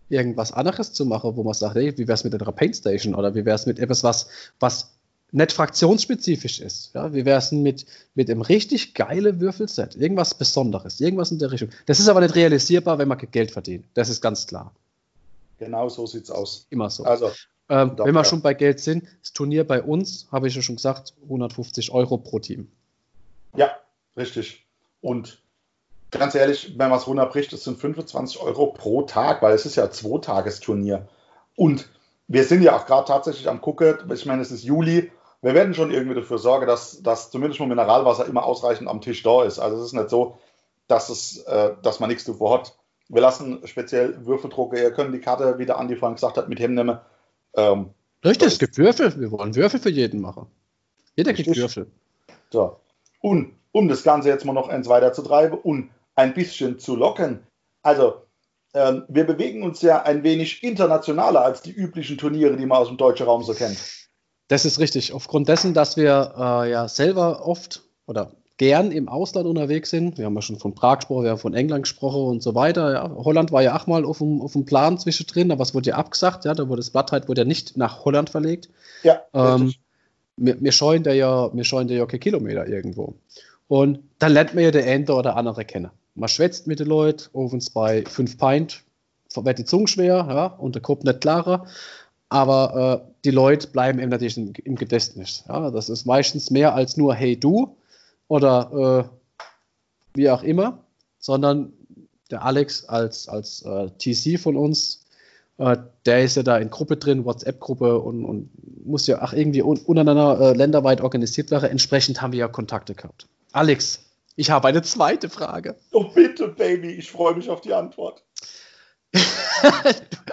irgendwas 0.09 0.51
anderes 0.51 0.93
zu 0.93 1.05
machen, 1.05 1.35
wo 1.35 1.43
man 1.43 1.53
sagt, 1.53 1.75
hey, 1.75 1.97
wie 1.97 2.07
wäre 2.07 2.15
es 2.15 2.23
mit 2.23 2.33
einer 2.33 2.51
Paint 2.51 2.75
Station 2.75 3.15
oder 3.15 3.35
wie 3.35 3.45
wäre 3.45 3.55
es 3.55 3.65
mit 3.65 3.79
etwas, 3.79 4.03
was, 4.03 4.27
was 4.59 4.91
nicht 5.31 5.51
fraktionsspezifisch 5.51 6.59
ist. 6.59 6.93
Ja, 6.95 7.13
wie 7.13 7.25
wäre 7.25 7.37
es 7.37 7.51
mit, 7.51 7.85
mit 8.15 8.29
einem 8.29 8.41
richtig 8.41 8.95
geilen 8.95 9.39
Würfelset? 9.39 9.95
Irgendwas 9.95 10.33
Besonderes, 10.33 10.99
irgendwas 10.99 11.31
in 11.31 11.39
der 11.39 11.51
Richtung. 11.51 11.69
Das 11.85 11.99
ist 11.99 12.09
aber 12.09 12.21
nicht 12.21 12.35
realisierbar, 12.35 12.97
wenn 12.97 13.07
man 13.07 13.17
Geld 13.17 13.51
verdient. 13.51 13.85
Das 13.93 14.09
ist 14.09 14.21
ganz 14.21 14.47
klar. 14.47 14.73
Genau 15.59 15.89
so 15.89 16.07
sieht 16.07 16.23
es 16.23 16.31
aus. 16.31 16.65
Immer 16.69 16.89
so. 16.89 17.03
Also, 17.03 17.31
ähm, 17.67 17.91
wenn 17.97 18.15
wir 18.15 18.23
schon 18.23 18.41
bei 18.41 18.53
Geld 18.53 18.79
sind, 18.79 19.03
das 19.21 19.33
Turnier 19.33 19.67
bei 19.67 19.83
uns, 19.83 20.27
habe 20.31 20.47
ich 20.47 20.55
ja 20.55 20.61
schon 20.61 20.77
gesagt, 20.77 21.13
150 21.23 21.91
Euro 21.91 22.17
pro 22.17 22.39
Team. 22.39 22.71
Ja, 23.55 23.71
richtig. 24.17 24.65
Und 25.01 25.41
ganz 26.11 26.35
ehrlich, 26.35 26.73
wenn 26.77 26.89
man 26.89 26.99
es 26.99 27.07
runterbricht, 27.07 27.53
das 27.53 27.63
sind 27.63 27.79
25 27.79 28.41
Euro 28.41 28.67
pro 28.67 29.03
Tag, 29.03 29.41
weil 29.41 29.53
es 29.53 29.65
ist 29.65 29.75
ja 29.75 29.85
ein 29.85 29.91
Zweitagesturnier. 29.91 31.07
Und 31.55 31.89
wir 32.27 32.43
sind 32.43 32.61
ja 32.61 32.75
auch 32.75 32.85
gerade 32.85 33.07
tatsächlich 33.07 33.49
am 33.49 33.61
gucken, 33.61 33.97
ich 34.11 34.25
meine, 34.25 34.41
es 34.41 34.51
ist 34.51 34.63
Juli, 34.63 35.11
wir 35.41 35.53
werden 35.53 35.73
schon 35.73 35.91
irgendwie 35.91 36.15
dafür 36.15 36.37
sorgen, 36.37 36.67
dass, 36.67 37.01
dass 37.01 37.31
zumindest 37.31 37.59
mal 37.59 37.67
Mineralwasser 37.67 38.25
immer 38.25 38.45
ausreichend 38.45 38.89
am 38.89 39.01
Tisch 39.01 39.23
da 39.23 39.43
ist. 39.43 39.59
Also 39.59 39.77
es 39.77 39.87
ist 39.87 39.93
nicht 39.93 40.09
so, 40.09 40.37
dass, 40.87 41.09
es, 41.09 41.37
äh, 41.43 41.71
dass 41.81 41.99
man 41.99 42.09
nichts 42.09 42.25
davor 42.25 42.59
hat. 42.59 42.75
Wir 43.07 43.21
lassen 43.21 43.65
speziell 43.65 44.25
Würfeldrucke, 44.25 44.81
ihr 44.81 44.91
könnt 44.91 45.13
die 45.13 45.19
Karte, 45.19 45.57
wie 45.57 45.65
der 45.65 45.79
Andi 45.79 45.95
vorhin 45.95 46.15
gesagt 46.15 46.37
hat, 46.37 46.49
mit 46.49 46.59
hinnehmen. 46.59 46.99
Ähm, 47.55 47.91
Richtig, 48.23 48.49
es 48.49 48.59
gibt 48.59 48.77
Würfel. 48.77 49.19
Wir 49.19 49.31
wollen 49.31 49.55
Würfel 49.55 49.79
für 49.79 49.89
jeden 49.89 50.19
machen. 50.21 50.47
Jeder 51.15 51.33
kriegt 51.33 51.55
Würfel. 51.55 51.87
So. 52.51 52.77
Und 53.21 53.53
um 53.71 53.87
das 53.87 54.03
Ganze 54.03 54.29
jetzt 54.29 54.45
mal 54.45 54.53
noch 54.53 54.69
eins 54.69 54.87
weiter 54.89 55.13
zu 55.13 55.21
treiben 55.21 55.57
und 55.57 55.89
ein 56.19 56.33
bisschen 56.33 56.79
zu 56.79 56.95
locken. 56.95 57.47
Also, 57.81 58.21
ähm, 58.73 59.03
wir 59.07 59.25
bewegen 59.25 59.63
uns 59.63 59.81
ja 59.81 60.03
ein 60.03 60.23
wenig 60.23 60.63
internationaler 60.63 61.41
als 61.41 61.61
die 61.61 61.71
üblichen 61.71 62.17
Turniere, 62.17 62.57
die 62.57 62.65
man 62.65 62.77
aus 62.77 62.89
dem 62.89 62.97
deutschen 62.97 63.25
Raum 63.25 63.43
so 63.43 63.53
kennt. 63.53 63.77
Das 64.49 64.65
ist 64.65 64.79
richtig. 64.79 65.13
Aufgrund 65.13 65.47
dessen, 65.47 65.73
dass 65.73 65.95
wir 65.95 66.33
äh, 66.37 66.71
ja 66.71 66.87
selber 66.87 67.47
oft 67.47 67.83
oder 68.05 68.31
gern 68.57 68.91
im 68.91 69.07
Ausland 69.07 69.47
unterwegs 69.47 69.89
sind. 69.89 70.17
Wir 70.17 70.25
haben 70.25 70.35
ja 70.35 70.41
schon 70.41 70.59
von 70.59 70.75
Prag 70.75 70.97
gesprochen, 70.97 71.23
wir 71.23 71.31
haben 71.31 71.39
von 71.39 71.53
England 71.53 71.83
gesprochen 71.83 72.23
und 72.23 72.43
so 72.43 72.53
weiter. 72.55 72.91
Ja. 72.91 73.09
Holland 73.15 73.53
war 73.53 73.63
ja 73.63 73.79
auch 73.79 73.87
mal 73.87 74.03
auf 74.03 74.17
dem, 74.17 74.41
auf 74.41 74.51
dem 74.51 74.65
Plan 74.65 74.97
zwischendrin, 74.97 75.51
aber 75.51 75.63
es 75.63 75.73
wurde 75.73 75.91
ja 75.91 75.95
abgesagt. 75.95 76.43
Ja, 76.43 76.53
da 76.53 76.67
wurde 76.67 76.81
das 76.81 76.89
Blatt 76.89 77.13
halt 77.13 77.29
wurde 77.29 77.41
ja 77.41 77.45
nicht 77.45 77.77
nach 77.77 78.03
Holland 78.03 78.29
verlegt. 78.29 78.69
Ja. 79.03 79.21
Ähm, 79.33 79.73
wir, 80.35 80.59
wir 80.59 80.71
scheuen 80.73 81.03
da 81.03 81.13
ja, 81.13 81.49
wir 81.53 81.63
scheuen 81.63 81.87
da 81.87 81.93
ja 81.93 82.05
keine 82.05 82.19
Kilometer 82.19 82.67
irgendwo. 82.67 83.15
Und 83.69 83.99
dann 84.17 84.33
lernt 84.33 84.55
man 84.55 84.63
ja 84.63 84.71
der 84.71 84.85
eine 84.85 85.13
oder 85.13 85.37
andere 85.37 85.63
kennen. 85.63 85.91
Man 86.19 86.29
schwätzt 86.29 86.67
mit 86.67 86.79
den 86.79 86.87
Leuten, 86.87 87.29
ovens 87.33 87.69
bei 87.69 88.03
5 88.05 88.37
Pint, 88.37 88.83
wird 89.35 89.59
die 89.59 89.65
Zunge 89.65 89.87
schwer, 89.87 90.25
ja, 90.29 90.45
und 90.47 90.75
der 90.75 90.81
Kopf 90.81 91.03
nicht 91.03 91.21
klarer. 91.21 91.65
Aber 92.27 93.03
äh, 93.05 93.11
die 93.25 93.31
Leute 93.31 93.67
bleiben 93.67 93.99
eben 93.99 94.09
natürlich 94.09 94.37
im, 94.37 94.53
im 94.63 94.75
Gedächtnis. 94.75 95.43
Ja. 95.47 95.71
Das 95.71 95.89
ist 95.89 96.05
meistens 96.05 96.51
mehr 96.51 96.75
als 96.75 96.97
nur 96.97 97.15
Hey 97.15 97.39
du 97.39 97.75
oder 98.27 99.09
äh, 99.09 100.17
wie 100.17 100.29
auch 100.29 100.43
immer, 100.43 100.83
sondern 101.17 101.73
der 102.29 102.43
Alex 102.43 102.85
als, 102.85 103.27
als 103.27 103.63
äh, 103.63 103.89
TC 103.97 104.39
von 104.39 104.55
uns, 104.57 105.05
äh, 105.57 105.77
der 106.05 106.23
ist 106.23 106.35
ja 106.35 106.43
da 106.43 106.57
in 106.57 106.69
Gruppe 106.69 106.97
drin, 106.97 107.25
WhatsApp-Gruppe 107.25 107.99
und, 107.99 108.25
und, 108.25 108.49
muss 108.85 109.07
ja 109.07 109.21
auch 109.21 109.33
irgendwie 109.33 109.61
un 109.61 109.77
untereinander 109.77 110.39
äh, 110.39 110.53
länderweit 110.53 111.01
organisiert 111.01 111.51
werden. 111.51 111.69
Entsprechend 111.69 112.21
haben 112.21 112.31
wir 112.33 112.39
ja 112.39 112.47
Kontakte 112.47 112.95
gehabt. 112.95 113.27
Alex, 113.51 114.08
ich 114.39 114.51
habe 114.51 114.69
eine 114.69 114.81
zweite 114.81 115.29
Frage. 115.29 115.75
Oh 115.91 116.05
bitte, 116.05 116.47
Baby, 116.47 116.91
ich 116.93 117.11
freue 117.11 117.35
mich 117.35 117.49
auf 117.49 117.59
die 117.59 117.73
Antwort. 117.73 118.23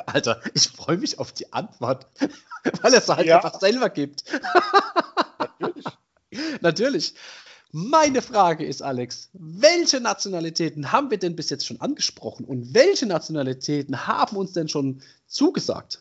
Alter, 0.07 0.41
ich 0.55 0.69
freue 0.69 0.97
mich 0.97 1.19
auf 1.19 1.33
die 1.33 1.53
Antwort, 1.53 2.07
weil 2.83 2.95
er 2.95 3.01
es 3.01 3.09
halt 3.09 3.27
ja. 3.27 3.41
einfach 3.41 3.59
selber 3.59 3.91
gibt. 3.91 4.23
Natürlich. 5.41 5.85
Natürlich. 6.61 7.15
Meine 7.73 8.23
Frage 8.23 8.65
ist, 8.65 8.81
Alex, 8.81 9.29
welche 9.33 10.01
Nationalitäten 10.01 10.93
haben 10.93 11.11
wir 11.11 11.19
denn 11.19 11.35
bis 11.35 11.51
jetzt 11.51 11.67
schon 11.67 11.81
angesprochen 11.81 12.45
und 12.45 12.75
welche 12.75 13.07
Nationalitäten 13.07 14.07
haben 14.07 14.37
uns 14.37 14.53
denn 14.53 14.69
schon 14.69 15.03
zugesagt? 15.27 16.01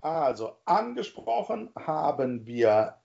Also, 0.00 0.56
angesprochen 0.64 1.70
haben 1.76 2.44
wir 2.44 2.96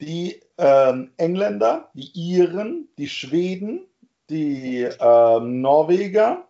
die 0.00 0.40
ähm, 0.58 1.10
Engländer, 1.16 1.90
die 1.94 2.10
Iren, 2.14 2.88
die 2.98 3.08
Schweden, 3.08 3.86
die 4.28 4.88
ähm, 4.98 5.60
Norweger, 5.60 6.46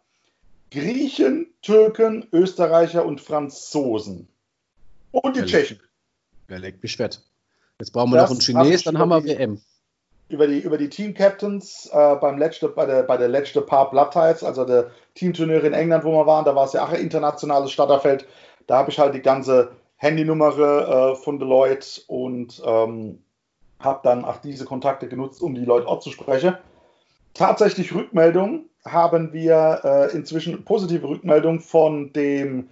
Griechen, 0.70 1.48
Türken, 1.62 2.26
Österreicher 2.32 3.04
und 3.04 3.20
Franzosen. 3.20 4.28
Und 5.10 5.36
die 5.36 5.40
wer 5.40 5.46
Tschechen. 5.46 5.80
Wer 6.46 6.60
legt 6.60 6.82
mich 6.82 6.96
fett? 6.96 7.22
Jetzt 7.80 7.92
brauchen 7.92 8.12
wir 8.12 8.18
das 8.18 8.30
noch 8.30 8.36
einen 8.36 8.64
Chines, 8.64 8.84
dann 8.84 8.98
haben 8.98 9.10
wir 9.10 9.24
WM. 9.24 9.60
Über 10.28 10.46
die, 10.46 10.60
über 10.60 10.78
die 10.78 10.88
Team-Captains 10.88 11.90
äh, 11.92 12.14
beim 12.16 12.38
letzte, 12.38 12.68
bei, 12.68 12.86
der, 12.86 13.02
bei 13.02 13.16
der 13.16 13.28
letzten 13.28 13.66
Paar 13.66 13.90
Bloodtides, 13.90 14.44
also 14.44 14.64
der 14.64 14.92
Teamturniere 15.14 15.66
in 15.66 15.72
England, 15.72 16.04
wo 16.04 16.12
wir 16.12 16.26
waren, 16.26 16.44
da 16.44 16.54
war 16.54 16.66
es 16.66 16.72
ja 16.72 16.84
auch 16.84 16.90
ein 16.90 17.00
internationales 17.00 17.72
Starterfeld. 17.72 18.26
Da 18.68 18.76
habe 18.76 18.90
ich 18.90 18.98
halt 19.00 19.14
die 19.14 19.22
ganze 19.22 19.72
Handynummer 19.96 20.56
äh, 20.56 21.16
von 21.16 21.40
Deloitte 21.40 22.02
und 22.06 22.62
ähm, 22.64 23.24
habe 23.80 24.00
dann 24.02 24.24
auch 24.24 24.38
diese 24.38 24.64
Kontakte 24.64 25.08
genutzt, 25.08 25.42
um 25.42 25.54
die 25.54 25.64
Leute 25.64 25.88
auch 25.88 26.00
zu 26.00 26.10
sprechen. 26.10 26.56
Tatsächlich 27.34 27.94
Rückmeldungen 27.94 28.68
haben 28.84 29.32
wir 29.32 29.80
äh, 29.84 30.16
inzwischen 30.16 30.64
positive 30.64 31.08
Rückmeldungen 31.08 31.60
von 31.60 32.12
dem 32.12 32.70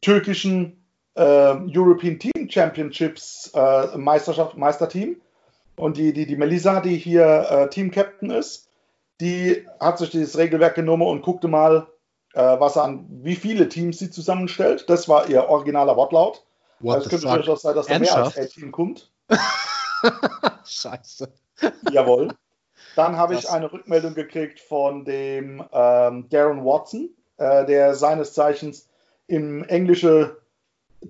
türkischen 0.00 0.84
äh, 1.14 1.22
European 1.22 2.18
Team 2.18 2.48
Championships 2.48 3.52
äh, 3.54 3.96
Meisterschaft, 3.96 4.56
Meisterteam. 4.56 5.20
Und 5.76 5.96
die, 5.96 6.12
die, 6.12 6.26
die 6.26 6.36
Melissa, 6.36 6.80
die 6.80 6.96
hier 6.96 7.46
äh, 7.50 7.70
Team 7.70 7.90
Captain 7.90 8.30
ist, 8.30 8.68
die 9.20 9.66
hat 9.78 9.98
sich 9.98 10.10
dieses 10.10 10.36
Regelwerk 10.36 10.74
genommen 10.74 11.06
und 11.06 11.22
guckte 11.22 11.48
mal, 11.48 11.86
äh, 12.34 12.40
was 12.40 12.76
an 12.76 13.06
wie 13.22 13.36
viele 13.36 13.68
Teams 13.68 13.98
sie 13.98 14.10
zusammenstellt. 14.10 14.88
Das 14.88 15.08
war 15.08 15.28
ihr 15.28 15.48
originaler 15.48 15.96
Wortlaut. 15.96 16.44
What 16.80 16.96
also 16.96 17.06
es 17.06 17.10
könnte 17.10 17.36
durchaus 17.36 17.62
sein, 17.62 17.74
dass 17.74 17.86
da 17.86 17.98
mehr 17.98 18.16
als 18.16 18.36
ein 18.36 18.48
Team 18.48 18.72
kommt. 18.72 19.10
Scheiße. 20.64 21.32
Jawohl. 21.90 22.28
Dann 22.96 23.16
habe 23.16 23.34
ich 23.34 23.48
eine 23.48 23.72
Rückmeldung 23.72 24.14
gekriegt 24.14 24.60
von 24.60 25.04
dem 25.04 25.62
ähm, 25.72 26.28
Darren 26.28 26.64
Watson, 26.64 27.10
äh, 27.36 27.64
der 27.66 27.94
seines 27.94 28.32
Zeichens 28.32 28.88
im 29.26 29.64
englischen 29.64 30.30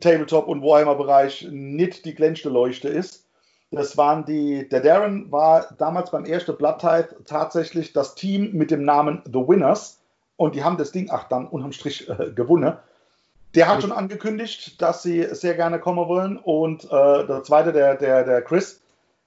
Tabletop- 0.00 0.46
und 0.46 0.62
Warhammer-Bereich 0.62 1.48
nicht 1.50 2.04
die 2.04 2.14
glänzende 2.14 2.52
Leuchte 2.52 2.88
ist. 2.88 3.26
Das 3.72 3.96
waren 3.96 4.24
die, 4.24 4.68
der 4.68 4.80
Darren 4.80 5.30
war 5.30 5.68
damals 5.78 6.10
beim 6.10 6.24
ersten 6.24 6.56
Blood 6.56 6.82
tatsächlich 7.24 7.92
das 7.92 8.14
Team 8.16 8.52
mit 8.52 8.70
dem 8.70 8.84
Namen 8.84 9.22
The 9.26 9.46
Winners 9.46 10.00
und 10.36 10.54
die 10.54 10.64
haben 10.64 10.76
das 10.76 10.90
Ding, 10.90 11.08
ach 11.10 11.28
dann 11.28 11.46
unterm 11.46 11.72
Strich 11.72 12.08
äh, 12.08 12.32
gewonnen. 12.32 12.76
Der 13.54 13.68
hat 13.68 13.82
schon 13.82 13.92
angekündigt, 13.92 14.80
dass 14.80 15.02
sie 15.02 15.26
sehr 15.34 15.54
gerne 15.54 15.80
kommen 15.80 16.08
wollen. 16.08 16.38
Und 16.38 16.84
äh, 16.84 17.26
der 17.26 17.42
zweite, 17.42 17.72
der, 17.72 17.96
der, 17.96 18.24
der 18.24 18.42
Chris, 18.42 18.79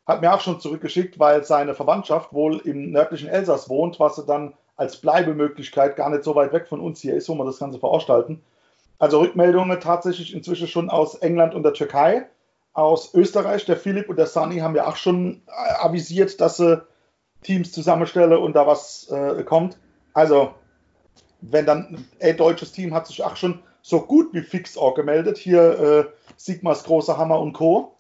hat 0.06 0.22
mir 0.22 0.34
auch 0.34 0.42
schon 0.42 0.60
zurückgeschickt, 0.60 1.20
weil 1.20 1.44
seine 1.44 1.76
Verwandtschaft 1.76 2.34
wohl 2.34 2.58
im 2.60 2.92
nördlichen 2.92 3.30
Elsass 3.30 3.70
wohnt, 3.70 4.00
was 4.00 4.18
sie 4.18 4.26
dann 4.26 4.54
als 4.76 4.98
Bleibemöglichkeit 4.98 5.96
gar 5.96 6.10
nicht 6.10 6.24
so 6.24 6.36
weit 6.36 6.52
weg 6.52 6.68
von 6.68 6.82
uns 6.82 7.00
hier 7.00 7.16
ist, 7.16 7.30
wo 7.30 7.36
wir 7.36 7.46
das 7.46 7.60
Ganze 7.60 7.80
veranstalten. 7.80 8.42
Also 9.00 9.20
Rückmeldungen 9.20 9.80
tatsächlich 9.80 10.34
inzwischen 10.34 10.68
schon 10.68 10.90
aus 10.90 11.16
England 11.16 11.56
und 11.56 11.64
der 11.64 11.74
Türkei. 11.74 12.28
Aus 12.74 13.14
Österreich, 13.14 13.66
der 13.66 13.78
Philipp 13.78 14.10
und 14.10 14.18
der 14.18 14.26
Sunny 14.26 14.60
haben 14.60 14.76
ja 14.76 14.88
auch 14.88 14.96
schon 14.96 15.42
äh, 15.48 15.74
avisiert, 15.86 16.42
dass 16.42 16.58
sie 16.58 16.82
Teams 17.44 17.72
zusammenstellen 17.72 18.34
und 18.34 18.54
da 18.54 18.66
was 18.66 19.10
äh, 19.12 19.44
kommt. 19.44 19.78
Also, 20.14 20.54
wenn 21.42 21.66
dann 21.66 22.06
ein 22.22 22.38
deutsches 22.38 22.72
Team 22.72 22.94
hat 22.94 23.08
sich 23.08 23.24
auch 23.24 23.36
schon 23.36 23.62
so 23.82 24.02
gut 24.02 24.34
wie 24.34 24.42
fix 24.42 24.78
auch 24.78 24.96
gemeldet. 24.96 25.38
Hier 25.38 25.80
äh, 25.80 26.06
Sigmas 26.38 26.84
großer 26.84 27.18
Hammer 27.18 27.40
und 27.40 27.54
Co. 27.54 27.93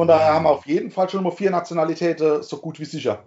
Von 0.00 0.08
daher 0.08 0.32
haben 0.32 0.44
wir 0.44 0.50
auf 0.52 0.66
jeden 0.66 0.90
Fall 0.90 1.10
schon 1.10 1.22
mal 1.22 1.30
vier 1.30 1.50
Nationalitäten 1.50 2.42
so 2.42 2.56
gut 2.56 2.80
wie 2.80 2.86
sicher. 2.86 3.22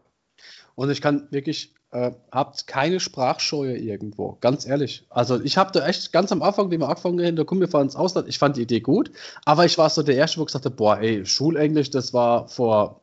Und 0.74 0.90
ich 0.90 1.02
kann 1.02 1.28
wirklich, 1.30 1.72
äh, 1.92 2.14
habt 2.32 2.66
keine 2.66 3.00
Sprachscheue 3.00 3.78
irgendwo, 3.78 4.40
ganz 4.42 4.66
ehrlich. 4.66 5.06
Also 5.12 5.40
ich 5.40 5.56
habe 5.56 5.72
da 5.72 5.86
echt 5.86 6.12
ganz 6.12 6.32
am 6.32 6.42
Anfang, 6.42 6.72
wie 6.72 6.80
wir 6.80 6.90
angefangen 6.90 7.24
haben, 7.24 7.36
da 7.36 7.44
kommen 7.44 7.62
wir 7.62 7.68
fahren 7.68 7.84
ins 7.84 7.96
Ausland, 7.96 8.28
ich 8.28 8.40
fand 8.40 8.58
die 8.58 8.64
Idee 8.64 8.80
gut, 8.80 9.12
aber 9.46 9.66
ich 9.66 9.78
war 9.78 9.88
so 9.92 10.02
der 10.02 10.16
Erste, 10.16 10.40
wo 10.40 10.46
gesagt 10.46 10.66
habe, 10.66 10.74
boah, 10.74 10.98
ey, 10.98 11.24
Schulenglisch, 11.28 11.92
das 11.92 12.12
war 12.12 12.48
vor 12.48 13.02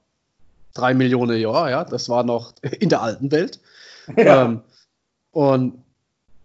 drei 0.74 0.92
Millionen 0.92 1.38
Jahren, 1.38 1.70
ja, 1.70 1.84
das 1.84 2.08
war 2.08 2.24
noch 2.24 2.54
in 2.80 2.88
der 2.88 3.02
alten 3.02 3.30
Welt. 3.30 3.60
Ja. 4.16 4.46
Ähm, 4.46 4.62
und 5.30 5.84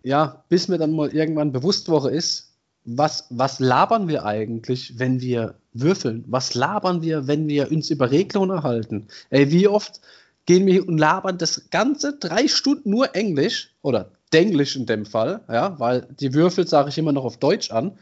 ja, 0.03 0.43
bis 0.49 0.67
mir 0.67 0.77
dann 0.77 0.91
mal 0.91 1.09
irgendwann 1.09 1.51
bewusst 1.51 1.89
worden 1.89 2.13
ist, 2.13 2.54
was, 2.85 3.25
was 3.29 3.59
labern 3.59 4.07
wir 4.07 4.25
eigentlich, 4.25 4.97
wenn 4.97 5.19
wir 5.19 5.55
würfeln? 5.73 6.23
Was 6.27 6.53
labern 6.53 7.01
wir, 7.01 7.27
wenn 7.27 7.47
wir 7.47 7.71
uns 7.71 7.89
über 7.89 8.11
Regeln 8.11 8.49
erhalten? 8.49 9.07
Ey, 9.29 9.51
wie 9.51 9.67
oft 9.67 9.99
gehen 10.45 10.65
wir 10.67 10.87
und 10.87 10.97
labern 10.97 11.37
das 11.37 11.69
ganze 11.71 12.17
drei 12.17 12.47
Stunden 12.47 12.91
nur 12.91 13.15
Englisch 13.15 13.75
oder 13.81 14.11
Denglisch 14.33 14.75
in 14.75 14.85
dem 14.85 15.05
Fall, 15.05 15.41
ja, 15.49 15.79
weil 15.79 16.07
die 16.19 16.33
Würfel 16.33 16.67
sage 16.67 16.89
ich 16.89 16.97
immer 16.97 17.11
noch 17.11 17.25
auf 17.25 17.37
Deutsch 17.37 17.71
an, 17.71 17.97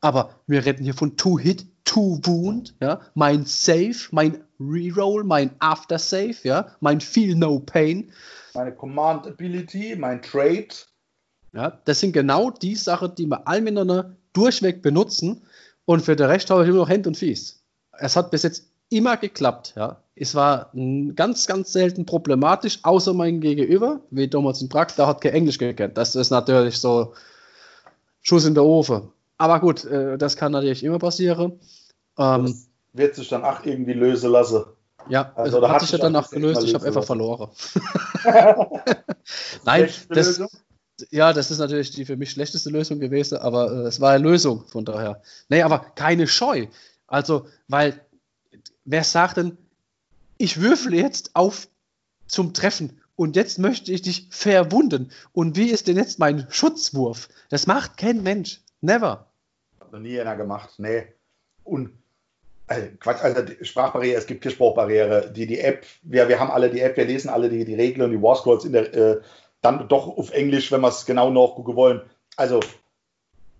aber 0.00 0.30
wir 0.46 0.64
reden 0.64 0.84
hier 0.84 0.94
von 0.94 1.16
Two 1.16 1.38
Hit, 1.38 1.66
Two 1.84 2.20
Wound, 2.24 2.74
ja, 2.80 3.00
mein 3.14 3.44
Save, 3.46 3.96
mein 4.10 4.44
Reroll, 4.60 5.24
mein 5.24 5.50
After 5.60 5.98
Save, 5.98 6.36
ja, 6.42 6.68
mein 6.80 7.00
Feel 7.00 7.34
No 7.34 7.60
Pain. 7.60 8.12
Meine 8.54 8.74
Command 8.74 9.26
Ability, 9.26 9.96
mein 9.96 10.20
Trade. 10.20 10.68
Ja, 11.54 11.80
das 11.84 12.00
sind 12.00 12.12
genau 12.12 12.50
die 12.50 12.74
Sachen, 12.74 13.14
die 13.14 13.26
wir 13.26 13.48
all 13.48 13.62
miteinander 13.62 14.17
durchweg 14.32 14.82
benutzen 14.82 15.42
und 15.84 16.02
für 16.02 16.16
den 16.16 16.26
Rest 16.26 16.50
habe 16.50 16.62
ich 16.62 16.68
immer 16.68 16.78
noch 16.78 16.88
Hand 16.88 17.06
und 17.06 17.16
Fies. 17.16 17.62
Es 17.92 18.16
hat 18.16 18.30
bis 18.30 18.42
jetzt 18.42 18.70
immer 18.90 19.16
geklappt, 19.16 19.74
ja. 19.76 20.02
Es 20.20 20.34
war 20.34 20.72
ganz, 21.14 21.46
ganz 21.46 21.72
selten 21.72 22.04
problematisch, 22.04 22.80
außer 22.82 23.14
mein 23.14 23.40
Gegenüber, 23.40 24.00
wie 24.10 24.26
damals 24.26 24.60
in 24.60 24.68
Prag, 24.68 24.88
der 24.96 25.06
hat 25.06 25.20
kein 25.20 25.32
Englisch 25.32 25.58
gekannt. 25.58 25.96
Das 25.96 26.16
ist 26.16 26.30
natürlich 26.30 26.78
so 26.78 27.14
Schuss 28.22 28.44
in 28.44 28.54
der 28.54 28.64
Ofen. 28.64 29.12
Aber 29.36 29.60
gut, 29.60 29.84
äh, 29.84 30.18
das 30.18 30.36
kann 30.36 30.50
natürlich 30.52 30.82
immer 30.82 30.98
passieren. 30.98 31.60
Ähm, 32.18 32.46
das 32.46 32.68
wird 32.92 33.14
sich 33.14 33.28
dann 33.28 33.44
auch 33.44 33.64
irgendwie 33.64 33.92
lösen 33.92 34.32
lassen. 34.32 34.64
Ja, 35.08 35.32
also, 35.36 35.58
also 35.58 35.68
hat 35.68 35.80
sich 35.82 35.92
ja 35.92 35.98
dann 35.98 36.16
auch 36.16 36.28
gelöst, 36.28 36.64
ich 36.64 36.74
habe 36.74 36.86
einfach 36.86 37.04
verloren. 37.04 37.48
Nein, 39.64 39.88
das, 40.08 40.42
ja, 41.10 41.32
das 41.32 41.50
ist 41.50 41.58
natürlich 41.58 41.90
die 41.90 42.04
für 42.04 42.16
mich 42.16 42.30
schlechteste 42.30 42.70
Lösung 42.70 43.00
gewesen, 43.00 43.38
aber 43.38 43.70
äh, 43.70 43.86
es 43.86 44.00
war 44.00 44.12
eine 44.12 44.24
Lösung 44.24 44.64
von 44.68 44.84
daher. 44.84 45.22
Nee, 45.48 45.62
aber 45.62 45.78
keine 45.94 46.26
Scheu. 46.26 46.66
Also, 47.06 47.46
weil 47.68 48.00
wer 48.84 49.04
sagt 49.04 49.36
denn, 49.36 49.56
ich 50.36 50.60
würfle 50.60 50.96
jetzt 50.96 51.34
auf 51.34 51.68
zum 52.26 52.54
Treffen 52.54 53.00
und 53.16 53.36
jetzt 53.36 53.58
möchte 53.58 53.92
ich 53.92 54.02
dich 54.02 54.28
verwunden. 54.30 55.10
Und 55.32 55.56
wie 55.56 55.70
ist 55.70 55.88
denn 55.88 55.96
jetzt 55.96 56.18
mein 56.18 56.46
Schutzwurf? 56.50 57.28
Das 57.48 57.66
macht 57.66 57.96
kein 57.96 58.22
Mensch. 58.22 58.60
Never. 58.80 59.26
Hat 59.80 59.92
noch 59.92 59.98
nie 59.98 60.20
einer 60.20 60.36
gemacht. 60.36 60.74
Nee. 60.78 61.04
Und 61.64 61.90
also 62.68 62.86
Quatsch, 63.00 63.22
also 63.22 63.42
Sprachbarriere, 63.62 64.18
es 64.18 64.26
gibt 64.26 64.42
keine 64.42 64.54
Sprachbarriere. 64.54 65.32
Die, 65.34 65.46
die 65.46 65.58
App, 65.58 65.84
wir, 66.02 66.28
wir 66.28 66.38
haben 66.38 66.50
alle 66.50 66.70
die 66.70 66.80
App, 66.80 66.96
wir 66.96 67.06
lesen 67.06 67.30
alle 67.30 67.48
die, 67.48 67.64
die 67.64 67.74
Regeln 67.74 68.02
und 68.02 68.12
die 68.12 68.22
War 68.22 68.36
Scrolls 68.36 68.64
in 68.64 68.72
der, 68.72 68.94
äh, 68.94 69.20
dann 69.60 69.88
doch 69.88 70.06
auf 70.16 70.30
Englisch, 70.30 70.70
wenn 70.72 70.80
wir 70.80 70.88
es 70.88 71.06
genau 71.06 71.30
nachgucken 71.30 71.76
wollen. 71.76 72.02
Also 72.36 72.60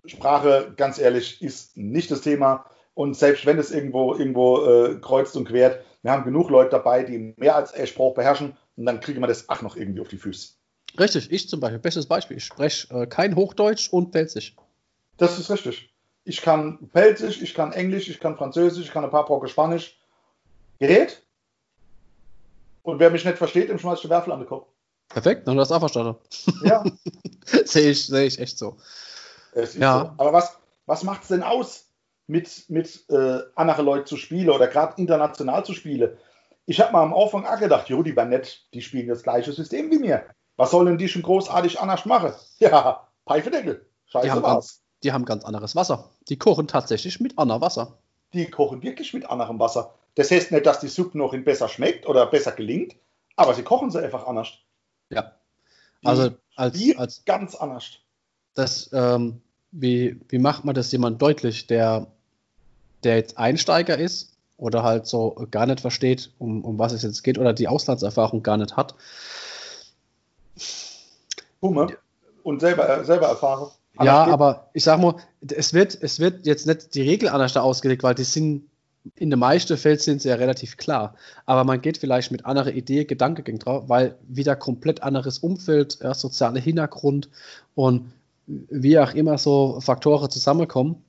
Sprache, 0.05 0.73
ganz 0.75 0.97
ehrlich, 0.97 1.41
ist 1.41 1.75
nicht 1.77 2.09
das 2.11 2.21
Thema. 2.21 2.65
Und 2.93 3.15
selbst 3.15 3.45
wenn 3.45 3.57
es 3.57 3.71
irgendwo, 3.71 4.15
irgendwo 4.15 4.65
äh, 4.65 4.95
kreuzt 4.99 5.35
und 5.35 5.45
quert, 5.45 5.83
wir 6.01 6.11
haben 6.11 6.23
genug 6.23 6.49
Leute 6.49 6.71
dabei, 6.71 7.03
die 7.03 7.33
mehr 7.37 7.55
als 7.55 7.73
ein 7.73 7.87
Spruch 7.87 8.13
beherrschen 8.13 8.57
und 8.75 8.85
dann 8.85 8.99
kriegen 9.01 9.19
wir 9.19 9.27
das 9.27 9.45
ach 9.49 9.61
noch 9.61 9.75
irgendwie 9.75 10.01
auf 10.01 10.07
die 10.07 10.17
Füße. 10.17 10.53
Richtig, 10.97 11.31
ich 11.31 11.49
zum 11.49 11.59
Beispiel, 11.59 11.79
bestes 11.79 12.07
Beispiel, 12.07 12.37
ich 12.37 12.45
spreche 12.45 12.93
äh, 12.93 13.07
kein 13.07 13.35
Hochdeutsch 13.35 13.89
und 13.91 14.11
Pelzig. 14.11 14.55
Das 15.17 15.37
ist 15.37 15.51
richtig. 15.51 15.93
Ich 16.23 16.41
kann 16.41 16.89
Pelzig, 16.91 17.41
ich 17.41 17.53
kann 17.53 17.73
Englisch, 17.73 18.09
ich 18.09 18.19
kann 18.19 18.37
Französisch, 18.37 18.85
ich 18.85 18.91
kann 18.91 19.03
ein 19.03 19.11
paar 19.11 19.25
Brocken 19.25 19.49
Spanisch. 19.49 19.97
Gerät? 20.79 21.21
Und 22.83 22.99
wer 22.99 23.09
mich 23.09 23.25
nicht 23.25 23.37
versteht, 23.37 23.69
dem 23.69 23.79
schmeißt 23.79 24.03
die 24.03 24.09
Werfel 24.09 24.33
an 24.33 24.39
den 24.39 24.47
Kopf. 24.47 24.67
Perfekt, 25.09 25.47
dann 25.47 25.59
hast 25.59 25.71
du 25.71 25.75
auch 25.75 25.79
verstanden. 25.79 26.15
Ja. 26.63 26.83
Sehe 27.65 27.91
ich, 27.91 28.05
seh 28.05 28.25
ich 28.25 28.39
echt 28.39 28.57
so. 28.57 28.77
ja. 29.55 29.65
So. 29.65 30.11
Aber 30.17 30.33
was, 30.33 30.57
was 30.85 31.03
macht 31.03 31.23
es 31.23 31.29
denn 31.29 31.43
aus? 31.43 31.89
mit, 32.29 32.69
mit 32.69 33.09
äh, 33.09 33.39
anderen 33.55 33.85
Leuten 33.85 34.05
zu 34.05 34.15
spielen 34.15 34.51
oder 34.51 34.67
gerade 34.67 35.01
international 35.01 35.65
zu 35.65 35.73
spielen. 35.73 36.15
Ich 36.67 36.79
habe 36.79 36.93
mal 36.93 37.01
am 37.01 37.13
Anfang 37.13 37.45
auch 37.45 37.59
gedacht, 37.59 37.89
jo, 37.89 38.03
die 38.03 38.13
Bannett, 38.13 38.67
die 38.73 38.81
spielen 38.81 39.07
das 39.07 39.23
gleiche 39.23 39.51
System 39.51 39.89
wie 39.89 39.97
mir. 39.97 40.23
Was 40.55 40.71
sollen 40.71 40.97
die 40.99 41.09
schon 41.09 41.23
großartig 41.23 41.79
anders 41.79 42.05
machen? 42.05 42.31
Ja, 42.59 43.07
Pfeifedeckel. 43.27 43.85
Scheiße 44.05 44.25
die 44.25 44.31
haben, 44.31 44.43
ganz, 44.43 44.81
die 45.03 45.11
haben 45.11 45.25
ganz 45.25 45.43
anderes 45.43 45.75
Wasser. 45.75 46.11
Die 46.29 46.37
kochen 46.37 46.67
tatsächlich 46.67 47.19
mit 47.19 47.37
anderem 47.39 47.61
Wasser. 47.61 47.97
Die 48.33 48.49
kochen 48.49 48.83
wirklich 48.83 49.13
mit 49.13 49.27
anderem 49.27 49.59
Wasser. 49.59 49.95
Das 50.15 50.29
heißt 50.29 50.51
nicht, 50.51 50.65
dass 50.65 50.79
die 50.79 50.87
Suppe 50.87 51.17
noch 51.17 51.33
in 51.33 51.43
besser 51.43 51.67
schmeckt 51.67 52.07
oder 52.07 52.27
besser 52.27 52.51
gelingt, 52.51 52.95
aber 53.37 53.55
sie 53.55 53.63
kochen 53.63 53.89
sie 53.89 54.03
einfach 54.03 54.27
anders. 54.27 54.49
Ja. 55.09 55.33
Also 56.03 56.31
als, 56.55 56.79
als 56.97 57.25
ganz 57.25 57.55
anders. 57.55 57.99
Das, 58.53 58.89
ähm, 58.93 59.41
wie, 59.71 60.19
wie 60.29 60.39
macht 60.39 60.65
man 60.65 60.75
das 60.75 60.91
jemand 60.91 61.21
deutlich, 61.21 61.67
der 61.67 62.07
der 63.03 63.17
jetzt 63.17 63.37
Einsteiger 63.37 63.97
ist 63.97 64.33
oder 64.57 64.83
halt 64.83 65.07
so 65.07 65.47
gar 65.51 65.65
nicht 65.65 65.79
versteht, 65.79 66.31
um, 66.37 66.63
um 66.63 66.77
was 66.79 66.91
es 66.91 67.03
jetzt 67.03 67.23
geht 67.23 67.37
oder 67.37 67.53
die 67.53 67.67
Auslandserfahrung 67.67 68.43
gar 68.43 68.57
nicht 68.57 68.75
hat. 68.75 68.95
Hume 71.61 71.97
und 72.43 72.59
selber, 72.59 73.03
selber 73.05 73.27
erfahren. 73.27 73.71
Ja, 74.01 74.25
aber 74.25 74.69
ich 74.73 74.83
sag 74.83 74.99
mal, 74.99 75.15
es 75.41 75.73
wird, 75.73 75.97
es 76.01 76.19
wird 76.19 76.45
jetzt 76.45 76.67
nicht 76.67 76.95
die 76.95 77.01
Regel 77.01 77.29
anders 77.29 77.53
da 77.53 77.61
ausgelegt, 77.61 78.03
weil 78.03 78.15
die 78.15 78.23
sind 78.23 78.69
in 79.15 79.29
den 79.29 79.39
meisten 79.39 79.77
Fällen 79.77 79.97
sind 79.97 80.21
sie 80.21 80.29
ja 80.29 80.35
relativ 80.35 80.77
klar. 80.77 81.15
Aber 81.45 81.63
man 81.63 81.81
geht 81.81 81.97
vielleicht 81.97 82.31
mit 82.31 82.45
anderer 82.45 82.71
Idee, 82.71 83.05
Gedanke 83.05 83.43
gegen 83.43 83.59
drauf, 83.59 83.83
weil 83.87 84.17
wieder 84.27 84.55
komplett 84.55 85.03
anderes 85.03 85.39
Umfeld, 85.39 85.99
ja, 86.01 86.13
sozialer 86.13 86.59
Hintergrund 86.59 87.29
und 87.75 88.11
wie 88.47 88.99
auch 88.99 89.13
immer 89.13 89.37
so 89.37 89.79
Faktoren 89.79 90.29
zusammenkommen. 90.29 91.03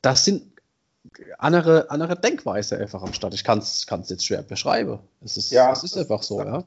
Das 0.00 0.24
sind 0.24 0.44
andere, 1.38 1.90
andere 1.90 2.16
Denkweise 2.16 2.78
einfach 2.78 3.02
am 3.02 3.12
Start. 3.12 3.34
Ich 3.34 3.44
kann 3.44 3.58
es 3.58 3.86
jetzt 3.88 4.24
schwer 4.24 4.42
beschreiben. 4.42 4.98
Es 5.24 5.36
ist, 5.36 5.50
ja, 5.50 5.72
es 5.72 5.82
ist 5.82 5.96
einfach 5.96 6.22
so, 6.22 6.40
ja. 6.40 6.64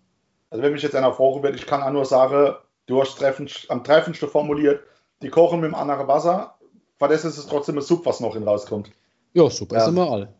Also 0.50 0.64
wenn 0.64 0.74
mich 0.74 0.84
jetzt 0.84 0.96
einer 0.96 1.14
vorruft, 1.14 1.54
ich 1.56 1.66
kann 1.66 1.82
auch 1.82 1.92
nur 1.92 2.06
sagen, 2.06 2.56
du 2.86 3.02
hast 3.02 3.18
treffend, 3.18 3.66
am 3.70 3.84
treffendsten 3.84 4.30
formuliert, 4.30 4.82
die 5.22 5.30
kochen 5.30 5.60
mit 5.60 5.72
dem 5.72 5.76
anderen 5.76 6.08
Wasser, 6.08 6.56
weil 7.00 7.10
das 7.10 7.26
ist 7.26 7.38
es 7.38 7.48
trotzdem 7.48 7.78
ein 7.78 7.82
Sub, 7.82 8.06
was 8.06 8.20
noch 8.20 8.36
in 8.36 8.44
rauskommt. 8.44 8.92
Ja, 9.36 9.50
super, 9.50 9.76
ja. 9.76 9.86
sind 9.86 9.96
wir 9.96 10.10
alle. 10.10 10.34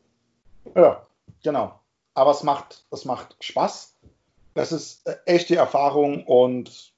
Ja, 0.74 1.06
genau. 1.44 1.80
Aber 2.14 2.32
es 2.32 2.44
macht, 2.44 2.86
es 2.92 3.04
macht 3.04 3.36
Spaß. 3.42 3.94
Das 4.54 4.72
ist 4.72 5.04
echte 5.26 5.58
Erfahrung 5.58 6.24
und 6.24 6.94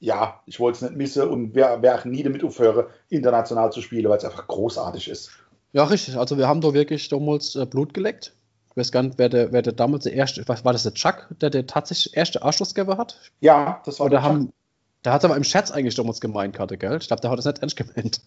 ja, 0.00 0.42
ich 0.46 0.58
wollte 0.58 0.76
es 0.76 0.82
nicht 0.82 0.96
missen 0.96 1.28
und 1.28 1.54
wer, 1.54 1.80
wer 1.80 2.00
auch 2.00 2.04
nie 2.04 2.24
damit 2.24 2.42
aufhöre, 2.42 2.90
international 3.08 3.72
zu 3.72 3.82
spielen, 3.82 4.08
weil 4.08 4.18
es 4.18 4.24
einfach 4.24 4.48
großartig 4.48 5.08
ist. 5.08 5.30
Ja, 5.72 5.84
richtig. 5.84 6.16
Also 6.16 6.38
wir 6.38 6.48
haben 6.48 6.60
da 6.60 6.74
wirklich 6.74 7.08
damals 7.08 7.54
äh, 7.54 7.66
Blut 7.66 7.94
geleckt. 7.94 8.32
Ich 8.70 8.76
weiß 8.76 8.90
gar 8.90 9.04
nicht, 9.04 9.16
wer 9.16 9.28
der, 9.28 9.52
wer 9.52 9.62
der 9.62 9.74
damals 9.74 10.04
der 10.04 10.12
erste, 10.12 10.46
was 10.48 10.64
war 10.64 10.72
das 10.72 10.82
der 10.82 10.94
Chuck, 10.94 11.28
der 11.40 11.50
der 11.50 11.66
tatsächlich 11.68 12.16
erste 12.16 12.42
Arschlochgeber 12.42 12.98
hat? 12.98 13.18
Ja, 13.40 13.80
das 13.84 14.00
war 14.00 14.06
Oder 14.06 14.16
der 14.16 14.22
haben, 14.22 14.52
Der 15.04 15.12
hat 15.12 15.24
aber 15.24 15.36
im 15.36 15.44
Scherz 15.44 15.70
eigentlich 15.70 15.94
damals 15.94 16.20
gemeint, 16.20 16.58
hatte, 16.58 16.76
gell? 16.76 16.98
Ich 17.00 17.06
glaube, 17.06 17.20
der 17.20 17.30
hat 17.30 17.38
das 17.38 17.46
nicht 17.46 17.60
ernst 17.60 17.76
gemeint. 17.76 18.20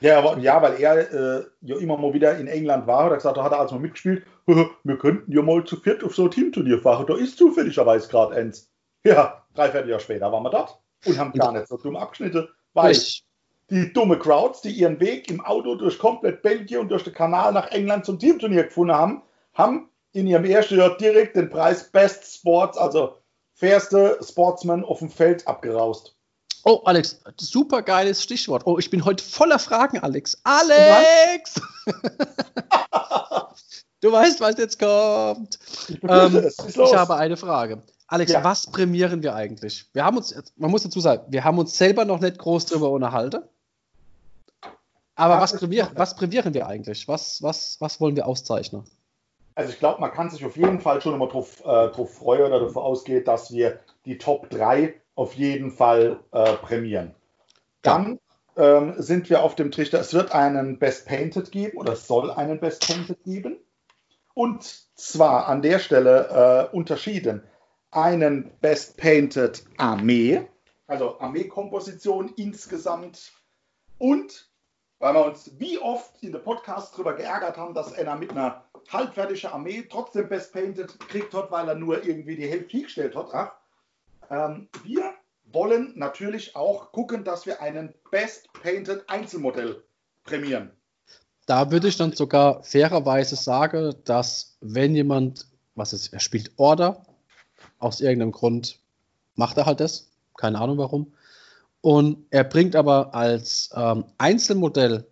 Ja, 0.00 0.18
aber, 0.18 0.38
ja 0.38 0.60
weil 0.60 0.80
er 0.80 1.12
äh, 1.12 1.44
ja 1.62 1.76
immer 1.78 1.96
mal 1.96 2.12
wieder 2.12 2.36
in 2.38 2.46
England 2.46 2.86
war, 2.86 3.04
hat 3.04 3.12
er 3.12 3.16
gesagt, 3.16 3.36
da 3.36 3.44
hat 3.44 3.52
er 3.52 3.60
also 3.60 3.74
mal 3.76 3.82
mitgespielt, 3.82 4.24
wir 4.46 4.98
könnten 4.98 5.32
ja 5.32 5.42
mal 5.42 5.64
zu 5.64 5.76
viert 5.76 6.04
auf 6.04 6.14
so 6.14 6.24
ein 6.24 6.30
Teamturnier 6.30 6.78
fahren, 6.80 7.06
da 7.06 7.16
ist 7.16 7.38
zufälligerweise 7.38 8.08
gerade 8.08 8.34
eins. 8.34 8.70
Ja, 9.04 9.44
drei, 9.54 9.70
vier 9.70 9.86
Jahre 9.86 10.00
später 10.00 10.30
waren 10.32 10.42
wir 10.42 10.50
dort 10.50 10.78
und 11.06 11.18
haben 11.18 11.32
gar 11.32 11.52
nicht 11.52 11.68
so 11.68 11.76
dumm 11.76 11.96
abgeschnitten, 11.96 12.48
weil 12.72 12.92
ich, 12.92 13.24
die 13.70 13.92
dumme 13.92 14.18
Crowds, 14.18 14.60
die 14.60 14.70
ihren 14.70 15.00
Weg 15.00 15.30
im 15.30 15.40
Auto 15.40 15.74
durch 15.74 15.98
komplett 15.98 16.42
Belgien 16.42 16.80
und 16.80 16.90
durch 16.90 17.04
den 17.04 17.14
Kanal 17.14 17.52
nach 17.52 17.70
England 17.70 18.04
zum 18.04 18.18
Teamturnier 18.18 18.64
gefunden 18.64 18.94
haben, 18.94 19.22
haben 19.54 19.88
in 20.12 20.26
ihrem 20.26 20.44
ersten 20.44 20.78
Jahr 20.78 20.96
direkt 20.96 21.36
den 21.36 21.48
Preis 21.48 21.90
Best 21.90 22.36
Sports, 22.36 22.76
also 22.78 23.16
fairste 23.54 24.18
Sportsman 24.22 24.84
auf 24.84 24.98
dem 24.98 25.10
Feld 25.10 25.46
abgeraust. 25.46 26.16
Oh, 26.64 26.82
Alex, 26.84 27.20
super 27.38 27.82
geiles 27.82 28.22
Stichwort. 28.22 28.66
Oh, 28.66 28.78
ich 28.78 28.88
bin 28.90 29.04
heute 29.04 29.22
voller 29.22 29.58
Fragen, 29.58 29.98
Alex. 29.98 30.40
Alex! 30.44 31.60
du 34.00 34.12
weißt, 34.12 34.40
was 34.40 34.56
jetzt 34.56 34.78
kommt. 34.78 35.58
Ich, 35.88 36.02
ähm, 36.02 36.50
ich 36.68 36.94
habe 36.94 37.16
eine 37.16 37.36
Frage. 37.36 37.82
Alex, 38.06 38.32
ja. 38.32 38.44
was 38.44 38.66
prämieren 38.66 39.22
wir 39.22 39.34
eigentlich? 39.34 39.86
Wir 39.92 40.04
haben 40.04 40.16
uns, 40.16 40.34
man 40.56 40.70
muss 40.70 40.82
dazu 40.82 41.00
sagen, 41.00 41.24
wir 41.28 41.42
haben 41.44 41.58
uns 41.58 41.76
selber 41.76 42.04
noch 42.04 42.20
nicht 42.20 42.38
groß 42.38 42.66
darüber 42.66 42.90
unterhalten. 42.90 43.42
Aber 45.16 45.40
was, 45.40 45.56
prämier, 45.56 45.90
was 45.94 46.16
prämieren 46.16 46.54
wir 46.54 46.66
eigentlich? 46.66 47.06
Was, 47.08 47.42
was, 47.42 47.76
was 47.80 48.00
wollen 48.00 48.16
wir 48.16 48.26
auszeichnen? 48.26 48.84
Also 49.54 49.72
ich 49.72 49.78
glaube, 49.78 50.00
man 50.00 50.10
kann 50.10 50.30
sich 50.30 50.44
auf 50.44 50.56
jeden 50.56 50.80
Fall 50.80 51.00
schon 51.00 51.14
immer 51.14 51.28
darauf 51.28 51.60
äh, 51.60 51.88
drauf 51.90 52.14
freuen 52.14 52.52
oder 52.52 52.60
davon 52.60 52.82
ausgehen, 52.82 53.24
dass 53.24 53.52
wir 53.52 53.78
die 54.04 54.18
Top 54.18 54.50
3 54.50 54.94
auf 55.14 55.34
jeden 55.34 55.70
Fall 55.70 56.20
äh, 56.32 56.54
prämieren. 56.54 57.14
Dann 57.82 58.18
ähm, 58.56 58.94
sind 58.98 59.30
wir 59.30 59.42
auf 59.42 59.54
dem 59.54 59.70
Trichter, 59.70 60.00
es 60.00 60.14
wird 60.14 60.32
einen 60.32 60.78
Best 60.78 61.06
Painted 61.06 61.50
geben 61.52 61.76
oder 61.76 61.94
es 61.94 62.06
soll 62.06 62.30
einen 62.30 62.60
Best 62.60 62.86
Painted 62.86 63.22
geben. 63.24 63.58
Und 64.34 64.64
zwar 64.96 65.46
an 65.46 65.62
der 65.62 65.78
Stelle 65.78 66.68
äh, 66.72 66.76
unterschieden 66.76 67.42
einen 67.90 68.50
Best 68.60 68.96
Painted 68.96 69.64
Armee, 69.76 70.48
also 70.86 71.20
Armeekomposition 71.20 72.32
insgesamt 72.36 73.32
und 73.98 74.50
weil 74.98 75.14
wir 75.14 75.24
uns 75.26 75.58
wie 75.58 75.78
oft 75.78 76.22
in 76.22 76.32
der 76.32 76.38
Podcast 76.40 76.94
darüber 76.94 77.14
geärgert 77.14 77.56
haben, 77.56 77.74
dass 77.74 77.92
einer 77.92 78.16
mit 78.16 78.30
einer 78.30 78.64
halbfertigen 78.90 79.50
Armee 79.50 79.86
trotzdem 79.88 80.28
Best 80.28 80.52
Painted 80.52 80.98
kriegt 81.08 81.34
hat, 81.34 81.50
weil 81.50 81.68
er 81.68 81.74
nur 81.74 82.04
irgendwie 82.04 82.36
die 82.36 82.48
Hälfte 82.48 82.82
gestellt 82.82 83.14
hat. 83.14 83.28
Ach, 83.32 83.52
ähm, 84.30 84.68
wir 84.82 85.14
wollen 85.52 85.92
natürlich 85.96 86.56
auch 86.56 86.92
gucken, 86.92 87.24
dass 87.24 87.46
wir 87.46 87.60
einen 87.60 87.94
Best 88.10 88.52
Painted 88.62 89.08
Einzelmodell 89.08 89.82
prämieren. 90.24 90.70
Da 91.46 91.70
würde 91.70 91.88
ich 91.88 91.96
dann 91.96 92.12
sogar 92.12 92.62
fairerweise 92.62 93.36
sagen, 93.36 93.94
dass 94.04 94.56
wenn 94.60 94.94
jemand, 94.94 95.46
was 95.74 95.92
ist, 95.92 96.12
er 96.12 96.20
spielt 96.20 96.52
Order, 96.56 97.04
aus 97.78 98.00
irgendeinem 98.00 98.32
Grund 98.32 98.78
macht 99.34 99.56
er 99.58 99.66
halt 99.66 99.80
das, 99.80 100.10
keine 100.36 100.58
Ahnung 100.58 100.78
warum, 100.78 101.12
und 101.82 102.24
er 102.30 102.44
bringt 102.44 102.74
aber 102.76 103.14
als 103.14 103.68
ähm, 103.76 104.04
Einzelmodell 104.16 105.06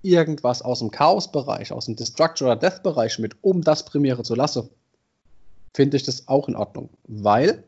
irgendwas 0.00 0.62
aus 0.62 0.78
dem 0.78 0.90
Chaos-Bereich, 0.90 1.70
aus 1.70 1.84
dem 1.84 1.96
Destructor- 1.96 2.46
oder 2.46 2.56
Death-Bereich 2.56 3.18
mit, 3.18 3.36
um 3.42 3.62
das 3.62 3.84
Premiere 3.84 4.22
zu 4.22 4.34
lassen, 4.34 4.70
finde 5.74 5.98
ich 5.98 6.04
das 6.04 6.26
auch 6.26 6.48
in 6.48 6.56
Ordnung. 6.56 6.88
Weil 7.04 7.64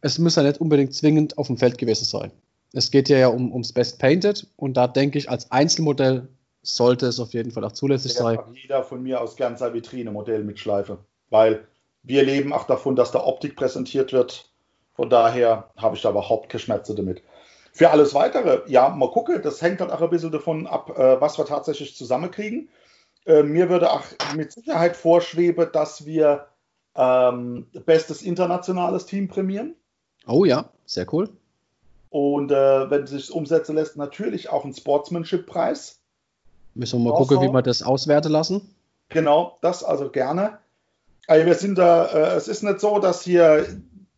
es 0.00 0.18
muss 0.18 0.36
ja 0.36 0.42
nicht 0.42 0.60
unbedingt 0.60 0.94
zwingend 0.94 1.38
auf 1.38 1.46
dem 1.46 1.56
Feld 1.56 1.78
gewesen 1.78 2.04
sein. 2.04 2.30
Es 2.72 2.90
geht 2.90 3.08
ja, 3.08 3.18
ja 3.18 3.28
um, 3.28 3.52
ums 3.52 3.72
Best 3.72 3.98
Painted 3.98 4.46
und 4.56 4.76
da 4.76 4.86
denke 4.86 5.18
ich, 5.18 5.30
als 5.30 5.50
Einzelmodell 5.50 6.28
sollte 6.62 7.06
es 7.06 7.20
auf 7.20 7.32
jeden 7.32 7.50
Fall 7.50 7.64
auch 7.64 7.72
zulässig 7.72 8.14
Der 8.14 8.22
sein. 8.22 8.38
Jeder 8.52 8.82
von 8.82 9.02
mir 9.02 9.20
aus 9.20 9.36
gern 9.36 9.56
sein 9.56 9.72
Vitrine-Modell 9.72 10.44
mit 10.44 10.58
Schleife, 10.58 10.98
weil 11.30 11.66
wir 12.02 12.22
leben 12.22 12.52
auch 12.52 12.64
davon, 12.64 12.96
dass 12.96 13.12
da 13.12 13.24
Optik 13.24 13.56
präsentiert 13.56 14.12
wird. 14.12 14.50
Von 14.94 15.10
daher 15.10 15.70
habe 15.76 15.96
ich 15.96 16.02
da 16.02 16.10
überhaupt 16.10 16.48
keine 16.48 16.60
Schmerzen 16.60 16.96
damit. 16.96 17.22
Für 17.72 17.90
alles 17.90 18.14
Weitere, 18.14 18.62
ja, 18.68 18.88
mal 18.88 19.10
gucken, 19.10 19.42
das 19.42 19.60
hängt 19.60 19.80
halt 19.80 19.92
auch 19.92 20.00
ein 20.00 20.10
bisschen 20.10 20.32
davon 20.32 20.66
ab, 20.66 20.98
äh, 20.98 21.20
was 21.20 21.36
wir 21.38 21.44
tatsächlich 21.44 21.94
zusammenkriegen. 21.94 22.70
Äh, 23.26 23.42
mir 23.42 23.68
würde 23.68 23.92
auch 23.92 24.02
mit 24.34 24.52
Sicherheit 24.52 24.96
vorschweben, 24.96 25.68
dass 25.72 26.06
wir 26.06 26.46
ähm, 26.94 27.66
bestes 27.84 28.22
internationales 28.22 29.04
Team 29.04 29.28
prämieren. 29.28 29.76
Oh 30.26 30.44
ja, 30.44 30.70
sehr 30.84 31.12
cool. 31.12 31.28
Und 32.10 32.50
äh, 32.50 32.90
wenn 32.90 33.02
es 33.02 33.10
sich 33.10 33.30
umsetzen 33.32 33.74
lässt, 33.76 33.96
natürlich 33.96 34.48
auch 34.50 34.64
einen 34.64 34.74
Sportsmanship-Preis. 34.74 35.98
Müssen 36.74 37.00
wir 37.00 37.10
mal 37.10 37.16
Also- 37.16 37.34
gucken, 37.34 37.48
wie 37.48 37.52
wir 37.52 37.62
das 37.62 37.82
auswerten 37.82 38.32
lassen. 38.32 38.74
Genau, 39.08 39.58
das 39.60 39.84
also 39.84 40.10
gerne. 40.10 40.58
Also 41.28 41.46
wir 41.46 41.54
sind 41.54 41.78
da, 41.78 42.06
äh, 42.06 42.36
es 42.36 42.48
ist 42.48 42.62
nicht 42.62 42.80
so, 42.80 42.98
dass 42.98 43.22
hier, 43.22 43.66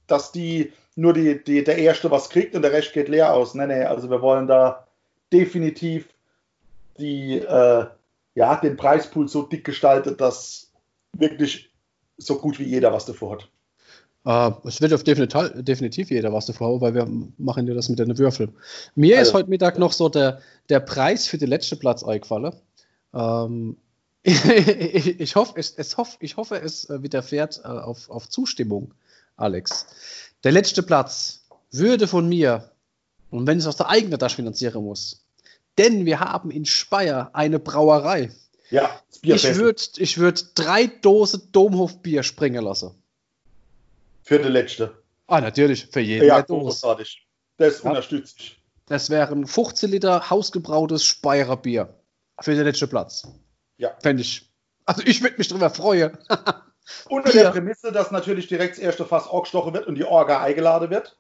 dass 0.07 0.33
die 0.33 0.73
nur 0.97 1.13
die, 1.13 1.43
die, 1.43 1.63
der 1.63 1.79
Erste 1.79 2.11
was 2.11 2.29
kriegt 2.29 2.55
und 2.55 2.63
der 2.63 2.73
Rest 2.73 2.93
geht 2.93 3.09
leer 3.09 3.33
aus. 3.33 3.55
Nee, 3.55 3.67
nee, 3.67 3.85
also 3.85 4.11
wir 4.11 4.21
wollen 4.21 4.47
da 4.47 4.87
definitiv 5.33 6.09
die, 6.99 7.39
äh, 7.39 7.87
ja, 8.35 8.57
den 8.57 8.77
Preispool 8.77 9.29
so 9.29 9.43
dick 9.43 9.65
gestaltet, 9.65 10.21
dass 10.21 10.71
wirklich 11.13 11.71
so 12.17 12.39
gut 12.39 12.59
wie 12.59 12.65
jeder 12.65 12.93
was 12.93 13.07
davor 13.07 13.33
hat. 13.33 13.49
Äh, 14.25 14.51
es 14.65 14.81
wird 14.81 14.93
auf 14.93 15.05
definitiv, 15.05 15.51
definitiv 15.55 16.11
jeder 16.11 16.33
was 16.33 16.47
davor, 16.47 16.81
weil 16.81 16.95
wir 16.95 17.09
machen 17.39 17.67
ja 17.67 17.75
das 17.75 17.89
mit 17.89 17.99
den 17.99 18.17
Würfel. 18.19 18.53
Mir 18.95 19.19
Also- 19.19 19.31
ist 19.31 19.35
heute 19.35 19.51
Mittag 19.51 19.79
noch 19.79 19.93
so 19.93 20.09
der, 20.09 20.41
der 20.69 20.81
Preis 20.81 21.27
für 21.27 21.39
den 21.39 21.49
letzten 21.49 21.79
Platz 21.79 22.03
eingefallen. 22.03 22.55
Ähm, 23.15 23.77
ich, 24.25 25.37
hoffe, 25.37 25.55
es, 25.57 25.71
es 25.77 25.97
hoff, 25.97 26.17
ich 26.21 26.37
hoffe, 26.37 26.61
es 26.61 26.91
äh, 26.91 27.03
widerfährt 27.03 27.61
äh, 27.65 27.69
auf, 27.69 28.11
auf 28.11 28.29
Zustimmung, 28.29 28.93
Alex. 29.37 29.87
Der 30.45 30.53
letzte 30.53 30.83
Platz 30.83 31.45
würde 31.71 32.07
von 32.07 32.29
mir, 32.29 32.71
und 33.31 33.47
wenn 33.47 33.59
ich 33.59 33.65
es 33.65 33.69
aus 33.69 33.77
der 33.77 33.89
eigenen 33.89 34.19
Tasche 34.19 34.37
finanzieren 34.37 34.85
muss, 34.85 35.25
denn 35.79 36.05
wir 36.05 36.21
haben 36.21 36.51
in 36.51 36.67
Speyer 36.67 37.31
eine 37.33 37.59
Brauerei. 37.59 38.31
Ja, 38.71 39.01
das 39.09 39.21
Bier 39.21 39.35
Ich 39.37 39.55
würde 39.55 39.83
ich 39.97 40.19
würd 40.19 40.51
drei 40.55 40.89
Dosen 40.89 41.43
Domhofbier 41.53 42.23
springen 42.23 42.65
lassen. 42.65 42.91
Für 44.29 44.39
die 44.39 44.49
letzte. 44.51 45.03
Ah, 45.27 45.41
natürlich, 45.41 45.87
für 45.87 46.01
jeden 46.01 46.27
Ja, 46.27 46.43
großartig. 46.43 47.27
Das 47.57 47.83
Ja. 47.83 47.89
unterstütze 47.89 48.35
ich. 48.37 48.63
Das 48.85 49.09
wären 49.09 49.47
15 49.47 49.91
Liter 49.91 50.29
hausgebrautes 50.29 51.03
Speyerer 51.03 51.57
Bier 51.57 51.95
für 52.41 52.55
den 52.55 52.65
letzten 52.65 52.91
Platz. 52.91 53.27
Ja. 53.79 53.97
Fände 54.03 54.21
ich. 54.21 54.53
Also 54.85 55.03
ich 55.07 55.23
würde 55.23 55.37
mich 55.39 55.49
drüber 55.49 55.71
freuen. 55.71 56.19
Unter 57.09 57.33
der 57.33 57.51
Prämisse, 57.53 57.91
dass 57.91 58.11
natürlich 58.11 58.49
direkt 58.49 58.77
das 58.77 58.79
erste 58.79 59.07
Fass 59.07 59.27
Orgstoche 59.27 59.73
wird 59.73 59.87
und 59.87 59.95
die 59.95 60.05
Orga 60.05 60.43
eingeladen 60.43 60.91
wird. 60.91 61.17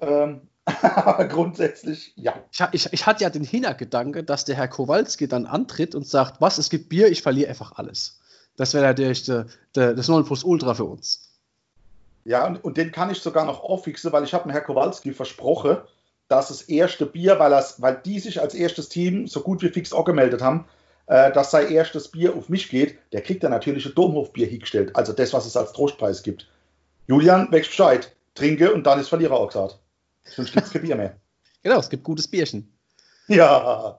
Ähm, 0.00 0.48
aber 0.82 1.26
grundsätzlich, 1.26 2.14
ja. 2.16 2.34
Ich, 2.50 2.60
ich, 2.72 2.92
ich 2.92 3.06
hatte 3.06 3.22
ja 3.22 3.30
den 3.30 3.44
Hintergedanke, 3.44 4.24
dass 4.24 4.44
der 4.44 4.56
Herr 4.56 4.68
Kowalski 4.68 5.28
dann 5.28 5.46
antritt 5.46 5.94
und 5.94 6.06
sagt, 6.06 6.40
was, 6.40 6.58
es 6.58 6.68
gibt 6.68 6.88
Bier, 6.88 7.08
ich 7.08 7.22
verliere 7.22 7.50
einfach 7.50 7.72
alles. 7.76 8.20
Das 8.56 8.74
wäre 8.74 8.84
natürlich 8.84 9.24
der, 9.24 9.46
der, 9.76 9.94
das 9.94 10.08
Nonplusultra 10.08 10.74
für 10.74 10.84
uns. 10.84 11.33
Ja, 12.24 12.46
und, 12.46 12.62
und 12.64 12.76
den 12.76 12.90
kann 12.92 13.10
ich 13.10 13.18
sogar 13.20 13.44
noch 13.44 13.62
auffixen, 13.62 14.12
weil 14.12 14.24
ich 14.24 14.32
habe 14.34 14.46
mir 14.48 14.54
Herr 14.54 14.62
Kowalski 14.62 15.12
versprochen, 15.12 15.76
dass 16.28 16.48
das 16.48 16.62
erste 16.62 17.04
Bier, 17.06 17.38
weil, 17.38 17.50
das, 17.50 17.82
weil 17.82 18.00
die 18.04 18.18
sich 18.18 18.40
als 18.40 18.54
erstes 18.54 18.88
Team 18.88 19.26
so 19.26 19.40
gut 19.42 19.62
wie 19.62 19.68
fix 19.68 19.92
auch 19.92 20.04
gemeldet 20.06 20.40
haben, 20.40 20.64
äh, 21.06 21.30
dass 21.32 21.50
sein 21.50 21.70
erstes 21.70 22.08
Bier 22.08 22.34
auf 22.34 22.48
mich 22.48 22.70
geht, 22.70 22.98
der 23.12 23.20
kriegt 23.20 23.44
dann 23.44 23.50
natürlich 23.50 23.84
ein 23.84 23.94
Domhofbier 23.94 24.46
hingestellt. 24.46 24.96
Also 24.96 25.12
das, 25.12 25.34
was 25.34 25.44
es 25.44 25.54
als 25.56 25.72
Trostpreis 25.72 26.22
gibt. 26.22 26.48
Julian, 27.06 27.52
wächst 27.52 27.70
Bescheid. 27.70 28.10
Trinke 28.34 28.72
und 28.72 28.84
dann 28.84 28.98
ist 28.98 29.08
Verlierer 29.10 29.34
auch 29.34 29.48
gesagt. 29.48 29.78
Sonst 30.24 30.52
gibt 30.52 30.66
es 30.66 30.72
kein 30.72 30.82
Bier 30.82 30.96
mehr. 30.96 31.16
Genau, 31.62 31.78
es 31.78 31.88
gibt 31.88 32.04
gutes 32.04 32.28
Bierchen. 32.28 32.70
Ja. 33.28 33.98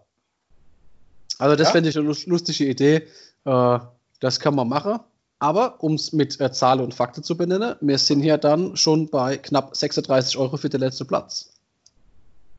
Also 1.39 1.55
das 1.55 1.67
Ja. 1.69 1.71
fände 1.71 1.89
ich 1.89 1.97
eine 1.97 2.05
lus- 2.05 2.27
lustige 2.27 2.65
Idee. 2.65 3.07
Äh, 3.43 3.79
das 4.19 4.39
kann 4.39 4.53
man 4.55 4.67
machen. 4.69 4.99
Aber 5.39 5.83
um 5.83 5.95
es 5.95 6.13
mit 6.13 6.39
äh, 6.39 6.51
Zahlen 6.51 6.79
und 6.81 6.93
Fakten 6.93 7.23
zu 7.23 7.35
benennen, 7.35 7.75
wir 7.81 7.97
sind 7.97 8.21
hier 8.21 8.37
dann 8.37 8.77
schon 8.77 9.09
bei 9.09 9.37
knapp 9.37 9.75
36 9.75 10.37
Euro 10.37 10.57
für 10.57 10.69
den 10.69 10.79
letzten 10.79 11.07
Platz. 11.07 11.53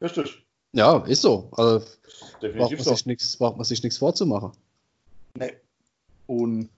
Richtig. 0.00 0.44
Ja, 0.72 0.98
ist 1.06 1.22
so. 1.22 1.48
Also 1.52 1.78
braucht 1.78 2.42
Definitiv 2.42 2.78
man 2.78 2.84
so. 2.84 2.94
sich 2.94 3.06
nichts, 3.06 3.36
braucht 3.36 3.56
man 3.56 3.64
sich 3.64 3.82
nichts 3.82 3.98
vorzumachen. 3.98 4.52
Nee. 5.38 5.54
Und 6.26 6.68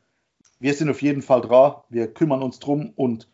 wir 0.61 0.75
sind 0.75 0.89
auf 0.89 1.03
jeden 1.03 1.23
Fall 1.23 1.41
dran. 1.41 1.77
Wir 1.89 2.13
kümmern 2.13 2.43
uns 2.43 2.59
drum 2.61 2.93
und 2.95 3.29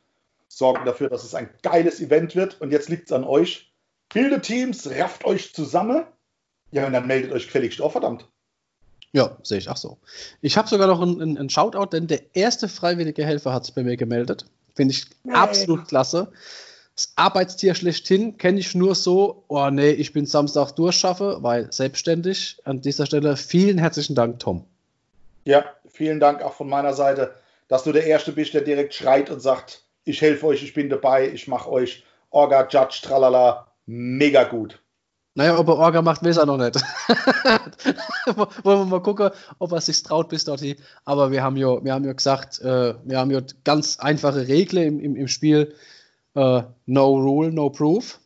sorgen 0.48 0.84
dafür, 0.84 1.10
dass 1.10 1.24
es 1.24 1.34
ein 1.34 1.50
geiles 1.62 2.00
Event 2.00 2.34
wird. 2.34 2.60
Und 2.60 2.70
jetzt 2.70 2.88
liegt 2.88 3.06
es 3.06 3.12
an 3.12 3.24
euch. 3.24 3.72
Bildet 4.12 4.44
Teams, 4.44 4.88
rafft 4.90 5.24
euch 5.24 5.52
zusammen. 5.54 6.04
Ja, 6.70 6.86
und 6.86 6.92
dann 6.92 7.06
meldet 7.06 7.32
euch 7.32 7.46
gefälligst 7.46 7.80
auch, 7.80 7.92
verdammt. 7.92 8.28
Ja, 9.14 9.36
sehe 9.44 9.58
ich 9.58 9.68
auch 9.68 9.76
so. 9.76 9.96
Ich 10.40 10.56
habe 10.56 10.68
sogar 10.68 10.88
noch 10.88 11.00
einen, 11.00 11.38
einen, 11.38 11.48
Shoutout, 11.48 11.86
denn 11.86 12.08
der 12.08 12.20
erste 12.34 12.68
freiwillige 12.68 13.24
Helfer 13.24 13.52
hat 13.52 13.64
sich 13.64 13.72
bei 13.72 13.84
mir 13.84 13.96
gemeldet. 13.96 14.44
Finde 14.74 14.92
ich 14.92 15.06
Nee. 15.22 15.32
absolut 15.32 15.86
klasse. 15.86 16.32
Das 16.96 17.12
Arbeitstier 17.14 17.76
schlechthin 17.76 18.38
kenne 18.38 18.58
ich 18.58 18.74
nur 18.74 18.96
so, 18.96 19.44
oh 19.46 19.70
nee, 19.70 19.90
ich 19.90 20.12
bin 20.12 20.26
Samstag 20.26 20.72
durchschaffe, 20.72 21.38
weil 21.42 21.72
selbstständig. 21.72 22.58
An 22.64 22.80
dieser 22.80 23.06
Stelle 23.06 23.36
vielen 23.36 23.78
herzlichen 23.78 24.16
Dank, 24.16 24.40
Tom. 24.40 24.64
Ja, 25.44 25.64
vielen 25.86 26.18
Dank 26.18 26.42
auch 26.42 26.54
von 26.54 26.68
meiner 26.68 26.92
Seite, 26.92 27.36
dass 27.68 27.84
du 27.84 27.92
der 27.92 28.06
Erste 28.06 28.32
bist, 28.32 28.52
der 28.52 28.62
direkt 28.62 28.94
schreit 28.94 29.30
und 29.30 29.40
sagt, 29.40 29.82
ich 30.04 30.20
helfe 30.22 30.46
euch, 30.46 30.64
ich 30.64 30.74
bin 30.74 30.90
dabei, 30.90 31.28
ich 31.30 31.46
mache 31.46 31.70
euch 31.70 32.04
Orga, 32.30 32.66
Judge, 32.68 32.98
tralala, 33.02 33.68
mega 33.86 34.42
gut. 34.42 34.80
Naja, 35.37 35.59
ob 35.59 35.66
er 35.68 35.76
Orga 35.78 36.01
macht, 36.01 36.22
weiß 36.24 36.37
er 36.37 36.47
noch 36.47 36.59
nicht. 36.59 36.76
Wollen 38.62 38.78
wir 38.80 38.85
mal 38.85 39.03
gucken, 39.03 39.30
ob 39.59 39.72
er 39.72 39.80
sich 39.80 40.01
traut 40.05 40.28
bis 40.28 40.45
dorthin. 40.45 40.76
Aber 41.05 41.32
wir 41.32 41.43
haben 41.43 41.57
ja, 41.57 41.82
wir 41.85 41.93
haben 41.93 42.05
ja 42.05 42.12
gesagt, 42.12 42.61
äh, 42.61 42.95
wir 43.05 43.18
haben 43.18 43.32
ja 43.32 43.41
ganz 43.64 43.99
einfache 43.99 44.47
Regeln 44.47 44.85
im, 44.87 45.01
im, 45.01 45.16
im 45.16 45.28
Spiel. 45.28 45.74
Äh, 46.35 46.62
no 46.87 47.07
rule, 47.16 47.51
no 47.53 47.68
proof. 47.70 48.20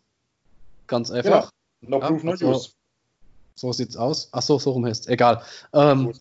Ganz 0.87 1.11
einfach. 1.11 1.51
No 1.81 1.99
Ja, 2.01 2.09
proof, 2.09 2.25
no 2.25 2.33
also- 2.33 2.51
use. 2.51 2.71
So 3.55 3.73
sieht's 3.73 3.97
aus. 3.97 4.29
Ach 4.33 4.43
so, 4.43 4.59
so 4.59 4.71
rum 4.73 4.85
heißt 4.87 5.09
Egal. 5.09 5.43
Ähm, 5.73 6.13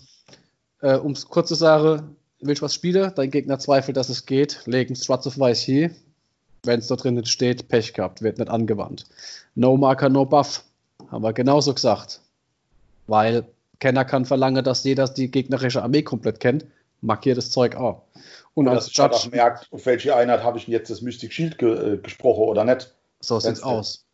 äh, 0.82 0.96
um 0.96 1.12
es 1.12 1.28
kurz 1.28 1.50
zu 1.50 1.56
sagen, 1.56 2.16
willst 2.40 2.62
du 2.62 2.66
was 2.66 2.74
spielen? 2.74 3.12
Dein 3.14 3.30
Gegner 3.30 3.60
zweifelt, 3.60 3.96
dass 3.98 4.10
es 4.10 4.26
geht. 4.26 4.62
Legen 4.66 4.96
Struts 4.96 5.28
of 5.28 5.38
Weiß 5.38 5.62
hier. 5.62 5.92
Wenn 6.64 6.80
es 6.80 6.88
da 6.88 6.96
drin 6.96 7.14
nicht 7.16 7.28
steht, 7.28 7.68
Pech 7.68 7.94
gehabt, 7.94 8.22
wird 8.24 8.40
nicht 8.40 8.50
angewandt. 8.50 9.06
No 9.54 9.78
Marker, 9.78 10.10
no 10.10 10.26
Buff. 10.26 10.64
Haben 11.10 11.24
wir 11.24 11.34
genauso 11.34 11.74
gesagt. 11.74 12.22
Weil 13.08 13.46
Kenner 13.80 14.06
kann 14.06 14.26
verlangen, 14.26 14.64
dass 14.64 14.84
jeder 14.84 15.08
die 15.08 15.32
gegnerische 15.32 15.84
Armee 15.84 16.04
komplett 16.04 16.40
kennt. 16.40 16.66
markiert 17.02 17.38
das 17.38 17.52
Zeug 17.52 17.76
auch. 17.76 18.04
Und 18.54 18.68
Und 18.68 18.74
als 18.74 18.92
dass 18.92 18.96
Judge, 18.96 19.30
merkt, 19.36 19.72
auf 19.72 19.86
welche 19.86 20.16
Einheit 20.16 20.44
habe 20.44 20.58
ich 20.58 20.66
denn 20.66 20.74
jetzt 20.74 20.90
das 20.90 21.02
Mystic 21.02 21.32
Shield 21.32 21.58
ge 21.58 21.94
äh, 21.94 21.98
gesprochen 21.98 22.44
oder 22.44 22.66
nicht. 22.66 22.94
so 23.20 23.40
sieht's 23.40 23.62
aus. 23.62 24.06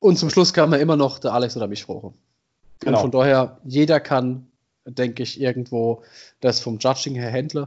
Und 0.00 0.18
zum 0.18 0.30
Schluss 0.30 0.52
kann 0.52 0.70
man 0.70 0.80
immer 0.80 0.96
noch 0.96 1.18
der 1.18 1.32
Alex 1.32 1.56
oder 1.56 1.66
mich 1.66 1.84
fragen. 1.84 2.14
Genau. 2.80 2.98
Und 2.98 3.00
von 3.00 3.10
daher, 3.10 3.58
jeder 3.64 4.00
kann, 4.00 4.46
denke 4.84 5.22
ich, 5.22 5.40
irgendwo 5.40 6.02
das 6.40 6.60
vom 6.60 6.78
Judging 6.78 7.14
her 7.14 7.32
handeln. 7.32 7.66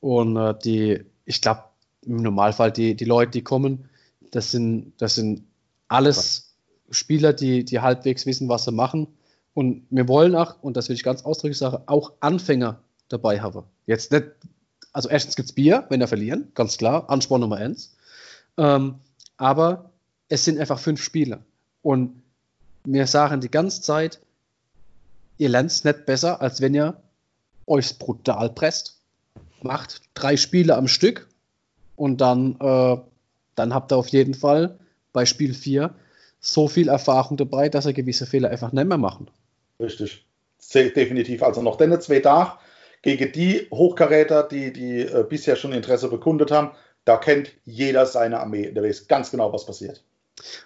Und 0.00 0.36
äh, 0.36 0.54
die, 0.62 1.04
ich 1.24 1.40
glaube, 1.40 1.64
im 2.02 2.16
Normalfall, 2.16 2.70
die, 2.70 2.94
die 2.94 3.06
Leute, 3.06 3.32
die 3.32 3.42
kommen, 3.42 3.88
das 4.30 4.50
sind, 4.50 4.92
das 4.98 5.14
sind 5.14 5.44
alles 5.88 6.43
Spieler, 6.90 7.32
die, 7.32 7.64
die 7.64 7.80
halbwegs 7.80 8.26
wissen, 8.26 8.48
was 8.48 8.64
sie 8.64 8.72
machen. 8.72 9.08
Und 9.54 9.86
wir 9.90 10.08
wollen 10.08 10.34
auch, 10.34 10.62
und 10.62 10.76
das 10.76 10.88
will 10.88 10.96
ich 10.96 11.04
ganz 11.04 11.24
ausdrücklich 11.24 11.58
sagen, 11.58 11.82
auch 11.86 12.12
Anfänger 12.20 12.80
dabei 13.08 13.40
haben. 13.40 13.64
Jetzt 13.86 14.12
nicht, 14.12 14.26
also 14.92 15.08
erstens 15.08 15.36
gibt 15.36 15.48
es 15.48 15.54
Bier, 15.54 15.86
wenn 15.88 16.00
wir 16.00 16.08
verlieren, 16.08 16.50
ganz 16.54 16.76
klar, 16.76 17.08
Ansporn 17.08 17.40
Nummer 17.40 17.56
eins. 17.56 17.96
Ähm, 18.56 18.96
aber 19.36 19.90
es 20.28 20.44
sind 20.44 20.58
einfach 20.58 20.78
fünf 20.78 21.02
Spieler. 21.02 21.40
Und 21.82 22.22
wir 22.84 23.06
sagen 23.06 23.40
die 23.40 23.50
ganze 23.50 23.82
Zeit, 23.82 24.20
ihr 25.38 25.48
lernt 25.48 25.70
es 25.70 25.84
nicht 25.84 26.06
besser, 26.06 26.40
als 26.40 26.60
wenn 26.60 26.74
ihr 26.74 26.96
euch 27.66 27.98
brutal 27.98 28.50
presst. 28.50 29.00
Macht 29.62 30.02
drei 30.14 30.36
Spiele 30.36 30.76
am 30.76 30.88
Stück 30.88 31.28
und 31.96 32.20
dann, 32.20 32.56
äh, 32.60 32.96
dann 33.54 33.74
habt 33.74 33.92
ihr 33.92 33.96
auf 33.96 34.08
jeden 34.08 34.34
Fall 34.34 34.78
bei 35.12 35.24
Spiel 35.26 35.54
4 35.54 35.94
so 36.44 36.68
viel 36.68 36.88
Erfahrung 36.88 37.36
dabei, 37.36 37.68
dass 37.68 37.86
ihr 37.86 37.94
gewisse 37.94 38.26
Fehler 38.26 38.50
einfach 38.50 38.72
nicht 38.72 38.86
mehr 38.86 38.98
machen. 38.98 39.30
Richtig. 39.80 40.26
Sehr 40.58 40.90
definitiv. 40.90 41.42
Also 41.42 41.62
noch 41.62 41.76
denn 41.76 41.98
zwei 42.00 42.20
Tage 42.20 42.52
gegen 43.02 43.32
die 43.32 43.66
Hochkaräter, 43.70 44.42
die, 44.42 44.72
die 44.72 45.00
äh, 45.00 45.24
bisher 45.28 45.56
schon 45.56 45.72
Interesse 45.72 46.08
bekundet 46.08 46.50
haben. 46.50 46.72
Da 47.04 47.16
kennt 47.16 47.52
jeder 47.64 48.06
seine 48.06 48.40
Armee. 48.40 48.70
Der 48.70 48.82
weiß 48.82 49.08
ganz 49.08 49.30
genau, 49.30 49.52
was 49.52 49.66
passiert. 49.66 50.02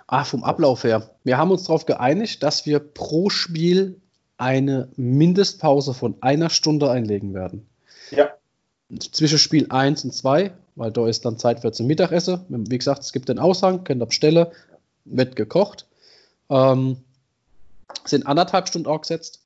Ah, 0.07 0.25
vom 0.25 0.45
Ablauf 0.45 0.85
her. 0.85 1.11
Wir 1.25 1.39
haben 1.39 1.51
uns 1.51 1.65
darauf 1.65 1.87
geeinigt, 1.87 2.43
dass 2.43 2.67
wir 2.67 2.81
pro 2.81 3.29
Spiel 3.29 4.01
eine 4.37 4.89
Mindestpause 4.97 5.95
von 5.95 6.17
einer 6.21 6.51
Stunde 6.51 6.91
einlegen 6.91 7.35
werden. 7.35 7.69
Ja, 8.11 8.31
zwischen 8.99 9.39
Spiel 9.39 9.67
1 9.69 10.05
und 10.05 10.15
2, 10.15 10.53
weil 10.77 10.93
da 10.93 11.07
ist 11.07 11.25
dann 11.25 11.39
Zeit 11.39 11.61
für 11.61 11.73
zum 11.73 11.87
Mittagessen. 11.87 12.45
Wie 12.49 12.79
gesagt, 12.79 13.03
es 13.03 13.13
gibt 13.13 13.29
den 13.29 13.39
Aushang, 13.39 13.85
könnt 13.85 14.03
ihr 14.03 14.07
bestellen, 14.07 14.47
wird 15.11 15.37
gekocht. 15.37 15.87
Ähm, 16.51 16.99
sind 18.05 18.27
anderthalb 18.27 18.69
Stunden 18.69 18.89
aufgesetzt 18.89 19.43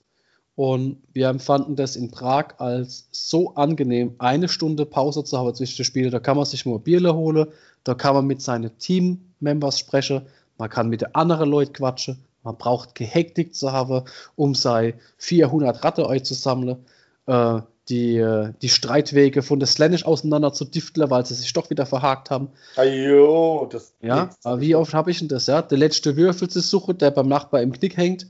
und 0.54 1.02
wir 1.12 1.28
empfanden 1.28 1.76
das 1.76 1.96
in 1.96 2.10
Prag 2.10 2.58
als 2.58 3.08
so 3.10 3.54
angenehm, 3.54 4.14
eine 4.18 4.48
Stunde 4.48 4.84
Pause 4.84 5.24
zu 5.24 5.38
haben 5.38 5.54
zwischen 5.54 5.76
den 5.78 5.84
Spielen. 5.84 6.10
Da 6.10 6.20
kann 6.20 6.36
man 6.36 6.44
sich 6.46 6.66
mal 6.66 6.78
Bierle 6.78 7.14
holen, 7.14 7.48
da 7.84 7.94
kann 7.94 8.14
man 8.14 8.26
mit 8.26 8.42
seinen 8.42 8.76
Team-Members 8.78 9.78
sprechen, 9.78 10.22
man 10.58 10.68
kann 10.68 10.88
mit 10.88 11.00
den 11.00 11.14
anderen 11.14 11.48
Leuten 11.48 11.72
quatschen, 11.72 12.18
man 12.42 12.58
braucht 12.58 12.94
gehektigt 12.94 13.56
zu 13.56 13.72
haben, 13.72 14.04
um 14.36 14.54
sei 14.54 14.94
400 15.18 15.82
Ratte 15.84 16.06
euch 16.06 16.24
zu 16.24 16.34
sammeln. 16.34 16.84
Äh, 17.26 17.60
die, 17.89 18.16
äh, 18.16 18.53
die 18.62 18.68
Streitwege 18.68 19.43
von 19.43 19.59
der 19.59 19.66
Slanish 19.66 20.05
auseinander 20.05 20.53
zu 20.53 20.64
Diftler, 20.64 21.11
weil 21.11 21.26
sie 21.26 21.35
sich 21.35 21.53
doch 21.53 21.70
wieder 21.70 21.87
verhakt 21.87 22.30
haben. 22.30 22.51
Ajo, 22.76 23.68
das. 23.70 23.95
Ja, 24.01 24.30
aber 24.45 24.61
wie 24.61 24.74
oft 24.74 24.95
habe 24.95 25.11
ich 25.11 25.18
denn 25.18 25.28
das? 25.28 25.47
Ja, 25.47 25.62
der 25.62 25.78
letzte 25.78 26.16
Würfel 26.16 26.49
zu 26.49 26.61
suchen, 26.61 26.99
der 26.99 27.11
beim 27.11 27.28
Nachbar 27.28 27.62
im 27.62 27.72
Knick 27.72 27.97
hängt. 27.97 28.26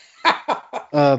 äh, 0.92 1.18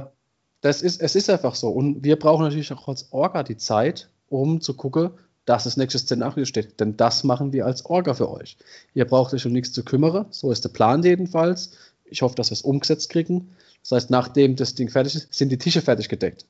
das 0.61 0.81
ist, 0.81 1.01
es 1.01 1.15
ist 1.15 1.29
einfach 1.29 1.55
so. 1.55 1.69
Und 1.69 2.03
wir 2.03 2.17
brauchen 2.17 2.43
natürlich 2.43 2.71
auch 2.71 2.87
als 2.87 3.11
Orga 3.11 3.43
die 3.43 3.57
Zeit, 3.57 4.09
um 4.29 4.61
zu 4.61 4.75
gucken, 4.75 5.11
dass 5.45 5.63
das 5.65 5.75
nächste 5.75 5.99
Szenario 5.99 6.45
steht. 6.45 6.79
Denn 6.79 6.95
das 6.95 7.23
machen 7.23 7.51
wir 7.51 7.65
als 7.65 7.85
Orga 7.85 8.13
für 8.13 8.31
euch. 8.31 8.57
Ihr 8.93 9.05
braucht 9.05 9.33
euch 9.33 9.45
um 9.45 9.51
nichts 9.51 9.73
zu 9.73 9.83
kümmern. 9.83 10.27
So 10.29 10.51
ist 10.51 10.63
der 10.63 10.69
Plan 10.69 11.03
jedenfalls. 11.03 11.71
Ich 12.05 12.21
hoffe, 12.21 12.35
dass 12.35 12.51
wir 12.51 12.53
es 12.53 12.61
umgesetzt 12.61 13.09
kriegen. 13.09 13.55
Das 13.81 13.91
heißt, 13.91 14.09
nachdem 14.11 14.55
das 14.55 14.75
Ding 14.75 14.89
fertig 14.89 15.15
ist, 15.15 15.33
sind 15.33 15.49
die 15.49 15.57
Tische 15.57 15.81
fertig 15.81 16.07
gedeckt. 16.07 16.45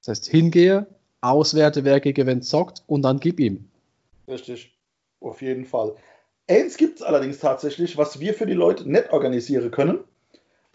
Das 0.00 0.08
heißt, 0.08 0.26
hingehe, 0.28 0.86
auswerte, 1.20 1.84
wer 1.84 2.00
gegen 2.00 2.26
wen 2.26 2.42
zockt 2.42 2.82
und 2.86 3.02
dann 3.02 3.20
gib 3.20 3.40
ihm. 3.40 3.68
Richtig. 4.26 4.74
Auf 5.20 5.42
jeden 5.42 5.64
Fall. 5.64 5.94
Eins 6.48 6.76
gibt 6.76 7.00
es 7.00 7.02
allerdings 7.02 7.38
tatsächlich, 7.38 7.96
was 7.96 8.20
wir 8.20 8.34
für 8.34 8.46
die 8.46 8.54
Leute 8.54 8.88
nicht 8.88 9.12
organisieren 9.12 9.70
können. 9.70 9.98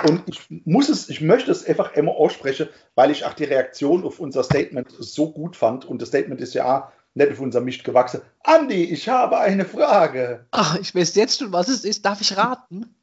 Und 0.06 0.24
ich 0.28 0.42
muss 0.66 0.90
es, 0.90 1.10
ich 1.10 1.22
möchte 1.22 1.52
es 1.52 1.66
einfach 1.66 1.94
immer 1.94 2.12
aussprechen, 2.12 2.68
weil 2.96 3.12
ich 3.12 3.26
auch 3.26 3.34
die 3.34 3.46
Reaktion 3.46 4.04
auf 4.04 4.20
unser 4.20 4.44
Statement 4.44 4.88
so 4.92 5.32
gut 5.32 5.56
fand. 5.56 5.86
Und 5.86 6.02
das 6.02 6.10
Statement 6.10 6.42
ist 6.42 6.54
ja 6.54 6.92
nicht 7.14 7.32
auf 7.32 7.40
unser 7.40 7.62
Mist 7.62 7.84
gewachsen. 7.84 8.22
Andi, 8.44 8.84
ich 8.84 9.08
habe 9.08 9.38
eine 9.38 9.66
Frage. 9.66 10.46
Ach, 10.52 10.78
ich 10.80 10.94
weiß 10.94 11.16
jetzt 11.16 11.40
schon, 11.40 11.54
was 11.54 11.70
es 11.70 11.86
ist. 11.86 12.06
Darf 12.06 12.22
ich 12.22 12.36
raten? 12.36 12.94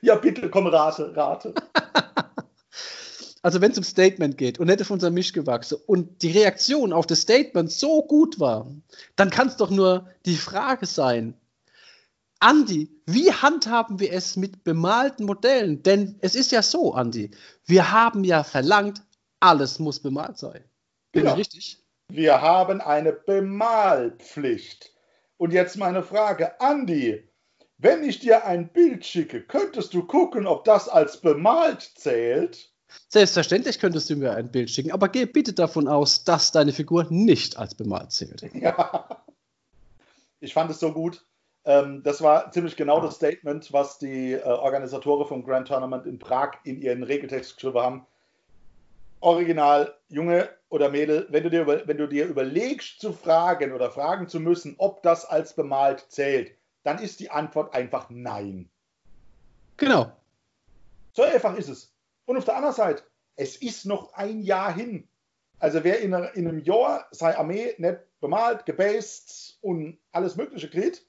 Ja, 0.00 0.14
bitte, 0.14 0.48
komm, 0.48 0.66
rate, 0.66 1.14
rate. 1.16 1.54
Also 3.46 3.60
wenn 3.60 3.70
es 3.70 3.78
um 3.78 3.84
Statement 3.84 4.36
geht 4.38 4.58
und 4.58 4.66
nicht 4.66 4.82
auf 4.82 4.90
unser 4.90 5.08
Misch 5.08 5.32
gewachsen 5.32 5.78
und 5.86 6.20
die 6.22 6.32
Reaktion 6.32 6.92
auf 6.92 7.06
das 7.06 7.20
Statement 7.20 7.70
so 7.70 8.02
gut 8.02 8.40
war, 8.40 8.66
dann 9.14 9.30
kann 9.30 9.46
es 9.46 9.56
doch 9.56 9.70
nur 9.70 10.10
die 10.24 10.34
Frage 10.34 10.84
sein, 10.84 11.32
Andi, 12.40 12.90
wie 13.06 13.30
handhaben 13.30 14.00
wir 14.00 14.12
es 14.12 14.34
mit 14.34 14.64
bemalten 14.64 15.26
Modellen? 15.26 15.80
Denn 15.84 16.16
es 16.22 16.34
ist 16.34 16.50
ja 16.50 16.60
so, 16.60 16.94
Andi, 16.94 17.30
wir 17.66 17.92
haben 17.92 18.24
ja 18.24 18.42
verlangt, 18.42 19.04
alles 19.38 19.78
muss 19.78 20.00
bemalt 20.00 20.38
sein. 20.38 20.64
Bin 21.12 21.22
Genau. 21.22 21.34
ich 21.34 21.38
richtig? 21.38 21.84
Wir 22.08 22.42
haben 22.42 22.80
eine 22.80 23.12
Bemalpflicht. 23.12 24.92
Und 25.36 25.52
jetzt 25.52 25.76
meine 25.76 26.02
Frage, 26.02 26.60
Andi, 26.60 27.30
wenn 27.78 28.02
ich 28.02 28.18
dir 28.18 28.44
ein 28.44 28.72
Bild 28.72 29.06
schicke, 29.06 29.40
könntest 29.40 29.94
du 29.94 30.04
gucken, 30.04 30.48
ob 30.48 30.64
das 30.64 30.88
als 30.88 31.20
bemalt 31.20 31.92
zählt? 31.94 32.72
Selbstverständlich 33.08 33.78
könntest 33.78 34.10
du 34.10 34.16
mir 34.16 34.34
ein 34.34 34.50
Bild 34.50 34.70
schicken, 34.70 34.92
aber 34.92 35.08
geh 35.08 35.26
bitte 35.26 35.52
davon 35.52 35.88
aus, 35.88 36.24
dass 36.24 36.52
deine 36.52 36.72
Figur 36.72 37.06
nicht 37.10 37.56
als 37.56 37.74
bemalt 37.74 38.12
zählt. 38.12 38.42
Ja. 38.54 39.22
Ich 40.40 40.52
fand 40.52 40.70
es 40.70 40.80
so 40.80 40.92
gut. 40.92 41.24
Ähm, 41.64 42.02
das 42.02 42.20
war 42.20 42.50
ziemlich 42.52 42.76
genau 42.76 43.00
das 43.00 43.16
Statement, 43.16 43.72
was 43.72 43.98
die 43.98 44.32
äh, 44.32 44.42
Organisatoren 44.42 45.26
vom 45.26 45.44
Grand 45.44 45.66
Tournament 45.66 46.06
in 46.06 46.18
Prag 46.18 46.52
in 46.64 46.80
ihren 46.80 47.02
Regeltext 47.02 47.56
geschrieben 47.56 47.78
haben. 47.78 48.06
Original, 49.20 49.96
Junge 50.08 50.48
oder 50.68 50.90
Mädel, 50.90 51.26
wenn 51.30 51.42
du, 51.42 51.50
dir 51.50 51.66
wenn 51.66 51.96
du 51.96 52.06
dir 52.06 52.26
überlegst 52.26 53.00
zu 53.00 53.12
fragen 53.12 53.72
oder 53.72 53.90
fragen 53.90 54.28
zu 54.28 54.38
müssen, 54.40 54.76
ob 54.78 55.02
das 55.02 55.24
als 55.24 55.54
bemalt 55.54 56.06
zählt, 56.08 56.52
dann 56.84 56.98
ist 56.98 57.18
die 57.18 57.30
Antwort 57.30 57.74
einfach 57.74 58.10
nein. 58.10 58.68
Genau. 59.76 60.12
So 61.14 61.22
einfach 61.22 61.56
ist 61.56 61.68
es. 61.68 61.95
Und 62.26 62.36
auf 62.36 62.44
der 62.44 62.56
anderen 62.56 62.74
Seite, 62.74 63.02
es 63.36 63.56
ist 63.56 63.86
noch 63.86 64.12
ein 64.12 64.42
Jahr 64.42 64.74
hin. 64.74 65.08
Also 65.58 65.82
wer 65.84 66.00
in, 66.00 66.12
einem 66.12 66.58
Jahr 66.60 67.06
seine 67.12 67.38
Armee 67.38 67.74
nicht 67.78 67.98
bemalt, 68.20 68.66
gebased 68.66 69.58
und 69.62 69.98
alles 70.12 70.36
Mögliche 70.36 70.68
kriegt, 70.68 71.02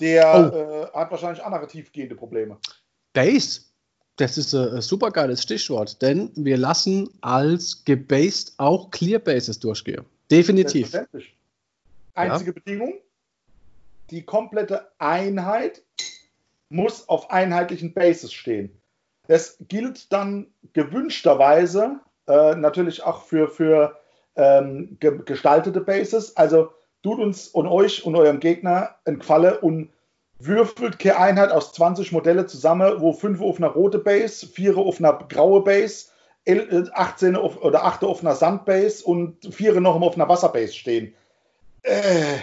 der 0.00 0.90
äh, 0.92 0.96
hat 0.96 1.10
wahrscheinlich 1.10 1.44
andere 1.44 1.68
tiefgehende 1.68 2.16
Probleme. 2.16 2.58
Base. 3.12 3.62
Das 4.16 4.36
ist 4.36 4.54
ein 4.54 4.82
super 4.82 5.10
geiles 5.10 5.42
Stichwort, 5.42 6.02
denn 6.02 6.30
wir 6.34 6.58
lassen 6.58 7.08
als 7.22 7.84
gebased 7.84 8.54
auch 8.58 8.90
Clear 8.90 9.18
Bases 9.18 9.58
durchgehen. 9.58 10.04
Definitiv. 10.30 10.92
Einzige 12.14 12.52
Bedingung, 12.52 12.94
die 14.10 14.22
komplette 14.22 14.92
Einheit 14.98 15.82
muss 16.68 17.08
auf 17.08 17.30
einheitlichen 17.30 17.94
Bases 17.94 18.32
stehen. 18.32 18.70
Das 19.32 19.56
gilt 19.60 20.12
dann 20.12 20.48
gewünschterweise 20.74 22.00
äh, 22.28 22.54
natürlich 22.54 23.02
auch 23.02 23.22
für, 23.22 23.48
für 23.48 23.98
ähm, 24.36 24.98
ge 25.00 25.20
gestaltete 25.24 25.80
Bases. 25.80 26.36
Also 26.36 26.68
tut 27.02 27.18
uns 27.18 27.48
und 27.48 27.66
euch 27.66 28.04
und 28.04 28.14
eurem 28.14 28.40
Gegner 28.40 28.96
einen 29.06 29.20
Gefallen 29.20 29.56
und 29.62 29.90
würfelt 30.38 30.98
keine 30.98 31.16
Einheit 31.16 31.50
aus 31.50 31.72
20 31.72 32.12
Modelle 32.12 32.44
zusammen, 32.44 33.00
wo 33.00 33.14
5 33.14 33.40
auf 33.40 33.56
einer 33.56 33.68
rote 33.68 34.00
Base, 34.00 34.46
4 34.46 34.76
auf 34.76 34.98
einer 34.98 35.14
graue 35.14 35.64
Base, 35.64 36.08
11, 36.44 36.90
18 36.92 37.34
auf, 37.34 37.56
oder 37.62 37.86
8 37.86 38.04
auf 38.04 38.20
einer 38.20 38.34
Sandbase 38.34 39.02
und 39.02 39.54
4 39.54 39.80
noch 39.80 39.98
auf 39.98 40.14
einer 40.14 40.28
Wasserbase 40.28 40.74
stehen. 40.74 41.14
Äh, 41.84 42.36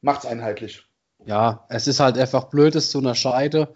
macht's 0.00 0.24
einheitlich. 0.24 0.86
Ja, 1.24 1.66
es 1.70 1.88
ist 1.88 1.98
halt 1.98 2.16
einfach 2.16 2.44
blöd, 2.44 2.76
es 2.76 2.92
zu 2.92 2.98
unterscheiden. 2.98 3.66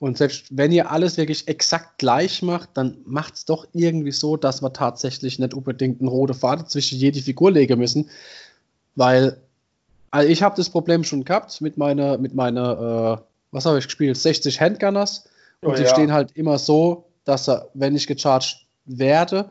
Und 0.00 0.18
selbst 0.18 0.46
wenn 0.50 0.72
ihr 0.72 0.90
alles 0.90 1.18
wirklich 1.18 1.46
exakt 1.46 1.98
gleich 1.98 2.42
macht, 2.42 2.70
dann 2.74 2.96
macht 3.04 3.34
es 3.34 3.44
doch 3.44 3.68
irgendwie 3.72 4.12
so, 4.12 4.36
dass 4.36 4.62
wir 4.62 4.72
tatsächlich 4.72 5.38
nicht 5.38 5.54
unbedingt 5.54 6.00
eine 6.00 6.10
rote 6.10 6.34
Faden 6.34 6.66
zwischen 6.66 6.98
jede 6.98 7.20
Figur 7.20 7.52
legen 7.52 7.78
müssen. 7.78 8.10
Weil 8.96 9.36
also 10.10 10.28
ich 10.28 10.42
habe 10.42 10.56
das 10.56 10.70
Problem 10.70 11.04
schon 11.04 11.24
gehabt 11.24 11.60
mit 11.60 11.76
meiner, 11.76 12.18
mit 12.18 12.34
meiner, 12.34 13.20
äh, 13.20 13.24
was 13.52 13.66
habe 13.66 13.78
ich 13.78 13.84
gespielt? 13.84 14.16
60 14.16 14.60
Handgunners. 14.60 15.28
Und 15.60 15.72
Oh 15.72 15.74
die 15.74 15.82
ja. 15.82 15.88
stehen 15.88 16.12
halt 16.12 16.32
immer 16.34 16.58
so, 16.58 17.04
dass 17.24 17.48
er, 17.48 17.68
wenn 17.74 17.94
ich 17.94 18.06
gecharged 18.06 18.66
werde, 18.86 19.50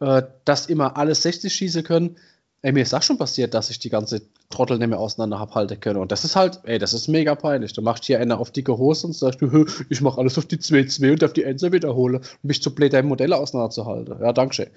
äh, 0.00 0.22
dass 0.44 0.66
immer 0.66 0.96
alle 0.96 1.14
60 1.14 1.54
schießen 1.54 1.84
können. 1.84 2.16
Ey, 2.62 2.72
mir 2.72 2.82
ist 2.82 2.92
das 2.92 3.04
schon 3.04 3.18
passiert, 3.18 3.54
dass 3.54 3.70
ich 3.70 3.78
die 3.78 3.88
ganze 3.88 4.22
Trottel 4.50 4.78
nicht 4.78 4.88
mehr 4.88 4.98
auseinander 4.98 5.38
abhalten 5.38 5.80
können. 5.80 5.98
Und 5.98 6.12
das 6.12 6.24
ist 6.24 6.36
halt, 6.36 6.60
ey, 6.64 6.78
das 6.78 6.92
ist 6.92 7.08
mega 7.08 7.34
peinlich. 7.34 7.72
Du 7.72 7.82
machst 7.82 8.04
hier 8.04 8.20
eine 8.20 8.38
auf 8.38 8.50
dicke 8.50 8.76
Hose 8.76 9.06
und 9.06 9.14
sagst 9.14 9.40
du, 9.40 9.66
ich 9.88 10.00
mach 10.00 10.18
alles 10.18 10.36
auf 10.36 10.46
die 10.46 10.58
2-2 10.58 11.12
und 11.12 11.24
auf 11.24 11.32
die 11.32 11.44
Enser 11.44 11.72
wiederhole 11.72 12.18
und 12.18 12.44
mich 12.44 12.62
zu 12.62 12.74
blöd, 12.74 12.92
deine 12.92 13.08
Modelle 13.08 13.36
auseinanderzuhalten. 13.36 14.16
Ja, 14.20 14.32
danke 14.32 14.54
schön. 14.54 14.70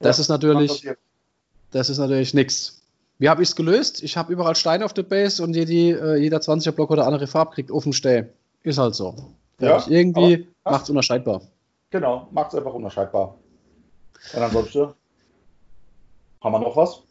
Das 0.00 0.18
ja, 0.18 0.22
ist 0.22 0.28
natürlich, 0.28 0.88
das 1.70 1.88
ist 1.88 1.98
natürlich 1.98 2.34
nix. 2.34 2.82
Wie 3.18 3.28
habe 3.28 3.42
ich 3.42 3.48
es 3.48 3.56
gelöst? 3.56 4.02
Ich 4.02 4.16
habe 4.16 4.32
überall 4.32 4.56
Steine 4.56 4.84
auf 4.84 4.92
der 4.92 5.04
Base 5.04 5.42
und 5.42 5.54
jede, 5.54 6.16
äh, 6.16 6.16
jeder 6.16 6.38
20er 6.38 6.72
Block 6.72 6.90
oder 6.90 7.06
andere 7.06 7.26
Farbe 7.26 7.54
kriegt 7.54 7.70
offen 7.70 7.92
Steh. 7.92 8.24
Ist 8.64 8.78
halt 8.78 8.94
so. 8.94 9.14
Ja, 9.60 9.84
irgendwie 9.88 10.48
macht 10.64 10.84
es 10.84 10.90
unerscheidbar. 10.90 11.42
Genau, 11.90 12.28
macht 12.32 12.52
es 12.52 12.58
einfach 12.58 12.74
unerscheidbar. 12.74 13.36
Und 14.34 14.42
ansonsten 14.42 14.88
haben 16.42 16.52
wir 16.52 16.58
noch 16.58 16.76
was? 16.76 17.02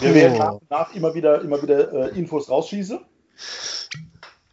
Wir 0.00 0.14
werden 0.14 0.38
nach 0.38 0.52
und 0.52 0.70
nach 0.70 0.94
immer 0.94 1.14
wieder, 1.14 1.40
immer 1.42 1.62
wieder 1.62 2.12
äh, 2.12 2.18
Infos 2.18 2.48
rausschießen. 2.48 2.98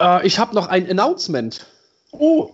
Äh, 0.02 0.28
ich 0.28 0.40
habe 0.40 0.56
noch 0.56 0.68
ein 0.68 0.90
Announcement. 0.90 1.66
Oh, 2.12 2.52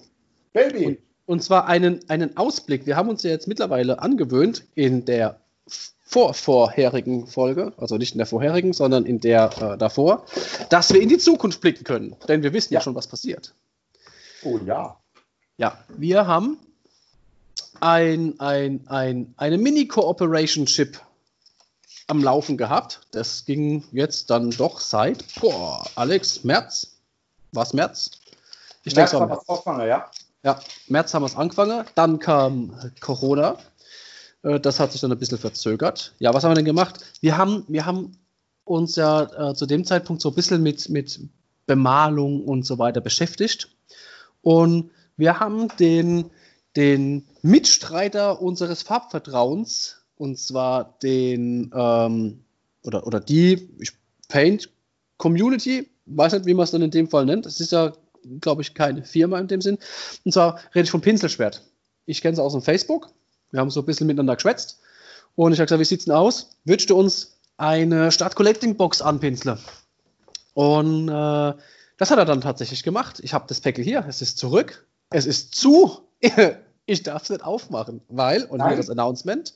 Baby. 0.54 0.86
Und, 0.86 0.98
und, 1.26 1.44
zwar 1.44 1.68
einen, 1.68 2.00
einen 2.10 2.38
Ausblick. 2.38 2.86
Wir 2.86 2.96
haben 2.96 3.10
uns 3.10 3.24
ja 3.24 3.32
jetzt 3.32 3.48
mittlerweile 3.48 4.02
angewöhnt, 4.02 4.66
in 4.76 5.06
der 5.06 5.40
vorvorherigen 6.08 7.26
Folge, 7.26 7.74
also 7.78 7.98
nicht 7.98 8.14
in 8.14 8.20
der 8.20 8.28
vorherigen, 8.28 8.74
sondern 8.74 9.06
in 9.06 9.20
der 9.20 9.50
äh, 9.60 9.78
davor, 9.78 10.26
dass 10.70 10.94
wir 10.94 11.02
in 11.02 11.10
die 11.10 11.18
Zukunft 11.18 11.62
blicken 11.62 11.84
können. 11.84 12.16
Denn 12.28 12.44
wir 12.44 12.54
wissen 12.54 12.74
ja, 12.74 12.80
ja 12.80 12.84
schon, 12.84 12.96
was 12.96 13.08
passiert. 13.08 13.56
Oh 14.44 14.60
ja. 14.66 14.98
Ja, 15.58 15.84
wir 15.98 16.28
haben 16.28 16.60
ein, 17.80 18.40
ein, 18.40 18.82
ein, 18.88 19.34
eine 19.38 19.58
Mini-Cooperation-Chip 19.58 21.00
am 22.08 22.24
Laufen 22.24 22.58
gehabt. 22.58 23.02
Das 23.12 23.46
ging 23.46 23.84
jetzt 23.92 24.30
dann 24.30 24.52
doch 24.52 24.80
seit, 24.80 25.24
boah, 25.40 25.86
Alex, 25.96 26.44
März. 26.44 26.98
Was 27.52 27.74
März? 27.74 28.12
Ich 28.84 28.96
März 28.96 29.12
denke, 29.12 29.24
haben 29.24 29.32
wir 29.32 29.42
es 29.42 29.50
angefangen, 29.50 29.88
ja. 29.88 30.12
Ja, 30.44 30.60
März 30.88 31.14
haben 31.14 31.24
wir 31.24 31.28
es 31.28 31.36
angefangen. 31.36 31.86
Dann 31.96 32.20
kam 32.20 32.78
Corona. 33.00 33.58
Äh, 34.44 34.60
das 34.60 34.80
hat 34.80 34.92
sich 34.92 35.02
dann 35.02 35.12
ein 35.12 35.18
bisschen 35.18 35.40
verzögert. 35.40 36.14
Ja, 36.20 36.34
was 36.34 36.44
haben 36.44 36.52
wir 36.52 36.56
denn 36.56 36.66
gemacht? 36.66 37.00
Wir 37.22 37.38
haben, 37.38 37.66
wir 37.68 37.86
haben 37.86 38.18
uns 38.64 38.96
ja 38.96 39.50
äh, 39.52 39.54
zu 39.56 39.66
dem 39.66 39.86
Zeitpunkt 39.86 40.22
so 40.22 40.30
ein 40.30 40.36
bisschen 40.36 40.62
mit, 40.62 40.90
mit 40.90 41.20
Bemalung 41.66 42.44
und 42.44 42.66
so 42.66 42.78
weiter 42.78 43.02
beschäftigt. 43.02 43.70
Und 44.42 44.92
wir 45.18 45.40
haben 45.40 45.70
den, 45.80 46.30
den 46.76 47.26
Mitstreiter 47.42 48.42
unseres 48.42 48.84
Farbvertrauens 48.84 50.05
und 50.18 50.40
zwar 50.40 50.98
den 51.04 51.72
ähm, 51.76 52.44
oder, 52.84 53.06
oder 53.06 53.20
die 53.20 53.70
Paint 54.30 54.70
Community, 55.18 55.90
weiß 56.06 56.34
nicht, 56.34 56.46
wie 56.46 56.54
man 56.54 56.66
es 56.66 56.72
dann 56.72 56.82
in 56.82 56.92
dem 56.92 57.08
Fall 57.08 57.26
nennt. 57.26 57.46
Das 57.46 57.60
ist 57.60 57.72
ja, 57.72 57.94
glaube 58.42 58.62
ich, 58.62 58.74
keine 58.74 59.04
Firma 59.04 59.40
in 59.40 59.48
dem 59.48 59.62
Sinn. 59.62 59.78
Und 60.24 60.32
zwar 60.32 60.60
rede 60.74 60.86
ich 60.86 60.92
von 60.92 61.02
Pinselschwert. 61.02 61.64
Ich 62.06 62.22
kenne 62.22 62.36
sie 62.36 62.44
aus 62.44 62.54
dem 62.54 62.62
Facebook. 62.62 63.10
Wir 63.52 63.60
haben 63.60 63.72
so 63.72 63.82
ein 63.82 63.86
bisschen 63.86 64.08
miteinander 64.08 64.36
geschwätzt. 64.36 64.80
Und 65.36 65.54
ich 65.54 65.60
habe 65.60 65.66
gesagt, 65.66 65.80
wie 65.80 65.86
sieht's 65.86 66.06
denn 66.06 66.14
aus? 66.14 66.58
Würdest 66.64 66.90
du 66.90 66.98
uns 66.98 67.38
eine 67.58 68.12
Start 68.12 68.36
Collecting 68.36 68.78
Box 68.78 69.02
anpinseln? 69.02 69.60
Und 70.54 71.10
äh, 71.10 71.54
das 71.98 72.12
hat 72.12 72.18
er 72.18 72.26
dann 72.26 72.42
tatsächlich 72.42 72.84
gemacht. 72.84 73.20
Ich 73.22 73.34
habe 73.34 73.46
das 73.48 73.62
Päckchen 73.62 73.84
hier, 73.84 74.06
es 74.08 74.22
ist 74.22 74.38
zurück, 74.38 74.86
es 75.10 75.26
ist 75.26 75.56
zu. 75.56 76.08
ich 76.86 77.04
darf 77.04 77.24
es 77.24 77.30
nicht 77.30 77.44
aufmachen, 77.44 78.02
weil, 78.08 78.44
und 78.46 78.60
Nein. 78.60 78.70
hier 78.70 78.78
das 78.78 78.90
Announcement, 78.90 79.54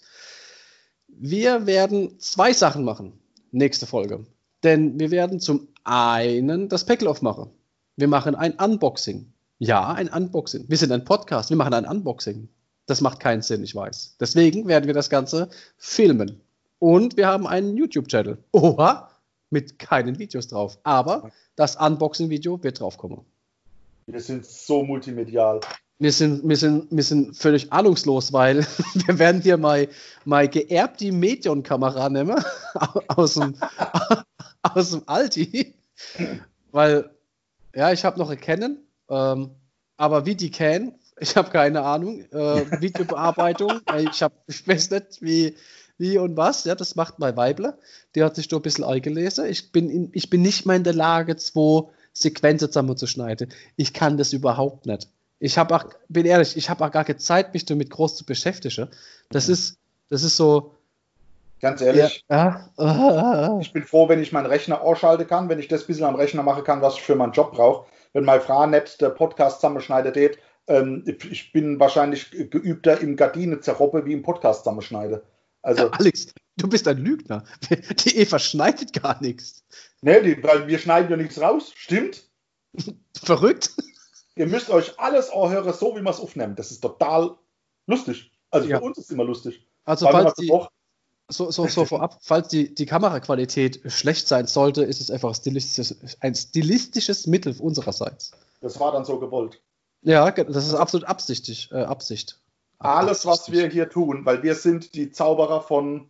wir 1.19 1.65
werden 1.67 2.17
zwei 2.19 2.53
Sachen 2.53 2.85
machen. 2.85 3.13
Nächste 3.51 3.85
Folge. 3.85 4.25
Denn 4.63 4.99
wir 4.99 5.11
werden 5.11 5.39
zum 5.39 5.67
einen 5.83 6.69
das 6.69 6.85
Päckchen 6.85 7.07
aufmachen. 7.07 7.49
Wir 7.97 8.07
machen 8.07 8.35
ein 8.35 8.53
Unboxing. 8.53 9.31
Ja, 9.57 9.91
ein 9.91 10.07
Unboxing. 10.07 10.65
Wir 10.69 10.77
sind 10.77 10.91
ein 10.93 11.03
Podcast. 11.03 11.49
Wir 11.49 11.57
machen 11.57 11.73
ein 11.73 11.85
Unboxing. 11.85 12.47
Das 12.85 13.01
macht 13.01 13.19
keinen 13.19 13.41
Sinn, 13.41 13.63
ich 13.63 13.75
weiß. 13.75 14.15
Deswegen 14.19 14.67
werden 14.67 14.87
wir 14.87 14.93
das 14.93 15.09
Ganze 15.09 15.49
filmen. 15.77 16.39
Und 16.79 17.17
wir 17.17 17.27
haben 17.27 17.45
einen 17.45 17.75
YouTube-Channel. 17.75 18.37
Oha, 18.53 19.09
mit 19.49 19.77
keinen 19.77 20.17
Videos 20.19 20.47
drauf. 20.47 20.79
Aber 20.83 21.31
das 21.57 21.75
Unboxing-Video 21.75 22.63
wird 22.63 22.79
draufkommen. 22.79 23.19
Wir 24.07 24.21
sind 24.21 24.45
so 24.45 24.83
multimedial 24.83 25.59
wir 25.99 26.13
sind, 26.13 26.47
wir 26.47 26.55
sind, 26.55 26.87
wir 26.89 27.03
sind 27.03 27.35
völlig 27.35 27.71
ahnungslos, 27.73 28.31
weil 28.31 28.65
wir 28.93 29.19
werden 29.19 29.41
hier 29.41 29.57
mal, 29.57 29.89
mal 30.23 30.47
geerbt 30.47 31.01
die 31.01 31.11
Medion-Kamera 31.11 32.09
nehmen 32.09 32.41
aus 33.09 33.33
dem, 33.33 33.55
aus 34.63 34.91
dem 34.91 35.03
Alti. 35.05 35.75
Weil, 36.71 37.09
ja, 37.75 37.91
ich 37.91 38.05
habe 38.05 38.17
noch 38.17 38.33
Canon, 38.37 38.79
ähm, 39.09 39.51
aber 39.97 40.25
wie 40.25 40.35
die 40.35 40.51
Can, 40.51 40.95
ich 41.19 41.35
habe 41.35 41.49
keine 41.49 41.81
Ahnung. 41.81 42.21
Äh, 42.31 42.81
Videobearbeitung, 42.81 43.81
ich, 43.97 44.23
hab, 44.23 44.31
ich 44.47 44.65
weiß 44.65 44.91
nicht, 44.91 45.21
wie, 45.21 45.57
wie 45.97 46.17
und 46.17 46.37
was. 46.37 46.63
Ja, 46.63 46.75
das 46.75 46.95
macht 46.95 47.19
mein 47.19 47.35
Weibler. 47.35 47.77
Die 48.15 48.23
hat 48.23 48.37
sich 48.37 48.47
da 48.47 48.55
ein 48.55 48.61
bisschen 48.61 48.85
eingelesen. 48.85 49.45
Ich 49.47 49.73
bin, 49.73 49.89
in, 49.89 50.09
ich 50.13 50.29
bin 50.29 50.41
nicht 50.41 50.65
mehr 50.65 50.77
in 50.77 50.85
der 50.85 50.93
Lage, 50.93 51.35
zwei 51.35 51.89
Sequenzen 52.13 52.69
zusammenzuschneiden. 52.69 53.51
Ich 53.75 53.93
kann 53.93 54.17
das 54.17 54.31
überhaupt 54.31 54.85
nicht. 54.85 55.09
Ich 55.39 55.57
habe 55.57 55.75
auch, 55.75 55.85
bin 56.09 56.25
ehrlich, 56.25 56.57
ich 56.57 56.69
habe 56.69 56.85
auch 56.85 56.91
gar 56.91 57.05
keine 57.05 57.17
Zeit, 57.17 57.53
mich 57.53 57.65
damit 57.65 57.89
groß 57.89 58.17
zu 58.17 58.25
beschäftigen. 58.25 58.89
Das 59.29 59.47
mhm. 59.47 59.53
ist, 59.53 59.77
das 60.09 60.23
ist 60.23 60.37
so. 60.37 60.75
Ganz 61.61 61.81
ehrlich, 61.81 62.23
ja, 62.29 62.69
ja. 62.77 63.59
ich 63.59 63.73
bin 63.73 63.83
froh, 63.83 64.07
wenn 64.07 64.21
ich 64.21 64.31
meinen 64.31 64.45
Rechner 64.45 64.79
ausschalten 64.81 65.27
kann, 65.27 65.49
wenn 65.49 65.59
ich 65.59 65.67
das 65.67 65.81
ein 65.81 65.87
bisschen 65.87 66.05
am 66.05 66.15
Rechner 66.15 66.41
machen 66.41 66.63
kann, 66.63 66.81
was 66.81 66.95
ich 66.95 67.01
für 67.01 67.15
meinen 67.15 67.33
Job 67.33 67.51
brauche. 67.51 67.85
Wenn 68.13 68.23
meine 68.23 68.39
Frau 68.39 68.65
nicht 68.65 69.01
der 69.01 69.09
Podcast 69.09 69.57
zusammenschneidet, 69.57 70.13
geht, 70.13 70.39
ähm, 70.67 71.03
ich 71.29 71.51
bin 71.51 71.79
wahrscheinlich 71.79 72.31
geübter 72.31 73.01
im 73.01 73.17
Gardine 73.17 73.59
zerroppe 73.59 74.05
wie 74.05 74.13
im 74.13 74.21
Podcast 74.21 74.59
zusammenschneide. 74.63 75.23
Also, 75.61 75.89
Alex, 75.91 76.33
du 76.55 76.69
bist 76.69 76.87
ein 76.87 76.97
Lügner. 76.97 77.43
Die 77.69 78.17
Eva 78.17 78.39
schneidet 78.39 78.93
gar 78.93 79.21
nichts. 79.21 79.65
Nee, 80.01 80.21
die, 80.21 80.41
weil 80.41 80.67
wir 80.67 80.79
schneiden 80.79 81.11
ja 81.11 81.17
nichts 81.17 81.41
raus. 81.41 81.73
Stimmt? 81.75 82.23
Verrückt? 83.21 83.71
Ihr 84.39 84.47
müsst 84.47 84.69
euch 84.69 84.97
alles 84.97 85.29
anhören, 85.31 85.73
so 85.73 85.97
wie 85.97 86.01
man 86.01 86.13
es 86.13 86.21
aufnimmt. 86.21 86.57
Das 86.57 86.71
ist 86.71 86.79
total 86.79 87.35
lustig. 87.87 88.31
Also 88.51 88.69
ja. 88.69 88.77
für 88.77 88.85
uns 88.85 88.97
ist 88.97 89.05
es 89.07 89.11
immer 89.11 89.25
lustig. 89.25 89.67
Also 89.83 90.07
falls 90.09 90.33
die, 90.35 90.47
so, 91.27 91.51
so, 91.51 91.67
so 91.67 91.83
vorab, 91.83 92.19
falls 92.21 92.47
die, 92.47 92.73
die 92.73 92.85
Kameraqualität 92.85 93.81
schlecht 93.87 94.29
sein 94.29 94.47
sollte, 94.47 94.83
ist 94.83 95.01
es 95.01 95.11
einfach 95.11 95.35
stilistisches, 95.35 96.15
ein 96.21 96.35
stilistisches 96.35 97.27
Mittel 97.27 97.53
unsererseits. 97.59 98.31
Das 98.61 98.79
war 98.79 98.93
dann 98.93 99.03
so 99.03 99.19
gewollt. 99.19 99.61
Ja, 100.03 100.31
das 100.31 100.67
ist 100.67 100.73
absolut 100.73 101.05
absichtlich, 101.05 101.69
äh, 101.73 101.81
Absicht. 101.81 102.39
Alles, 102.77 103.25
was 103.25 103.51
wir 103.51 103.67
hier 103.67 103.89
tun, 103.89 104.25
weil 104.25 104.41
wir 104.41 104.55
sind 104.55 104.95
die 104.95 105.11
Zauberer 105.11 105.59
von, 105.59 106.09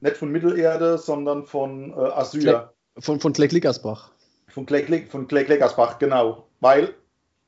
nicht 0.00 0.16
von 0.16 0.32
Mittelerde, 0.32 0.96
sondern 0.96 1.44
von 1.44 1.90
äh, 1.90 1.94
Asyr. 1.94 2.72
Von, 2.96 3.20
von 3.20 3.34
Kleck-Lickersbach. 3.34 4.12
Von 4.48 4.64
Kleck-Lickersbach, 4.64 5.98
genau. 5.98 6.46
Weil 6.60 6.94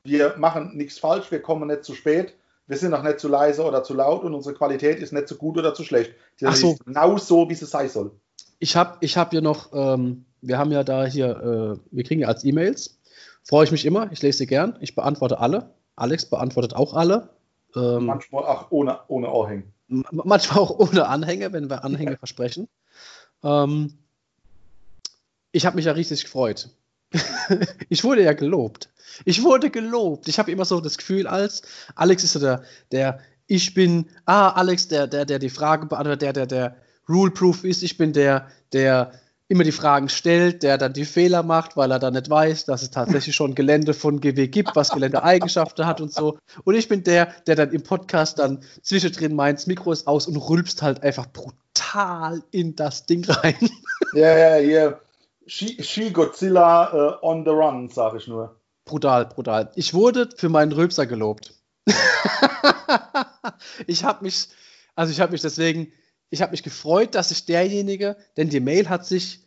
wir 0.07 0.35
machen 0.37 0.75
nichts 0.75 0.99
falsch, 0.99 1.31
wir 1.31 1.41
kommen 1.41 1.67
nicht 1.67 1.83
zu 1.83 1.93
spät, 1.93 2.33
wir 2.67 2.77
sind 2.77 2.93
auch 2.93 3.03
nicht 3.03 3.19
zu 3.19 3.27
leise 3.27 3.63
oder 3.63 3.83
zu 3.83 3.93
laut 3.93 4.23
und 4.23 4.33
unsere 4.33 4.55
Qualität 4.55 4.99
ist 4.99 5.13
nicht 5.13 5.27
zu 5.27 5.37
gut 5.37 5.57
oder 5.57 5.73
zu 5.73 5.83
schlecht. 5.83 6.13
Die 6.39 6.47
Ach 6.47 6.55
so. 6.55 6.71
ist 6.71 6.85
genau 6.85 7.17
so, 7.17 7.49
wie 7.49 7.55
sie 7.55 7.65
sein 7.65 7.89
soll. 7.89 8.11
Ich 8.59 8.75
habe 8.75 8.97
ich 9.01 9.17
hab 9.17 9.33
ja 9.33 9.41
noch, 9.41 9.71
ähm, 9.73 10.25
wir 10.41 10.57
haben 10.57 10.71
ja 10.71 10.83
da 10.83 11.05
hier, 11.05 11.29
äh, 11.29 11.79
wir 11.91 12.03
kriegen 12.03 12.21
ja 12.21 12.27
als 12.27 12.43
E-Mails, 12.43 12.99
freue 13.43 13.65
ich 13.65 13.71
mich 13.71 13.85
immer, 13.85 14.11
ich 14.11 14.21
lese 14.21 14.39
sie 14.39 14.47
gern, 14.47 14.77
ich 14.81 14.95
beantworte 14.95 15.39
alle. 15.39 15.73
Alex 15.95 16.25
beantwortet 16.25 16.75
auch 16.75 16.93
alle. 16.93 17.29
Ähm, 17.75 18.05
manchmal 18.05 18.43
auch 18.43 18.71
ohne, 18.71 18.99
ohne 19.07 19.29
Anhänge. 19.29 19.63
Manchmal 19.87 20.59
auch 20.59 20.79
ohne 20.79 21.07
Anhänge, 21.07 21.53
wenn 21.53 21.69
wir 21.69 21.83
Anhänge 21.83 22.11
ja. 22.11 22.17
versprechen. 22.19 22.67
Ähm, 23.43 23.97
ich 25.51 25.65
habe 25.65 25.75
mich 25.75 25.85
ja 25.85 25.93
riesig 25.93 26.23
gefreut. 26.23 26.69
ich 27.89 28.03
wurde 28.03 28.23
ja 28.23 28.33
gelobt. 28.33 28.89
Ich 29.25 29.43
wurde 29.43 29.69
gelobt. 29.69 30.27
Ich 30.27 30.39
habe 30.39 30.51
immer 30.51 30.65
so 30.65 30.79
das 30.81 30.97
Gefühl, 30.97 31.27
als 31.27 31.61
Alex 31.95 32.23
ist 32.23 32.33
so 32.33 32.39
der, 32.39 32.63
der, 32.91 33.19
ich 33.47 33.73
bin, 33.73 34.07
ah, 34.25 34.49
Alex, 34.49 34.87
der, 34.87 35.07
der, 35.07 35.25
der 35.25 35.39
die 35.39 35.49
Fragen 35.49 35.87
beantwortet, 35.87 36.21
der, 36.21 36.33
der, 36.33 36.45
der 36.45 36.75
rule-proof 37.09 37.63
ist. 37.63 37.83
Ich 37.83 37.97
bin 37.97 38.13
der, 38.13 38.47
der 38.73 39.11
immer 39.49 39.63
die 39.63 39.71
Fragen 39.71 40.09
stellt, 40.09 40.61
der 40.61 40.77
dann 40.77 40.91
die 40.91 41.05
Fehler 41.05 41.41
macht, 41.41 41.77
weil 41.77 41.91
er 41.91 41.99
dann 41.99 42.13
nicht 42.13 42.29
weiß, 42.29 42.65
dass 42.65 42.81
es 42.81 42.91
tatsächlich 42.91 43.33
schon 43.33 43.55
Gelände 43.55 43.93
von 43.93 44.19
GW 44.19 44.47
gibt, 44.47 44.75
was 44.75 44.91
Geländeeigenschaften 44.91 45.85
hat 45.85 46.01
und 46.01 46.13
so. 46.13 46.37
Und 46.65 46.75
ich 46.75 46.89
bin 46.89 47.03
der, 47.03 47.33
der 47.47 47.55
dann 47.55 47.71
im 47.71 47.81
Podcast 47.81 48.39
dann 48.39 48.59
zwischendrin 48.81 49.35
meint, 49.35 49.59
das 49.59 49.67
Mikro 49.67 49.93
ist 49.93 50.05
aus 50.05 50.27
und 50.27 50.35
rülpst 50.35 50.81
halt 50.81 51.01
einfach 51.01 51.27
brutal 51.27 52.43
in 52.51 52.75
das 52.75 53.05
Ding 53.05 53.23
rein. 53.29 53.69
Ja, 54.13 54.37
ja, 54.37 54.57
ja. 54.57 54.99
She 55.47 56.11
Godzilla 56.11 56.93
uh, 56.93 57.17
on 57.21 57.43
the 57.43 57.51
run, 57.51 57.89
sage 57.89 58.17
ich 58.17 58.27
nur. 58.27 58.55
Brutal, 58.85 59.25
brutal. 59.25 59.71
Ich 59.75 59.93
wurde 59.93 60.29
für 60.35 60.49
meinen 60.49 60.71
Rülpser 60.71 61.05
gelobt. 61.05 61.53
ich 63.87 64.03
habe 64.03 64.23
mich, 64.23 64.49
also 64.95 65.11
ich 65.11 65.19
habe 65.19 65.31
mich 65.31 65.41
deswegen 65.41 65.91
ich 66.29 66.41
habe 66.41 66.51
mich 66.51 66.63
gefreut, 66.63 67.15
dass 67.15 67.29
sich 67.29 67.45
derjenige, 67.45 68.17
denn 68.35 68.49
die 68.49 68.59
Mail 68.59 68.89
hat 68.89 69.05
sich, 69.05 69.39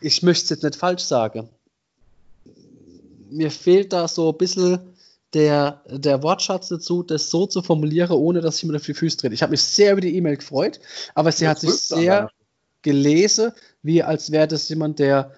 ich 0.00 0.22
möchte 0.22 0.44
es 0.44 0.50
jetzt 0.50 0.62
nicht 0.62 0.76
falsch 0.76 1.02
sagen, 1.02 1.48
mir 3.30 3.50
fehlt 3.50 3.92
da 3.92 4.08
so 4.08 4.30
ein 4.30 4.38
bisschen 4.38 4.94
der, 5.34 5.82
der 5.88 6.22
Wortschatz 6.22 6.68
dazu, 6.68 7.02
das 7.02 7.28
so 7.28 7.46
zu 7.46 7.62
formulieren, 7.62 8.12
ohne 8.12 8.40
dass 8.40 8.58
ich 8.58 8.64
mir 8.64 8.76
auf 8.76 8.86
die 8.86 8.94
Füße 8.94 9.18
trete. 9.18 9.34
Ich 9.34 9.42
habe 9.42 9.50
mich 9.50 9.62
sehr 9.62 9.92
über 9.92 10.00
die 10.00 10.16
E-Mail 10.16 10.36
gefreut, 10.36 10.80
aber 11.14 11.32
sie 11.32 11.44
das 11.44 11.50
hat 11.50 11.60
sich 11.60 11.72
sehr 11.72 12.30
gelesen, 12.82 13.52
wie 13.82 14.02
als 14.02 14.30
wäre 14.30 14.48
das 14.48 14.68
jemand, 14.68 14.98
der, 14.98 15.32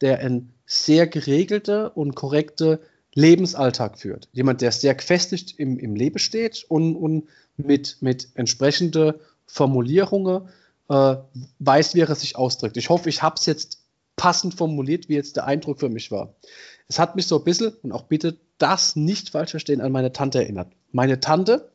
der 0.00 0.20
ein 0.20 0.52
sehr 0.66 1.06
geregelte 1.06 1.90
und 1.90 2.14
korrekte 2.14 2.80
Lebensalltag 3.14 3.98
führt. 3.98 4.28
Jemand, 4.32 4.60
der 4.60 4.72
sehr 4.72 4.94
gefestigt 4.94 5.58
im, 5.58 5.78
im 5.78 5.94
Leben 5.94 6.18
steht 6.18 6.64
und, 6.68 6.96
und 6.96 7.28
mit, 7.56 7.98
mit 8.00 8.28
entsprechenden 8.34 9.14
Formulierungen 9.46 10.48
äh, 10.88 11.16
weiß, 11.58 11.94
wie 11.94 12.00
er 12.00 12.14
sich 12.14 12.36
ausdrückt. 12.36 12.76
Ich 12.76 12.88
hoffe, 12.88 13.08
ich 13.08 13.22
habe 13.22 13.36
es 13.38 13.46
jetzt 13.46 13.78
passend 14.16 14.54
formuliert, 14.54 15.08
wie 15.08 15.14
jetzt 15.14 15.36
der 15.36 15.46
Eindruck 15.46 15.80
für 15.80 15.88
mich 15.88 16.10
war. 16.10 16.34
Es 16.88 16.98
hat 16.98 17.16
mich 17.16 17.26
so 17.26 17.38
ein 17.38 17.44
bisschen, 17.44 17.72
und 17.82 17.92
auch 17.92 18.04
bitte 18.04 18.36
das 18.58 18.96
nicht 18.96 19.30
falsch 19.30 19.52
verstehen, 19.52 19.80
an 19.80 19.92
meine 19.92 20.12
Tante 20.12 20.38
erinnert. 20.38 20.72
Meine 20.92 21.20
Tante, 21.20 21.70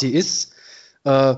die 0.00 0.14
ist, 0.14 0.52
äh, 1.04 1.36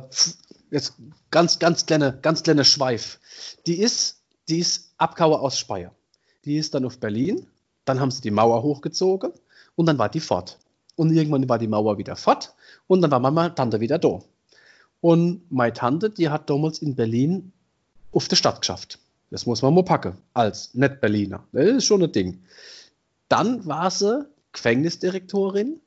jetzt 0.71 0.95
ganz, 1.31 1.59
ganz 1.59 1.87
kleine, 1.87 2.19
ganz 2.23 2.43
kleine 2.43 2.65
Schweif, 2.65 3.19
die 3.67 3.79
ist, 3.79 4.23
die 4.49 4.59
ist 4.59 4.93
Abkauer 4.99 5.41
aus 5.41 5.59
Speyer. 5.59 5.93
Die 6.45 6.57
ist 6.57 6.75
dann 6.75 6.85
auf 6.85 6.99
Berlin, 6.99 7.47
dann 7.85 8.01
haben 8.01 8.11
sie 8.11 8.23
die 8.23 8.31
Mauer 8.31 8.63
hochgezogen 8.63 9.33
und 9.75 9.87
dann 9.87 9.99
war 9.99 10.09
die 10.09 10.21
fort. 10.21 10.59
Und 10.95 11.13
irgendwann 11.13 11.49
war 11.49 11.59
die 11.59 11.69
Mauer 11.69 11.99
wieder 11.99 12.17
fort 12.17 12.55
und 12.87 13.03
dann 13.03 13.11
war 13.11 13.21
meine 13.21 13.55
Tante 13.55 13.81
wieder 13.81 13.99
da. 13.99 14.21
Und 15.01 15.51
meine 15.51 15.73
Tante, 15.73 16.11
die 16.11 16.29
hat 16.29 16.49
damals 16.49 16.81
in 16.81 16.95
Berlin 16.95 17.53
auf 18.13 18.29
der 18.29 18.37
Stadt 18.37 18.61
geschafft. 18.61 18.99
Das 19.31 19.45
muss 19.45 19.63
man 19.63 19.75
mal 19.75 19.85
packen, 19.85 20.17
als 20.35 20.75
Nicht-Berliner. 20.75 21.45
Das 21.53 21.67
ist 21.67 21.85
schon 21.85 22.03
ein 22.03 22.13
Ding. 22.13 22.43
Dann 23.29 23.67
war 23.67 23.91
sie 23.91 24.27
Gefängnisdirektorin 24.53 25.81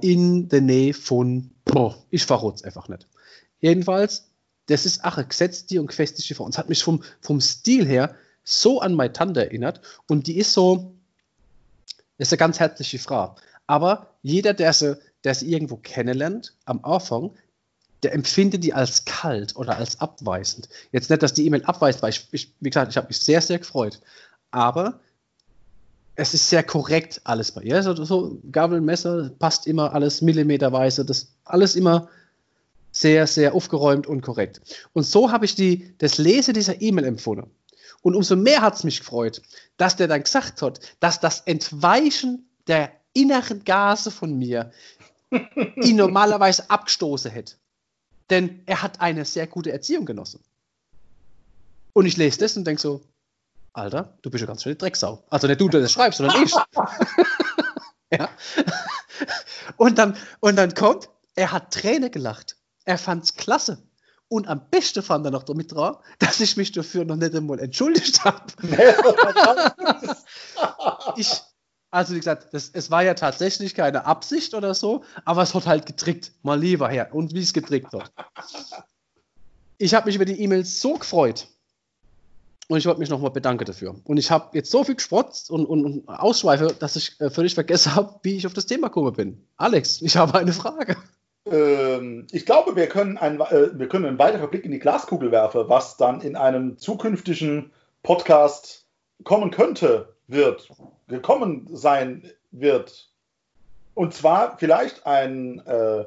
in 0.00 0.48
der 0.48 0.60
Nähe 0.60 0.94
von, 0.94 1.50
boah, 1.64 1.96
ich 2.10 2.24
verrate 2.24 2.56
es 2.56 2.64
einfach 2.64 2.88
nicht. 2.88 3.06
Jedenfalls, 3.60 4.30
das 4.66 4.86
ist 4.86 5.04
auch 5.04 5.18
ein 5.18 5.28
Gesetz, 5.28 5.66
die 5.66 5.78
und 5.78 5.86
gefestigte 5.86 6.34
Frau. 6.34 6.44
Und 6.44 6.54
es 6.54 6.58
hat 6.58 6.68
mich 6.68 6.82
vom, 6.82 7.02
vom 7.20 7.40
Stil 7.40 7.86
her 7.86 8.14
so 8.44 8.80
an 8.80 8.94
meine 8.94 9.12
Tante 9.12 9.44
erinnert. 9.44 9.80
Und 10.08 10.26
die 10.26 10.38
ist 10.38 10.52
so, 10.52 10.94
ist 12.18 12.32
eine 12.32 12.38
ganz 12.38 12.60
herzliche 12.60 12.98
Frau. 12.98 13.36
Aber 13.66 14.14
jeder, 14.22 14.54
der 14.54 14.72
sie, 14.72 14.98
der 15.24 15.34
sie 15.34 15.50
irgendwo 15.50 15.76
kennenlernt, 15.76 16.54
am 16.64 16.84
Anfang, 16.84 17.32
der 18.02 18.12
empfindet 18.12 18.62
die 18.62 18.74
als 18.74 19.06
kalt 19.06 19.56
oder 19.56 19.76
als 19.76 20.00
abweisend. 20.00 20.68
Jetzt 20.92 21.08
nicht, 21.08 21.22
dass 21.22 21.32
die 21.32 21.46
E-Mail 21.46 21.64
abweist, 21.64 22.02
weil 22.02 22.10
ich, 22.10 22.28
ich 22.32 22.52
wie 22.60 22.68
gesagt, 22.68 22.90
ich 22.90 22.96
habe 22.98 23.08
mich 23.08 23.18
sehr, 23.18 23.40
sehr 23.40 23.58
gefreut. 23.58 24.00
Aber 24.50 25.00
es 26.14 26.34
ist 26.34 26.48
sehr 26.48 26.62
korrekt 26.62 27.22
alles 27.24 27.52
bei 27.52 27.62
ihr. 27.62 27.82
So, 27.82 27.94
so 28.04 28.38
Gabel, 28.52 28.80
Messer, 28.80 29.30
passt 29.38 29.66
immer 29.66 29.94
alles 29.94 30.20
millimeterweise, 30.20 31.04
das 31.04 31.32
alles 31.44 31.74
immer 31.74 32.08
sehr, 32.94 33.26
sehr 33.26 33.54
aufgeräumt 33.54 34.06
und 34.06 34.22
korrekt. 34.22 34.60
Und 34.92 35.02
so 35.02 35.32
habe 35.32 35.44
ich 35.44 35.54
die, 35.54 35.94
das 35.98 36.16
Lese 36.18 36.52
dieser 36.52 36.80
E-Mail 36.80 37.04
empfunden. 37.04 37.50
Und 38.02 38.14
umso 38.14 38.36
mehr 38.36 38.62
hat 38.62 38.76
es 38.76 38.84
mich 38.84 39.00
gefreut, 39.00 39.42
dass 39.76 39.96
der 39.96 40.08
dann 40.08 40.22
gesagt 40.22 40.62
hat, 40.62 40.80
dass 41.00 41.20
das 41.20 41.40
Entweichen 41.40 42.48
der 42.66 42.92
inneren 43.12 43.64
Gase 43.64 44.10
von 44.10 44.38
mir 44.38 44.70
ihn 45.76 45.96
normalerweise 45.96 46.70
abgestoßen 46.70 47.30
hätte. 47.30 47.56
Denn 48.30 48.62
er 48.66 48.82
hat 48.82 49.00
eine 49.00 49.24
sehr 49.24 49.46
gute 49.46 49.72
Erziehung 49.72 50.06
genossen. 50.06 50.40
Und 51.92 52.06
ich 52.06 52.16
lese 52.16 52.38
das 52.38 52.56
und 52.56 52.64
denke 52.64 52.80
so, 52.80 53.02
Alter, 53.72 54.16
du 54.22 54.30
bist 54.30 54.40
ja 54.40 54.46
ganz 54.46 54.62
schön 54.62 54.78
Drecksau. 54.78 55.24
Also 55.30 55.46
nicht 55.48 55.60
du, 55.60 55.68
der 55.68 55.80
das 55.80 55.92
schreibst, 55.92 56.18
sondern 56.18 56.42
ich. 56.42 56.52
ja. 58.12 58.28
und, 59.76 59.98
dann, 59.98 60.16
und 60.40 60.56
dann 60.56 60.74
kommt, 60.74 61.08
er 61.34 61.50
hat 61.50 61.72
Träne 61.72 62.10
gelacht. 62.10 62.56
Er 62.84 62.98
fand 62.98 63.24
es 63.24 63.34
klasse. 63.34 63.82
Und 64.28 64.48
am 64.48 64.68
besten 64.70 65.02
fand 65.02 65.26
er 65.26 65.30
noch 65.30 65.42
damit 65.42 65.72
dran, 65.72 65.96
dass 66.18 66.40
ich 66.40 66.56
mich 66.56 66.72
dafür 66.72 67.04
noch 67.04 67.16
nicht 67.16 67.34
einmal 67.34 67.60
entschuldigt 67.60 68.24
habe. 68.24 68.40
ich, 71.16 71.42
also 71.90 72.14
wie 72.14 72.18
gesagt, 72.18 72.48
das, 72.52 72.70
es 72.72 72.90
war 72.90 73.02
ja 73.02 73.14
tatsächlich 73.14 73.74
keine 73.74 74.06
Absicht 74.06 74.54
oder 74.54 74.74
so, 74.74 75.04
aber 75.24 75.42
es 75.42 75.54
hat 75.54 75.66
halt 75.66 75.86
getrickt. 75.86 76.32
Mal 76.42 76.58
lieber 76.58 76.88
her. 76.88 77.14
Und 77.14 77.34
wie 77.34 77.42
es 77.42 77.52
getrickt 77.52 77.92
hat. 77.92 78.12
Ich 79.78 79.94
habe 79.94 80.06
mich 80.06 80.16
über 80.16 80.24
die 80.24 80.40
E-Mails 80.40 80.80
so 80.80 80.94
gefreut. 80.94 81.48
Und 82.68 82.78
ich 82.78 82.86
wollte 82.86 83.00
mich 83.00 83.10
nochmal 83.10 83.30
bedanken 83.30 83.66
dafür. 83.66 83.96
Und 84.04 84.16
ich 84.16 84.30
habe 84.30 84.56
jetzt 84.56 84.70
so 84.70 84.84
viel 84.84 84.94
gespotzt 84.94 85.50
und, 85.50 85.66
und, 85.66 85.84
und 85.84 86.08
Ausschweife, 86.08 86.74
dass 86.78 86.96
ich 86.96 87.20
äh, 87.20 87.28
völlig 87.28 87.54
vergessen 87.54 87.94
habe, 87.94 88.18
wie 88.22 88.36
ich 88.36 88.46
auf 88.46 88.54
das 88.54 88.64
Thema 88.64 88.88
gekommen 88.88 89.12
bin. 89.12 89.46
Alex, 89.58 90.00
ich 90.00 90.16
habe 90.16 90.38
eine 90.38 90.52
Frage. 90.52 90.96
Ähm, 91.46 92.26
ich 92.32 92.46
glaube, 92.46 92.76
wir 92.76 92.88
können, 92.88 93.18
ein, 93.18 93.40
äh, 93.40 93.78
wir 93.78 93.88
können 93.88 94.06
einen 94.06 94.18
weiteren 94.18 94.50
Blick 94.50 94.64
in 94.64 94.72
die 94.72 94.78
Glaskugel 94.78 95.30
werfen, 95.30 95.68
was 95.68 95.96
dann 95.96 96.20
in 96.20 96.36
einem 96.36 96.78
zukünftigen 96.78 97.72
Podcast 98.02 98.86
kommen 99.24 99.50
könnte, 99.50 100.14
wird 100.26 100.68
gekommen 101.08 101.68
sein 101.70 102.30
wird. 102.50 103.10
Und 103.94 104.14
zwar 104.14 104.58
vielleicht 104.58 105.06
ein, 105.06 105.60
äh, 105.66 106.04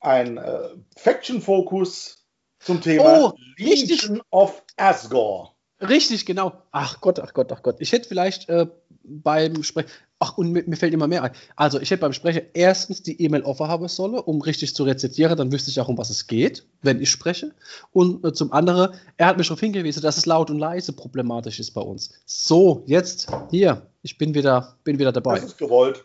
ein 0.00 0.36
äh, 0.36 0.68
Faction-Fokus 0.96 2.24
zum 2.60 2.80
Thema 2.80 3.32
oh, 3.32 3.32
Legion 3.56 4.22
of 4.30 4.62
Asgore. 4.76 5.50
Richtig, 5.80 6.24
genau. 6.24 6.62
Ach 6.70 7.00
Gott, 7.00 7.18
ach 7.18 7.34
Gott, 7.34 7.50
ach 7.52 7.62
Gott. 7.62 7.76
Ich 7.80 7.92
hätte 7.92 8.08
vielleicht 8.08 8.48
äh, 8.48 8.66
beim 9.02 9.62
Sprechen, 9.62 9.90
ach, 10.18 10.38
und 10.38 10.52
mir, 10.52 10.64
mir, 10.66 10.76
fällt 10.76 10.94
immer 10.94 11.06
mehr 11.06 11.22
ein. 11.22 11.32
Also, 11.56 11.80
ich 11.80 11.90
hätte 11.90 12.00
beim 12.00 12.12
Sprechen 12.12 12.42
erstens 12.52 13.02
die 13.02 13.20
E-Mail 13.22 13.42
offen 13.42 13.68
haben 13.68 13.88
sollen, 13.88 14.14
um 14.14 14.40
richtig 14.40 14.74
zu 14.74 14.84
rezitieren, 14.84 15.36
dann 15.36 15.52
wüsste 15.52 15.70
ich 15.70 15.80
auch, 15.80 15.88
um 15.88 15.98
was 15.98 16.10
es 16.10 16.26
geht, 16.26 16.66
wenn 16.82 17.00
ich 17.00 17.10
spreche. 17.10 17.52
Und 17.92 18.24
äh, 18.24 18.32
zum 18.32 18.52
anderen, 18.52 18.94
er 19.16 19.26
hat 19.26 19.38
mich 19.38 19.48
darauf 19.48 19.60
hingewiesen, 19.60 20.02
dass 20.02 20.16
es 20.16 20.26
laut 20.26 20.50
und 20.50 20.58
leise 20.58 20.92
problematisch 20.92 21.60
ist 21.60 21.72
bei 21.72 21.80
uns. 21.80 22.10
So, 22.26 22.82
jetzt, 22.86 23.28
hier, 23.50 23.86
ich 24.02 24.18
bin 24.18 24.34
wieder, 24.34 24.76
bin 24.84 24.98
wieder 24.98 25.12
dabei. 25.12 25.36
Das 25.36 25.50
ist 25.50 25.58
gewollt. 25.58 26.04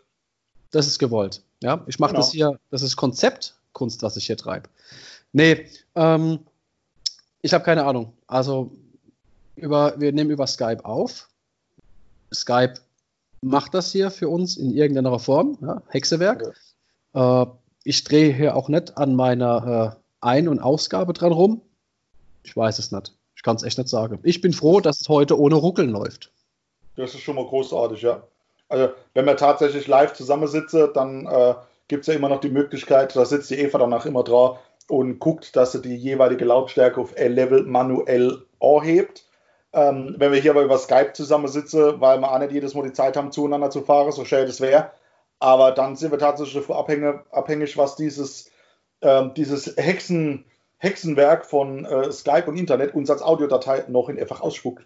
Das 0.72 0.88
ist 0.88 1.00
gewollt. 1.00 1.42
Ja, 1.62 1.84
ich 1.88 2.00
mache 2.00 2.12
genau. 2.12 2.22
das 2.22 2.32
hier, 2.32 2.60
das 2.72 2.82
ist 2.82 2.96
Konzeptkunst, 2.96 4.02
was 4.04 4.18
ich 4.18 4.26
hier 4.26 4.38
treibe. 4.38 4.70
Nee, 5.32 5.68
ähm, 5.96 6.40
ich 7.42 7.54
habe 7.54 7.64
keine 7.64 7.86
Ahnung. 7.86 8.14
Also, 8.28 8.72
über, 9.56 10.00
wir 10.00 10.12
nehmen 10.12 10.30
über 10.30 10.48
Skype 10.48 10.84
auf. 10.86 11.30
Skype 12.34 12.76
macht 13.42 13.74
das 13.74 13.92
hier 13.92 14.12
für 14.12 14.30
uns 14.30 14.58
in 14.58 14.72
irgendeiner 14.72 15.18
Form, 15.20 15.58
ja, 15.62 15.82
Hexewerk. 15.90 16.54
Ja. 17.14 17.44
Äh, 17.44 17.48
ich 17.84 18.04
drehe 18.04 18.34
hier 18.34 18.56
auch 18.56 18.70
nicht 18.70 18.98
an 18.98 19.16
meiner 19.16 19.96
äh, 19.96 20.00
Ein- 20.22 20.50
und 20.50 20.60
Ausgabe 20.60 21.14
dran 21.14 21.32
rum. 21.32 21.62
Ich 22.44 22.56
weiß 22.56 22.80
es 22.80 22.92
nicht. 22.92 23.14
Ich 23.36 23.44
kann 23.44 23.56
es 23.56 23.64
echt 23.64 23.78
nicht 23.78 23.90
sagen. 23.90 24.20
Ich 24.24 24.42
bin 24.42 24.54
froh, 24.54 24.82
dass 24.82 25.02
es 25.02 25.10
heute 25.10 25.40
ohne 25.40 25.56
Ruckeln 25.56 25.90
läuft. 25.90 26.32
Das 26.96 27.14
ist 27.14 27.22
schon 27.22 27.36
mal 27.36 27.46
großartig, 27.46 28.02
ja. 28.02 28.22
Also, 28.68 28.90
wenn 29.14 29.26
wir 29.26 29.38
tatsächlich 29.38 29.88
live 29.88 30.14
zusammensitzen, 30.14 30.90
dann 30.94 31.26
äh, 31.26 31.56
gibt 31.88 32.02
es 32.02 32.08
ja 32.08 32.14
immer 32.14 32.30
noch 32.30 32.42
die 32.42 32.50
Möglichkeit, 32.50 33.16
da 33.16 33.26
sitzt 33.26 33.50
die 33.50 33.56
Eva 33.56 33.78
danach 33.78 34.06
immer 34.06 34.24
dran 34.24 34.58
und 34.90 35.20
guckt, 35.20 35.56
dass 35.56 35.72
sie 35.72 35.82
die 35.82 35.96
jeweilige 35.96 36.46
Lautstärke 36.46 37.00
auf 37.00 37.16
L-Level 37.16 37.64
manuell 37.64 38.44
anhebt. 38.60 39.26
Ähm, 39.72 40.16
wenn 40.18 40.32
wir 40.32 40.40
hier 40.40 40.52
aber 40.52 40.64
über 40.64 40.78
Skype 40.78 41.14
zusammensitzen, 41.14 42.02
weil 42.02 42.20
wir 42.20 42.32
auch 42.32 42.40
nicht 42.40 42.52
jedes 42.52 42.74
Mal 42.74 42.84
die 42.84 42.94
Zeit 42.94 43.16
haben, 43.16 43.32
zueinander 43.32 43.70
zu 43.70 43.82
fahren, 43.82 44.12
so 44.12 44.26
schön 44.26 44.48
das 44.48 44.62
wäre. 44.62 44.92
Aber 45.40 45.72
dann 45.72 45.96
sind 45.96 46.12
wir 46.12 46.20
tatsächlich 46.20 46.56
davon 46.56 46.76
abhängig, 46.76 47.16
abhängig 47.32 47.78
was 47.78 47.96
dieses, 47.96 48.52
ähm, 49.02 49.34
dieses 49.36 49.76
Hexen, 49.78 50.46
Hexenwerk 50.78 51.46
von 51.46 51.86
äh, 51.86 52.12
Skype 52.12 52.46
und 52.48 52.58
Internet 52.58 52.96
uns 52.96 53.10
als 53.10 53.22
Audiodatei 53.22 53.86
noch 53.88 54.10
in 54.10 54.20
einfach 54.20 54.42
ausspuckt. 54.42 54.86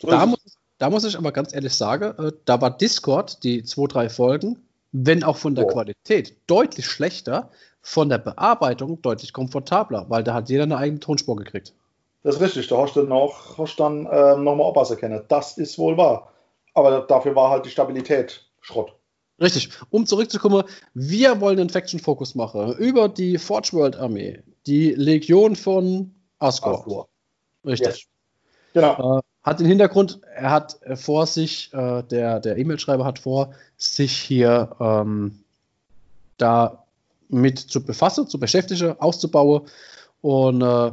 So 0.00 0.08
da, 0.08 0.26
muss, 0.26 0.58
da, 0.78 0.90
muss, 0.90 1.04
ich 1.04 1.18
aber 1.18 1.32
ganz 1.32 1.54
ehrlich 1.54 1.74
sagen, 1.74 2.14
äh, 2.24 2.32
da 2.44 2.60
war 2.60 2.76
Discord, 2.76 3.42
die 3.42 3.64
zwei, 3.64 3.86
drei 3.86 4.08
Folgen, 4.08 4.62
wenn 4.92 5.24
auch 5.24 5.36
von 5.36 5.54
der 5.54 5.66
oh. 5.66 5.68
Qualität 5.68 6.36
deutlich 6.46 6.86
schlechter, 6.86 7.50
von 7.82 8.08
der 8.08 8.18
Bearbeitung 8.18 9.02
deutlich 9.02 9.32
komfortabler, 9.34 10.06
weil 10.08 10.24
da 10.24 10.32
hat 10.32 10.48
jeder 10.48 10.62
eine 10.62 10.78
eigene 10.78 11.00
Tonspur 11.00 11.36
gekriegt. 11.36 11.74
Das 12.24 12.36
ist 12.36 12.40
richtig, 12.40 12.68
da 12.68 12.78
hast 12.78 12.96
du 12.96 13.02
noch, 13.02 13.58
hast 13.58 13.76
dann 13.78 14.06
äh, 14.06 14.36
nochmal 14.36 14.68
Abwasser 14.68 14.96
kennen. 14.96 15.22
Das 15.28 15.58
ist 15.58 15.78
wohl 15.78 15.96
wahr. 15.96 16.32
Aber 16.72 17.02
dafür 17.02 17.36
war 17.36 17.50
halt 17.50 17.66
die 17.66 17.70
Stabilität 17.70 18.44
Schrott. 18.60 18.94
Richtig. 19.40 19.68
Um 19.90 20.06
zurückzukommen, 20.06 20.64
wir 20.94 21.40
wollen 21.40 21.60
einen 21.60 21.68
Faction-Fokus 21.68 22.34
machen 22.34 22.72
über 22.78 23.08
die 23.08 23.36
Forge 23.36 23.70
World 23.72 23.96
Armee, 23.96 24.42
die 24.66 24.92
Legion 24.92 25.54
von 25.54 26.14
Asgore. 26.38 26.78
Asgore. 26.78 27.06
Richtig. 27.66 27.88
Yes. 27.88 28.06
Genau. 28.72 29.18
Äh, 29.18 29.22
hat 29.42 29.60
den 29.60 29.66
Hintergrund, 29.66 30.20
er 30.34 30.50
hat 30.50 30.80
vor 30.94 31.26
sich, 31.26 31.72
äh, 31.74 32.02
der, 32.04 32.40
der 32.40 32.56
E-Mail-Schreiber 32.56 33.04
hat 33.04 33.18
vor, 33.18 33.52
sich 33.76 34.16
hier 34.16 34.74
ähm, 34.80 35.40
da 36.38 36.86
mit 37.28 37.58
zu 37.58 37.84
befassen, 37.84 38.26
zu 38.28 38.40
beschäftigen, 38.40 38.98
auszubauen. 38.98 39.68
Und 40.22 40.62
äh, 40.62 40.92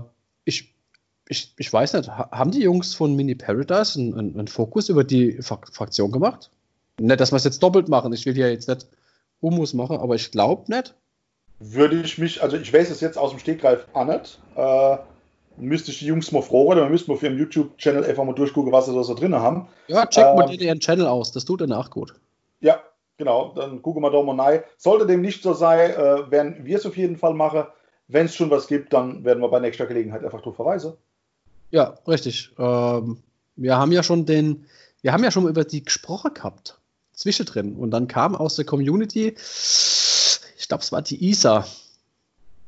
ich, 1.31 1.53
ich 1.57 1.71
weiß 1.71 1.93
nicht, 1.93 2.09
haben 2.09 2.51
die 2.51 2.61
Jungs 2.61 2.93
von 2.93 3.15
Mini 3.15 3.35
Paradise 3.35 3.97
einen, 3.97 4.13
einen, 4.19 4.37
einen 4.37 4.47
Fokus 4.49 4.89
über 4.89 5.05
die 5.05 5.39
Fraktion 5.41 6.11
gemacht? 6.11 6.51
Nicht, 6.99 7.21
dass 7.21 7.31
wir 7.31 7.37
es 7.37 7.45
jetzt 7.45 7.63
doppelt 7.63 7.87
machen. 7.87 8.11
Ich 8.11 8.25
will 8.25 8.37
ja 8.37 8.49
jetzt 8.49 8.67
nicht 8.67 8.85
Humus 9.41 9.73
machen, 9.73 9.97
aber 9.97 10.15
ich 10.15 10.29
glaube 10.31 10.69
nicht. 10.69 10.93
Würde 11.59 12.01
ich 12.01 12.17
mich, 12.17 12.43
also 12.43 12.57
ich 12.57 12.73
weiß 12.73 12.89
es 12.89 12.99
jetzt 12.99 13.17
aus 13.17 13.29
dem 13.29 13.39
Stegreif 13.39 13.87
auch 13.93 14.05
nicht. 14.05 14.41
Äh, 14.57 14.97
müsste 15.55 15.91
ich 15.91 15.99
die 15.99 16.07
Jungs 16.07 16.33
mal 16.33 16.41
fragen 16.41 16.67
oder 16.67 16.89
müsste 16.89 17.09
man 17.09 17.15
auf 17.15 17.23
ihrem 17.23 17.37
YouTube-Channel 17.37 18.03
einfach 18.03 18.25
mal 18.25 18.35
durchgucken, 18.35 18.73
was 18.73 18.87
sie 18.87 18.93
da 18.93 19.01
so 19.01 19.13
drin 19.13 19.33
haben. 19.33 19.69
Ja, 19.87 20.05
check 20.07 20.25
ähm, 20.25 20.35
mal 20.35 20.51
ihren 20.51 20.81
Channel 20.81 21.07
aus, 21.07 21.31
das 21.31 21.45
tut 21.45 21.61
danach 21.61 21.91
gut. 21.91 22.13
Ja, 22.59 22.81
genau, 23.15 23.53
dann 23.55 23.81
gucken 23.81 24.03
wir 24.03 24.11
da 24.11 24.21
mal 24.21 24.37
rein. 24.37 24.63
Sollte 24.75 25.07
dem 25.07 25.21
nicht 25.21 25.43
so 25.43 25.53
sein, 25.53 25.91
äh, 25.91 26.29
werden 26.29 26.65
wir 26.65 26.75
es 26.75 26.85
auf 26.85 26.97
jeden 26.97 27.15
Fall 27.15 27.35
machen. 27.35 27.63
Wenn 28.09 28.25
es 28.25 28.35
schon 28.35 28.49
was 28.49 28.67
gibt, 28.67 28.91
dann 28.91 29.23
werden 29.23 29.41
wir 29.41 29.47
bei 29.47 29.61
nächster 29.61 29.85
Gelegenheit 29.85 30.25
einfach 30.25 30.39
darauf 30.39 30.57
verweisen. 30.57 30.97
Ja, 31.71 31.97
richtig. 32.07 32.51
Ähm, 32.57 33.17
wir 33.55 33.77
haben 33.77 33.91
ja 33.91 34.03
schon 34.03 34.25
den, 34.25 34.65
wir 35.01 35.13
haben 35.13 35.23
ja 35.23 35.31
schon 35.31 35.47
über 35.47 35.63
die 35.63 35.83
gesprochen 35.83 36.33
gehabt, 36.33 36.79
zwischendrin. 37.13 37.75
Und 37.75 37.91
dann 37.91 38.07
kam 38.07 38.35
aus 38.35 38.55
der 38.55 38.65
Community, 38.65 39.35
ich 40.57 40.67
glaube, 40.67 40.83
es 40.83 40.91
war 40.91 41.01
die 41.01 41.29
ISA, 41.29 41.65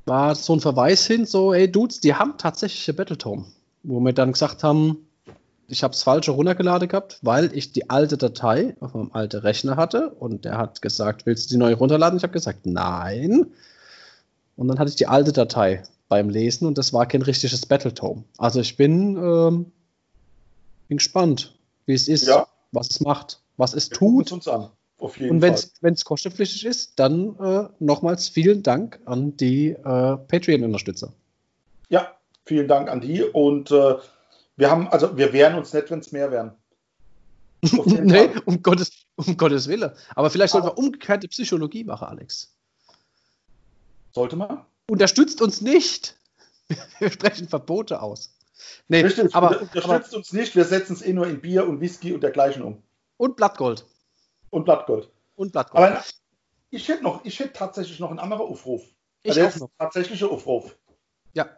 war 0.05 0.35
so 0.35 0.53
ein 0.53 0.59
Verweis 0.59 1.05
hin, 1.05 1.25
so, 1.25 1.53
ey 1.53 1.71
Dudes, 1.71 1.99
die 1.99 2.15
haben 2.15 2.37
tatsächlich 2.37 2.89
ein 2.89 2.95
Battletome. 2.95 3.45
Wo 3.83 3.99
wir 3.99 4.13
dann 4.13 4.31
gesagt 4.31 4.63
haben, 4.63 5.05
ich 5.67 5.83
habe 5.83 5.93
es 5.93 6.03
falsch 6.03 6.29
runtergeladen 6.29 6.87
gehabt, 6.87 7.19
weil 7.21 7.55
ich 7.55 7.71
die 7.71 7.89
alte 7.89 8.17
Datei 8.17 8.75
auf 8.79 8.93
meinem 8.93 9.11
alten 9.13 9.41
Rechner 9.41 9.75
hatte 9.75 10.09
und 10.09 10.45
der 10.45 10.57
hat 10.57 10.81
gesagt, 10.81 11.25
willst 11.25 11.49
du 11.49 11.55
die 11.55 11.59
neue 11.59 11.75
runterladen? 11.75 12.17
Ich 12.17 12.23
habe 12.23 12.33
gesagt, 12.33 12.65
nein. 12.65 13.47
Und 14.55 14.67
dann 14.67 14.79
hatte 14.79 14.89
ich 14.89 14.95
die 14.95 15.07
alte 15.07 15.33
Datei 15.33 15.83
beim 16.13 16.29
Lesen 16.29 16.67
und 16.67 16.77
das 16.77 16.93
war 16.93 17.07
kein 17.07 17.23
richtiges 17.23 17.65
Battletome. 17.65 18.23
Also 18.37 18.59
ich 18.59 18.77
bin, 18.77 19.17
ähm, 19.17 19.71
bin 20.87 20.97
gespannt, 20.97 21.57
wie 21.87 21.95
es 21.95 22.07
ist, 22.07 22.27
ja. 22.27 22.45
was 22.71 22.91
es 22.91 22.99
macht, 22.99 23.41
was 23.57 23.73
es 23.73 23.89
Wir 23.89 23.97
tut. 23.97 24.31
Uns 24.31 24.47
an. 24.47 24.69
Auf 24.99 25.19
jeden 25.19 25.31
und 25.31 25.41
wenn 25.41 25.93
es 25.93 26.05
kostenpflichtig 26.05 26.65
ist, 26.65 26.99
dann 26.99 27.35
äh, 27.39 27.67
nochmals 27.79 28.29
vielen 28.29 28.61
Dank 28.61 28.99
an 29.05 29.35
die 29.37 29.69
äh, 29.71 29.75
Patreon-Unterstützer. 29.83 31.13
Ja, 31.89 32.11
vielen 32.45 32.67
Dank 32.67 32.91
an 32.91 33.01
die. 33.01 33.23
Und 33.23 33.71
äh, 33.71 33.95
wir 34.55 34.69
haben, 34.69 34.87
also 34.89 35.17
wir 35.17 35.33
wehren 35.33 35.55
uns 35.55 35.73
nicht, 35.73 35.89
wenn 35.89 35.97
es 35.97 36.11
mehr 36.11 36.29
wären. 36.29 36.51
nee, 37.85 38.29
um 38.45 38.61
Gottes, 38.61 38.91
um 39.15 39.35
Gottes 39.35 39.67
Willen. 39.67 39.89
Aber 40.13 40.29
vielleicht 40.29 40.51
sollten 40.53 40.67
wir 40.67 40.77
umgekehrte 40.77 41.27
Psychologie 41.27 41.83
machen, 41.83 42.07
Alex. 42.07 42.55
Sollte 44.11 44.35
man? 44.35 44.63
Unterstützt 44.93 45.41
uns 45.41 45.59
nicht. 45.59 46.15
Wir 46.99 47.09
sprechen 47.09 47.47
Verbote 47.47 47.99
aus. 47.99 48.37
Nee, 48.87 49.01
Richtig, 49.01 49.33
aber, 49.33 49.59
unterstützt 49.59 49.85
aber, 49.85 50.17
uns 50.17 50.33
nicht. 50.33 50.55
Wir 50.55 50.65
setzen 50.65 50.93
es 50.93 51.01
eh 51.01 51.13
nur 51.13 51.25
in 51.25 51.41
Bier 51.41 51.67
und 51.67 51.81
Whisky 51.81 52.13
und 52.13 52.21
dergleichen 52.21 52.61
um. 52.61 52.83
Und 53.17 53.35
Blattgold. 53.35 53.87
Und 54.51 54.65
Blattgold. 54.65 55.09
Und 55.35 55.51
Blattgold. 55.51 55.83
Aber 55.93 56.03
ich 56.69 56.87
hätte 56.87 57.01
noch, 57.01 57.25
ich 57.25 57.39
hätte 57.39 57.53
tatsächlich 57.53 57.99
noch 57.99 58.11
einen 58.11 58.19
anderen 58.19 58.43
Aufruf. 58.43 58.83
Ich 59.23 59.41
also 59.41 59.65
noch. 59.65 59.71
tatsächliche 59.79 60.29
Aufruf. 60.29 60.77
Ja. 61.33 61.49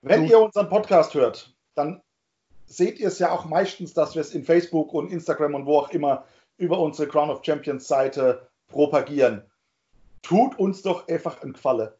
Wenn 0.00 0.24
ihr 0.24 0.40
unseren 0.40 0.70
Podcast 0.70 1.12
hört, 1.12 1.54
dann 1.74 2.00
seht 2.64 3.00
ihr 3.00 3.08
es 3.08 3.18
ja 3.18 3.32
auch 3.32 3.44
meistens, 3.44 3.92
dass 3.92 4.14
wir 4.14 4.22
es 4.22 4.34
in 4.34 4.46
Facebook 4.46 4.94
und 4.94 5.12
Instagram 5.12 5.56
und 5.56 5.66
wo 5.66 5.76
auch 5.76 5.90
immer 5.90 6.24
über 6.56 6.78
unsere 6.78 7.06
Crown 7.06 7.28
of 7.28 7.44
Champions 7.44 7.86
Seite 7.86 8.48
propagieren. 8.68 9.42
Tut 10.22 10.58
uns 10.58 10.82
doch 10.82 11.08
einfach 11.08 11.42
einen 11.42 11.52
Gefallen. 11.52 11.90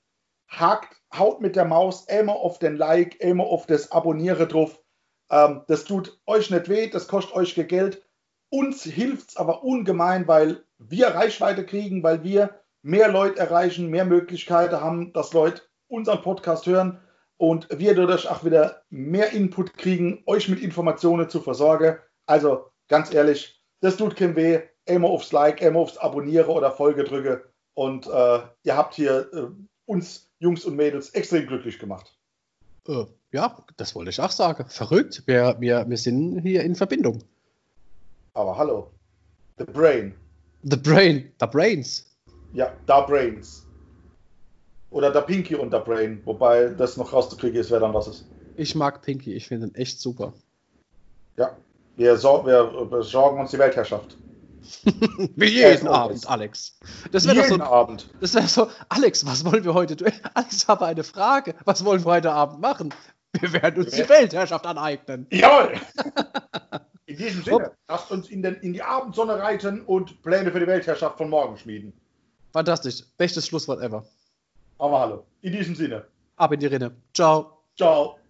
Hakt, 0.49 1.01
haut 1.13 1.41
mit 1.41 1.57
der 1.57 1.65
Maus 1.65 2.07
immer 2.07 2.37
auf 2.37 2.59
den 2.59 2.77
Like, 2.77 3.21
immer 3.21 3.45
auf 3.45 3.67
das 3.67 3.91
Abonniere 3.91 4.47
drauf. 4.47 4.81
Ähm, 5.31 5.63
das 5.67 5.85
tut 5.85 6.21
euch 6.27 6.51
nicht 6.51 6.69
weh, 6.69 6.89
das 6.89 7.09
kostet 7.09 7.35
euch 7.35 7.55
Geld. 7.55 8.07
Uns 8.51 8.85
hilft 8.85 9.31
es 9.31 9.37
aber 9.37 9.65
ungemein, 9.65 10.29
weil 10.29 10.65
wir 10.79 11.09
Reichweite 11.09 11.65
kriegen, 11.65 12.03
weil 12.03 12.23
wir 12.23 12.61
mehr 12.83 13.09
Leute 13.09 13.39
erreichen, 13.39 13.89
mehr 13.89 14.05
Möglichkeiten 14.05 14.81
haben, 14.81 15.13
dass 15.13 15.33
Leute 15.33 15.63
unseren 15.89 16.23
Podcast 16.23 16.67
hören 16.67 17.01
und 17.39 17.67
wir 17.71 17.95
dadurch 17.95 18.29
auch 18.29 18.45
wieder 18.45 18.83
mehr 18.91 19.33
Input 19.33 19.77
kriegen, 19.77 20.23
euch 20.27 20.49
mit 20.49 20.61
Informationen 20.61 21.29
zu 21.29 21.41
versorgen. 21.41 21.99
Also 22.27 22.71
ganz 22.89 23.13
ehrlich, 23.13 23.63
das 23.81 23.97
tut 23.97 24.17
kein 24.17 24.37
weh. 24.37 24.61
Immer 24.85 25.09
aufs 25.09 25.33
Like, 25.33 25.63
immer 25.63 25.81
aufs 25.81 25.97
Abonnieren 25.97 26.49
oder 26.49 26.73
Folge 26.73 27.05
drücke 27.05 27.52
und 27.75 28.07
äh, 28.07 28.41
ihr 28.65 28.77
habt 28.77 28.95
hier 28.95 29.29
äh, 29.33 29.47
uns 29.87 30.29
Jungs 30.39 30.65
und 30.65 30.77
Mädels 30.77 31.11
extrem 31.11 31.47
glücklich 31.47 31.79
gemacht. 31.79 32.13
Äh, 32.89 33.05
ja, 33.31 33.65
das 33.77 33.95
wollte 33.95 34.11
ich 34.11 34.21
auch 34.21 34.31
sagen. 34.31 34.67
Verrückt. 34.69 35.23
Wir, 35.27 35.57
wir, 35.59 35.89
wir 35.89 35.97
sind 35.97 36.41
hier 36.41 36.63
in 36.63 36.75
Verbindung. 36.75 37.23
Aber 38.35 38.57
hallo. 38.57 38.91
The 39.59 39.65
Brain. 39.65 40.15
The 40.63 40.77
Brain. 40.77 41.31
The 41.41 41.47
Brains. 41.47 42.07
Ja, 42.53 42.73
Da 42.87 43.01
Brains. 43.01 43.67
Oder 44.91 45.11
der 45.11 45.23
Pinky 45.23 45.55
und 45.55 45.73
der 45.73 45.81
Brain. 45.81 46.21
Wobei 46.25 46.69
das 46.69 46.97
noch 46.97 47.13
rauszukriegen 47.13 47.59
ist, 47.59 47.71
wer 47.71 47.81
dann 47.81 47.95
was 47.95 48.09
ist. 48.09 48.27
Ich 48.57 48.75
mag 48.75 49.01
Pinky. 49.01 49.33
Ich 49.33 49.49
finde 49.49 49.69
ihn 49.69 49.75
echt 49.75 50.01
super. 50.01 50.35
Ja. 51.37 51.57
Wir, 51.97 52.17
sor 52.17 52.47
wir 52.47 52.65
besorgen 52.87 53.41
uns 53.41 53.51
die 53.51 53.59
Weltherrschaft. 53.59 54.17
Wie 55.37 55.47
jeden 55.47 55.89
Abend, 55.89 56.29
Alex. 56.29 56.79
Das 57.11 57.27
wäre 57.27 57.47
so, 57.47 57.61
Abend. 57.61 58.09
Das 58.21 58.35
wäre 58.35 58.47
so, 58.47 58.71
Alex, 58.89 59.27
was 59.27 59.45
wollen 59.45 59.65
wir 59.65 59.75
heute 59.75 59.97
tun? 59.97 60.13
Alex, 60.35 60.69
habe 60.69 60.87
eine 60.87 61.05
Frage. 61.05 61.55
Was 61.65 61.85
wollen 61.85 62.05
wir 62.05 62.13
heute 62.13 62.33
Abend 62.33 62.61
machen? 62.61 62.95
Wir 63.33 63.53
werden 63.53 63.85
uns 63.85 63.95
die 63.95 64.09
Weltherrschaft 64.09 64.67
aneignen. 64.67 65.27
Jawohl! 65.31 65.75
In 67.07 67.17
diesem 67.19 67.43
Sinne, 67.43 67.73
lasst 67.89 68.11
uns 68.11 68.31
in, 68.31 68.43
den, 68.43 68.55
in 68.57 68.73
die 68.73 68.83
Abendsonne 68.83 69.39
reiten 69.39 69.83
und 69.83 70.23
Pläne 70.23 70.51
für 70.51 70.61
die 70.61 70.67
Weltherrschaft 70.67 71.19
von 71.19 71.29
morgen 71.29 71.59
schmieden. 71.59 71.93
Fantastisch. 72.53 73.03
Bestes 73.19 73.47
Schlusswort 73.47 73.83
ever. 73.83 74.07
Aber 74.79 75.01
hallo. 75.01 75.27
In 75.43 75.53
diesem 75.53 75.75
Sinne. 75.75 76.07
Ab 76.37 76.53
in 76.53 76.61
die 76.61 76.67
Rinne. 76.67 76.93
Ciao. 77.13 77.59
Ciao. 77.77 78.22